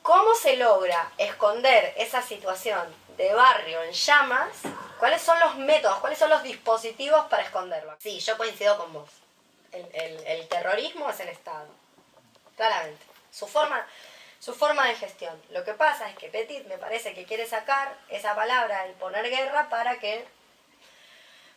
cómo 0.05 0.35
se 0.35 0.57
logra 0.57 1.11
esconder 1.19 1.95
esa 1.97 2.21
situación 2.21 2.95
de 3.17 3.33
barrio 3.33 3.83
en 3.83 3.93
llamas. 3.93 4.51
¿Cuáles 4.99 5.23
son 5.23 5.41
los 5.41 5.57
métodos, 5.57 5.99
cuáles 5.99 6.19
son 6.19 6.29
los 6.31 6.43
dispositivos 6.43 7.25
para 7.27 7.43
esconderlo? 7.43 7.97
Sí, 8.01 8.21
yo 8.21 8.37
coincido 8.37 8.77
con 8.79 8.93
vos. 8.93 9.09
El, 9.73 9.87
el- 10.27 10.47
terrorismo 10.49 11.09
es 11.11 11.19
el 11.21 11.29
Estado. 11.31 11.67
Claramente. 12.57 13.03
Su 13.33 13.47
forma, 13.49 13.85
su 14.39 14.55
forma 14.55 14.87
de 14.87 14.95
gestión. 14.95 15.41
Lo 15.51 15.65
que 15.65 15.73
pasa 15.75 16.09
es 16.11 16.17
que 16.17 16.29
Petit 16.29 16.67
me 16.67 16.77
parece 16.79 17.15
que 17.15 17.25
quiere 17.25 17.47
sacar 17.47 17.97
esa 18.11 18.35
palabra, 18.35 18.85
el 18.87 18.93
poner 18.93 19.29
guerra, 19.31 19.69
para 19.71 19.99
que 19.99 20.27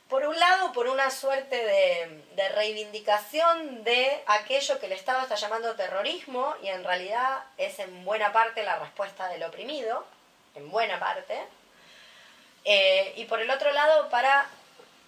por 0.09 0.25
un 0.25 0.39
lado, 0.39 0.71
por 0.71 0.87
una 0.87 1.11
suerte 1.11 1.55
de, 1.55 2.49
reivindicación 2.49 3.83
de 3.83 4.23
aquello 4.25 4.79
que 4.79 4.85
el 4.85 4.93
Estado 4.93 5.21
está 5.21 5.35
llamando 5.35 5.75
terrorismo 5.75 6.55
y 6.63 6.69
en 6.69 6.83
realidad 6.83 7.43
es 7.57 7.77
en 7.79 8.05
buena 8.05 8.31
parte 8.31 8.63
la 8.63 8.79
respuesta 8.79 9.27
del 9.27 9.43
oprimido, 9.43 10.05
en 10.55 10.69
buena 10.71 10.99
parte. 10.99 11.37
Eh, 12.63 13.13
y 13.17 13.25
por 13.25 13.41
el 13.41 13.49
otro 13.49 13.71
lado, 13.71 14.09
para 14.09 14.47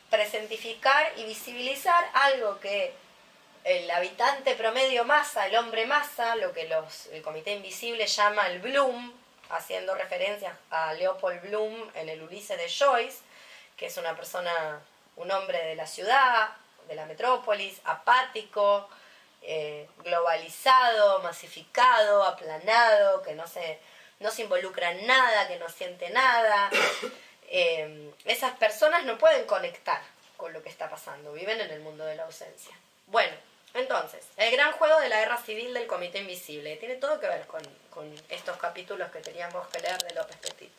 presentificar 0.09 1.13
y 1.17 1.23
visibilizar 1.23 2.09
algo 2.13 2.59
que 2.59 2.93
el 3.63 3.89
habitante 3.91 4.55
promedio 4.55 5.05
masa, 5.05 5.47
el 5.47 5.55
hombre 5.55 5.85
masa, 5.85 6.35
lo 6.35 6.53
que 6.53 6.69
el 7.11 7.21
Comité 7.21 7.53
Invisible 7.53 8.05
llama 8.05 8.47
el 8.47 8.59
Bloom, 8.59 9.13
haciendo 9.49 9.95
referencia 9.95 10.57
a 10.69 10.93
Leopold 10.93 11.41
Bloom 11.41 11.89
en 11.95 12.09
el 12.09 12.21
Ulises 12.21 12.57
de 12.57 12.69
Joyce, 12.69 13.19
que 13.79 13.85
es 13.85 13.95
una 13.95 14.13
persona, 14.13 14.81
un 15.15 15.31
hombre 15.31 15.63
de 15.63 15.75
la 15.75 15.87
ciudad, 15.87 16.49
de 16.89 16.95
la 16.95 17.05
metrópolis, 17.05 17.79
apático, 17.85 18.89
eh, 19.41 19.87
globalizado, 19.99 21.19
masificado, 21.19 22.23
aplanado, 22.23 23.21
que 23.23 23.35
no 23.35 23.47
se, 23.47 23.79
no 24.19 24.31
se 24.31 24.41
involucra 24.41 24.91
en 24.91 25.07
nada, 25.07 25.47
que 25.47 25.57
no 25.57 25.69
siente 25.69 26.09
nada. 26.09 26.69
Eh, 27.51 28.13
esas 28.25 28.55
personas 28.57 29.05
no 29.05 29.17
pueden 29.17 29.47
conectar 29.47 29.99
con 30.37 30.53
lo 30.53 30.61
que 30.61 30.69
está 30.69 30.87
pasando, 30.87 31.33
viven 31.33 31.59
en 31.59 31.71
el 31.71 31.79
mundo 31.79 32.05
de 32.05 32.13
la 32.13 32.25
ausencia. 32.25 32.75
Bueno, 33.07 33.35
entonces, 33.73 34.23
el 34.37 34.51
gran 34.51 34.71
juego 34.73 34.99
de 34.99 35.09
la 35.09 35.17
guerra 35.17 35.37
civil 35.37 35.73
del 35.73 35.87
Comité 35.87 36.19
Invisible, 36.19 36.75
tiene 36.75 36.97
todo 36.97 37.19
que 37.19 37.27
ver 37.27 37.47
con, 37.47 37.63
con 37.89 38.13
estos 38.29 38.55
capítulos 38.57 39.09
que 39.09 39.21
teníamos 39.21 39.67
que 39.69 39.79
leer 39.79 39.97
de 39.97 40.13
López 40.13 40.37
Petit. 40.37 40.71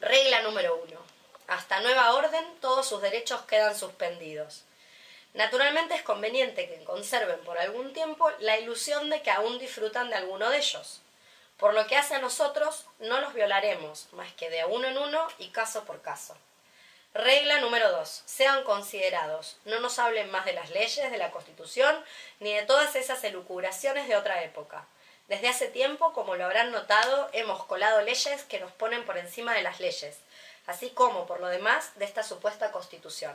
Regla 0.00 0.40
número 0.40 0.82
uno. 0.88 1.19
Hasta 1.50 1.80
nueva 1.80 2.14
orden, 2.14 2.44
todos 2.60 2.88
sus 2.88 3.02
derechos 3.02 3.42
quedan 3.42 3.76
suspendidos. 3.76 4.62
Naturalmente 5.34 5.96
es 5.96 6.02
conveniente 6.02 6.68
que 6.68 6.84
conserven 6.84 7.40
por 7.40 7.58
algún 7.58 7.92
tiempo 7.92 8.30
la 8.38 8.56
ilusión 8.60 9.10
de 9.10 9.20
que 9.22 9.32
aún 9.32 9.58
disfrutan 9.58 10.10
de 10.10 10.14
alguno 10.14 10.48
de 10.48 10.58
ellos. 10.58 11.00
Por 11.56 11.74
lo 11.74 11.88
que 11.88 11.96
hace 11.96 12.14
a 12.14 12.20
nosotros, 12.20 12.86
no 13.00 13.20
los 13.20 13.34
violaremos, 13.34 14.06
más 14.12 14.32
que 14.34 14.48
de 14.48 14.64
uno 14.64 14.86
en 14.86 14.96
uno 14.96 15.26
y 15.38 15.48
caso 15.48 15.82
por 15.86 16.00
caso. 16.02 16.36
Regla 17.14 17.58
número 17.58 17.90
dos. 17.90 18.22
Sean 18.26 18.62
considerados. 18.62 19.56
No 19.64 19.80
nos 19.80 19.98
hablen 19.98 20.30
más 20.30 20.44
de 20.44 20.52
las 20.52 20.70
leyes, 20.70 21.10
de 21.10 21.18
la 21.18 21.32
Constitución, 21.32 22.00
ni 22.38 22.54
de 22.54 22.62
todas 22.62 22.94
esas 22.94 23.24
elucubraciones 23.24 24.06
de 24.06 24.14
otra 24.14 24.44
época. 24.44 24.86
Desde 25.26 25.48
hace 25.48 25.66
tiempo, 25.66 26.12
como 26.12 26.36
lo 26.36 26.44
habrán 26.44 26.70
notado, 26.70 27.28
hemos 27.32 27.64
colado 27.64 28.02
leyes 28.02 28.44
que 28.44 28.60
nos 28.60 28.70
ponen 28.70 29.04
por 29.04 29.18
encima 29.18 29.52
de 29.54 29.62
las 29.62 29.80
leyes, 29.80 30.18
así 30.70 30.90
como, 30.90 31.26
por 31.26 31.40
lo 31.40 31.48
demás, 31.48 31.92
de 31.96 32.04
esta 32.04 32.22
supuesta 32.22 32.72
Constitución. 32.72 33.34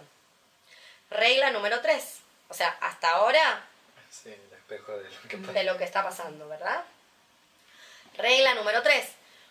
Regla 1.09 1.51
número 1.51 1.81
tres. 1.81 2.19
O 2.49 2.53
sea, 2.53 2.75
hasta 2.81 3.09
ahora 3.09 3.67
Sí, 4.09 4.29
el 4.29 4.53
espejo 4.57 4.93
de 4.93 5.09
lo 5.09 5.21
que 5.27 5.37
pasa. 5.37 5.51
de 5.53 5.63
lo 5.65 5.77
que 5.77 5.83
está 5.83 6.03
pasando, 6.03 6.47
¿verdad? 6.47 6.83
Regla 8.17 8.53
número 8.53 8.81
3. 8.81 9.05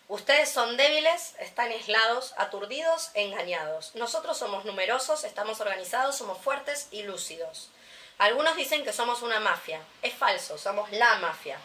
Ustedes 0.07 0.49
son 0.49 0.75
débiles, 0.77 1.35
están 1.39 1.69
aislados, 1.69 2.33
aturdidos, 2.37 3.11
engañados. 3.13 3.93
Nosotros 3.95 4.37
somos 4.37 4.65
numerosos, 4.65 5.23
estamos 5.23 5.61
organizados, 5.61 6.15
somos 6.17 6.39
fuertes 6.39 6.87
y 6.91 7.03
lúcidos. 7.03 7.69
Algunos 8.17 8.55
dicen 8.55 8.83
que 8.83 8.93
somos 8.93 9.21
una 9.21 9.39
mafia. 9.39 9.81
Es 10.01 10.13
falso, 10.13 10.57
somos 10.57 10.91
la 10.91 11.15
mafia. 11.17 11.59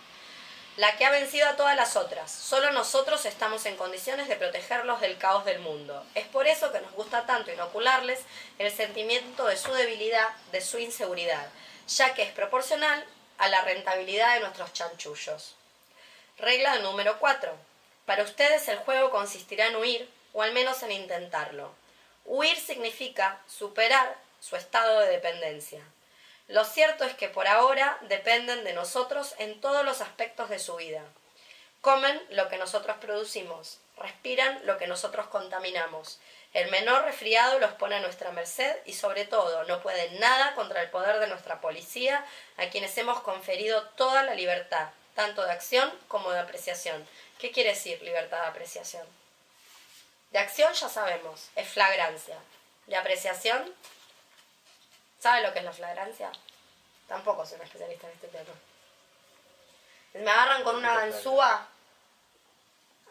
La 0.81 0.97
que 0.97 1.05
ha 1.05 1.11
vencido 1.11 1.47
a 1.47 1.57
todas 1.57 1.77
las 1.77 1.95
otras. 1.95 2.33
Solo 2.33 2.73
nosotros 2.73 3.27
estamos 3.27 3.67
en 3.67 3.77
condiciones 3.77 4.29
de 4.29 4.37
protegerlos 4.37 5.03
del 5.03 5.19
caos 5.19 5.45
del 5.45 5.59
mundo. 5.59 6.07
Es 6.15 6.27
por 6.29 6.47
eso 6.47 6.73
que 6.73 6.81
nos 6.81 6.93
gusta 6.93 7.27
tanto 7.27 7.53
inocularles 7.53 8.21
el 8.59 8.73
sentimiento 8.73 9.45
de 9.45 9.59
su 9.59 9.71
debilidad, 9.75 10.31
de 10.53 10.63
su 10.63 10.79
inseguridad, 10.79 11.47
ya 11.87 12.15
que 12.15 12.23
es 12.23 12.33
proporcional 12.33 13.05
a 13.37 13.49
la 13.49 13.61
rentabilidad 13.61 14.33
de 14.33 14.41
nuestros 14.41 14.73
chanchullos. 14.73 15.55
Regla 16.39 16.79
número 16.79 17.19
4. 17.19 17.55
Para 18.07 18.23
ustedes 18.23 18.67
el 18.69 18.79
juego 18.79 19.11
consistirá 19.11 19.67
en 19.67 19.77
huir, 19.77 20.09
o 20.33 20.41
al 20.41 20.53
menos 20.53 20.83
en 20.83 20.93
intentarlo. 20.93 21.75
Huir 22.25 22.57
significa 22.59 23.39
superar 23.47 24.17
su 24.41 24.57
estado 24.57 25.01
de 25.01 25.09
dependencia. 25.09 25.83
Lo 26.51 26.65
cierto 26.65 27.05
es 27.05 27.15
que 27.15 27.29
por 27.29 27.47
ahora 27.47 27.97
dependen 28.03 28.65
de 28.65 28.73
nosotros 28.73 29.37
en 29.39 29.61
todos 29.61 29.85
los 29.85 30.01
aspectos 30.01 30.49
de 30.49 30.59
su 30.59 30.75
vida. 30.75 31.05
Comen 31.81 32.21
lo 32.31 32.49
que 32.49 32.59
nosotros 32.59 32.97
producimos, 33.01 33.79
respiran 33.97 34.61
lo 34.67 34.77
que 34.77 34.89
nosotros 34.89 35.29
contaminamos. 35.29 36.19
El 36.53 36.69
menor 36.73 37.05
resfriado 37.05 37.61
los 37.61 37.71
pone 37.75 37.95
a 37.95 38.01
nuestra 38.01 38.33
merced 38.33 38.77
y 38.85 38.95
sobre 38.95 39.27
todo 39.27 39.63
no 39.65 39.81
pueden 39.81 40.19
nada 40.19 40.57
contra 40.57 40.83
el 40.83 40.91
poder 40.91 41.21
de 41.21 41.29
nuestra 41.29 41.61
policía, 41.61 42.27
a 42.57 42.67
quienes 42.67 42.99
hemos 42.99 43.21
conferido 43.21 43.85
toda 43.91 44.25
la 44.25 44.35
libertad, 44.35 44.89
tanto 45.15 45.45
de 45.45 45.53
acción 45.53 45.89
como 46.09 46.33
de 46.33 46.41
apreciación. 46.41 47.07
¿Qué 47.39 47.53
quiere 47.53 47.71
decir 47.71 48.03
libertad 48.03 48.41
de 48.43 48.49
apreciación? 48.49 49.07
De 50.33 50.41
acción 50.41 50.73
ya 50.73 50.89
sabemos, 50.89 51.49
es 51.55 51.69
flagrancia. 51.69 52.39
De 52.89 52.97
apreciación, 52.97 53.73
¿sabe 55.21 55.43
lo 55.43 55.53
que 55.53 55.61
es 55.61 55.65
la 55.65 55.73
flagrancia? 55.73 56.33
Tampoco 57.07 57.45
soy 57.47 57.57
una 57.57 57.65
especialista 57.65 58.07
en 58.07 58.13
este 58.15 58.29
tema. 58.29 58.51
Me 60.15 60.31
agarran 60.31 60.63
con 60.65 60.77
una 60.77 60.95
ganzúa 60.95 61.69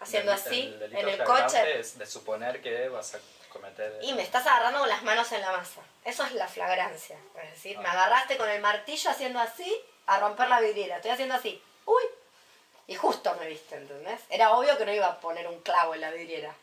haciendo 0.01 0.31
así 0.33 0.75
el 0.81 0.95
en 0.95 1.09
el 1.09 1.23
coche 1.23 1.79
Es 1.79 1.97
de 1.97 2.05
suponer 2.05 2.61
que 2.61 2.89
vas 2.89 3.15
a 3.15 3.19
cometer. 3.49 3.99
y 4.01 4.13
me 4.13 4.21
estás 4.21 4.45
agarrando 4.47 4.79
con 4.79 4.89
las 4.89 5.03
manos 5.03 5.31
en 5.31 5.41
la 5.41 5.51
masa. 5.51 5.81
Eso 6.05 6.23
es 6.25 6.33
la 6.33 6.47
flagrancia. 6.47 7.17
Es 7.43 7.51
decir, 7.51 7.77
me 7.79 7.87
Ah. 7.87 7.91
agarraste 7.93 8.37
con 8.37 8.49
el 8.49 8.61
martillo 8.61 9.09
haciendo 9.09 9.39
así 9.39 9.73
a 10.07 10.19
romper 10.19 10.47
la 10.49 10.59
vidriera. 10.61 10.97
Estoy 10.97 11.11
haciendo 11.11 11.35
así. 11.35 11.61
¡Uy! 11.85 12.03
Y 12.87 12.95
justo 12.95 13.33
me 13.39 13.47
viste, 13.47 13.75
¿entendés? 13.75 14.21
Era 14.29 14.51
obvio 14.53 14.77
que 14.77 14.85
no 14.85 14.93
iba 14.93 15.07
a 15.07 15.19
poner 15.19 15.47
un 15.47 15.59
clavo 15.61 15.93
en 15.93 16.01
la 16.01 16.11
vidriera. 16.11 16.53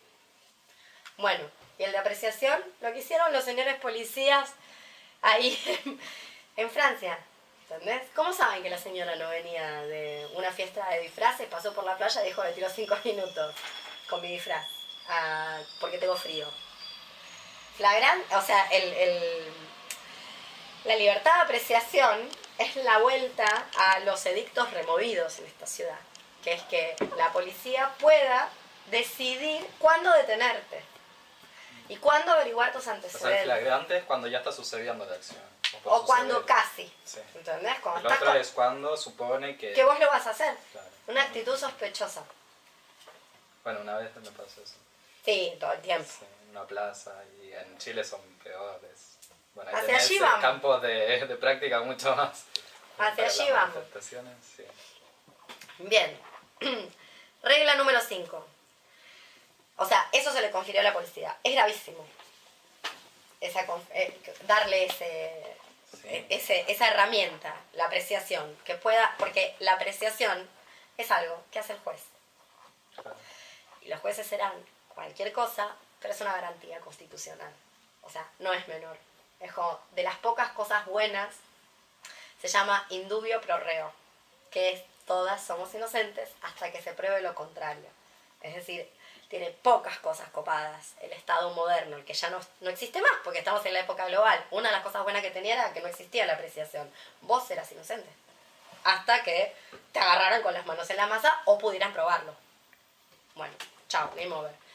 Bueno, 1.18 1.48
y 1.78 1.84
el 1.84 1.92
de 1.92 1.98
apreciación, 1.98 2.62
lo 2.80 2.92
que 2.92 2.98
hicieron 2.98 3.32
los 3.32 3.44
señores 3.44 3.76
policías 3.80 4.52
ahí 5.22 5.58
en, 6.56 6.70
Francia. 6.70 7.18
¿Entendés? 7.68 8.02
¿Cómo 8.14 8.32
saben 8.32 8.62
que 8.62 8.70
la 8.70 8.78
señora 8.78 9.16
no 9.16 9.28
venía 9.28 9.82
de 9.82 10.28
una 10.34 10.52
fiesta 10.52 10.88
de 10.90 11.00
disfraces, 11.00 11.48
pasó 11.48 11.74
por 11.74 11.84
la 11.84 11.96
playa 11.96 12.22
y 12.22 12.26
dijo, 12.28 12.42
me 12.42 12.52
tiró 12.52 12.68
cinco 12.70 12.96
minutos 13.04 13.54
con 14.08 14.20
mi 14.22 14.28
disfraz? 14.28 14.64
Ah, 15.08 15.58
porque 15.80 15.98
tengo 15.98 16.16
frío. 16.16 16.48
Flagrante, 17.76 18.34
o 18.36 18.42
sea, 18.42 18.66
el- 18.70 19.52
la 20.84 20.94
libertad 20.96 21.34
de 21.34 21.40
apreciación 21.42 22.28
es 22.58 22.76
la 22.76 22.98
vuelta 22.98 23.66
a 23.76 23.98
los 24.00 24.24
edictos 24.26 24.70
removidos 24.72 25.38
en 25.40 25.46
esta 25.46 25.66
ciudad, 25.66 25.98
que 26.44 26.52
es 26.52 26.62
que 26.62 26.94
la 27.16 27.32
policía 27.32 27.92
pueda 27.98 28.48
decidir 28.90 29.66
cuándo 29.80 30.10
detenerte 30.12 30.80
y 31.88 31.96
cuándo 31.96 32.32
averiguar 32.32 32.72
tus 32.72 32.80
O 32.82 32.84
sea, 32.84 32.92
el 32.94 32.96
antecedentes. 32.98 33.44
flagrante 33.44 33.96
es 33.98 34.04
cuando 34.04 34.26
ya 34.28 34.38
está 34.38 34.52
sucediendo 34.52 35.04
la 35.04 35.14
acción. 35.14 35.40
por 35.82 35.92
O 35.92 36.04
cuando 36.06 36.44
casi. 36.46 36.90
Sí. 37.04 37.20
¿Entendés? 37.34 37.78
Cuando 37.80 38.08
El 38.08 38.14
otro 38.14 38.26
con- 38.26 38.36
es 38.36 38.48
cuando 38.50 38.96
supone 38.96 39.56
que. 39.56 39.72
que 39.72 39.84
vos 39.84 39.98
lo 40.00 40.06
vas 40.08 40.26
a 40.26 40.30
hacer. 40.30 40.56
Claro. 40.72 40.88
Una 41.08 41.22
actitud 41.22 41.56
sospechosa. 41.56 42.24
Bueno, 43.64 43.80
una 43.80 43.96
vez 43.98 44.14
me 44.16 44.30
pasó 44.30 44.62
eso. 44.62 44.74
Sí, 45.24 45.52
todo 45.58 45.72
el 45.72 45.80
tiempo. 45.82 46.08
Sí, 46.20 46.24
en 46.44 46.50
una 46.50 46.64
plaza 46.66 47.12
y 47.42 47.52
en 47.52 47.78
Chile 47.78 48.04
son 48.04 48.20
peores. 48.42 49.16
Bueno, 49.54 49.70
ahí 49.74 49.82
Hacia 49.84 49.96
allí 49.96 50.18
vamos. 50.18 50.40
campos 50.40 50.82
de, 50.82 51.26
de 51.26 51.36
práctica 51.36 51.80
mucho 51.80 52.14
más. 52.14 52.44
Hacia 52.98 53.24
allí 53.26 53.50
vamos. 53.50 53.76
sí. 54.56 54.64
Bien. 55.78 56.18
Regla 57.42 57.74
número 57.76 58.00
5. 58.00 58.46
O 59.76 59.84
sea, 59.86 60.08
eso 60.12 60.32
se 60.32 60.40
le 60.40 60.50
confirió 60.50 60.80
a 60.80 60.84
la 60.84 60.92
policía. 60.92 61.36
Es 61.42 61.54
gravísimo. 61.54 62.04
Esa 63.40 63.66
eh, 63.92 64.18
darle 64.46 64.86
ese, 64.86 65.56
Sí. 65.92 66.08
e- 66.08 66.26
ese, 66.30 66.64
esa 66.70 66.88
herramienta, 66.88 67.54
la 67.74 67.84
apreciación, 67.86 68.56
que 68.64 68.74
pueda, 68.74 69.14
porque 69.18 69.54
la 69.60 69.74
apreciación 69.74 70.48
es 70.96 71.10
algo 71.10 71.42
que 71.52 71.58
hace 71.58 71.74
el 71.74 71.78
juez. 71.80 72.00
Claro. 72.94 73.14
Y 73.82 73.88
los 73.88 74.00
jueces 74.00 74.26
serán 74.26 74.52
cualquier 74.94 75.32
cosa, 75.32 75.74
pero 76.00 76.12
es 76.12 76.20
una 76.20 76.32
garantía 76.32 76.80
constitucional. 76.80 77.52
O 78.02 78.10
sea, 78.10 78.26
no 78.38 78.52
es 78.52 78.66
menor. 78.68 78.96
Es 79.40 79.52
como 79.52 79.78
de 79.92 80.02
las 80.02 80.16
pocas 80.16 80.50
cosas 80.52 80.86
buenas, 80.86 81.34
se 82.40 82.48
llama 82.48 82.86
indubio 82.90 83.40
pro 83.42 83.58
reo, 83.58 83.92
que 84.50 84.72
es 84.72 84.82
todas 85.06 85.44
somos 85.44 85.72
inocentes 85.74 86.30
hasta 86.42 86.72
que 86.72 86.82
se 86.82 86.92
pruebe 86.94 87.20
lo 87.20 87.34
contrario. 87.34 87.88
Es 88.42 88.54
decir, 88.54 88.90
tiene 89.28 89.50
pocas 89.50 89.98
cosas 89.98 90.28
copadas 90.30 90.94
el 91.00 91.12
Estado 91.12 91.50
moderno, 91.50 91.96
el 91.96 92.04
que 92.04 92.14
ya 92.14 92.30
no, 92.30 92.40
no 92.60 92.70
existe 92.70 93.00
más, 93.00 93.12
porque 93.24 93.40
estamos 93.40 93.64
en 93.66 93.74
la 93.74 93.80
época 93.80 94.06
global. 94.06 94.44
Una 94.50 94.68
de 94.68 94.74
las 94.76 94.84
cosas 94.84 95.02
buenas 95.02 95.22
que 95.22 95.30
tenía 95.30 95.54
era 95.54 95.72
que 95.72 95.80
no 95.80 95.88
existía 95.88 96.26
la 96.26 96.34
apreciación. 96.34 96.90
Vos 97.22 97.50
eras 97.50 97.70
inocente. 97.72 98.08
Hasta 98.84 99.22
que 99.24 99.54
te 99.92 99.98
agarraran 99.98 100.42
con 100.42 100.54
las 100.54 100.64
manos 100.66 100.88
en 100.90 100.96
la 100.96 101.06
masa 101.06 101.42
o 101.44 101.58
pudieran 101.58 101.92
probarlo. 101.92 102.34
Bueno, 103.34 103.54
chao, 103.88 104.10
game 104.14 104.32
over. 104.32 104.65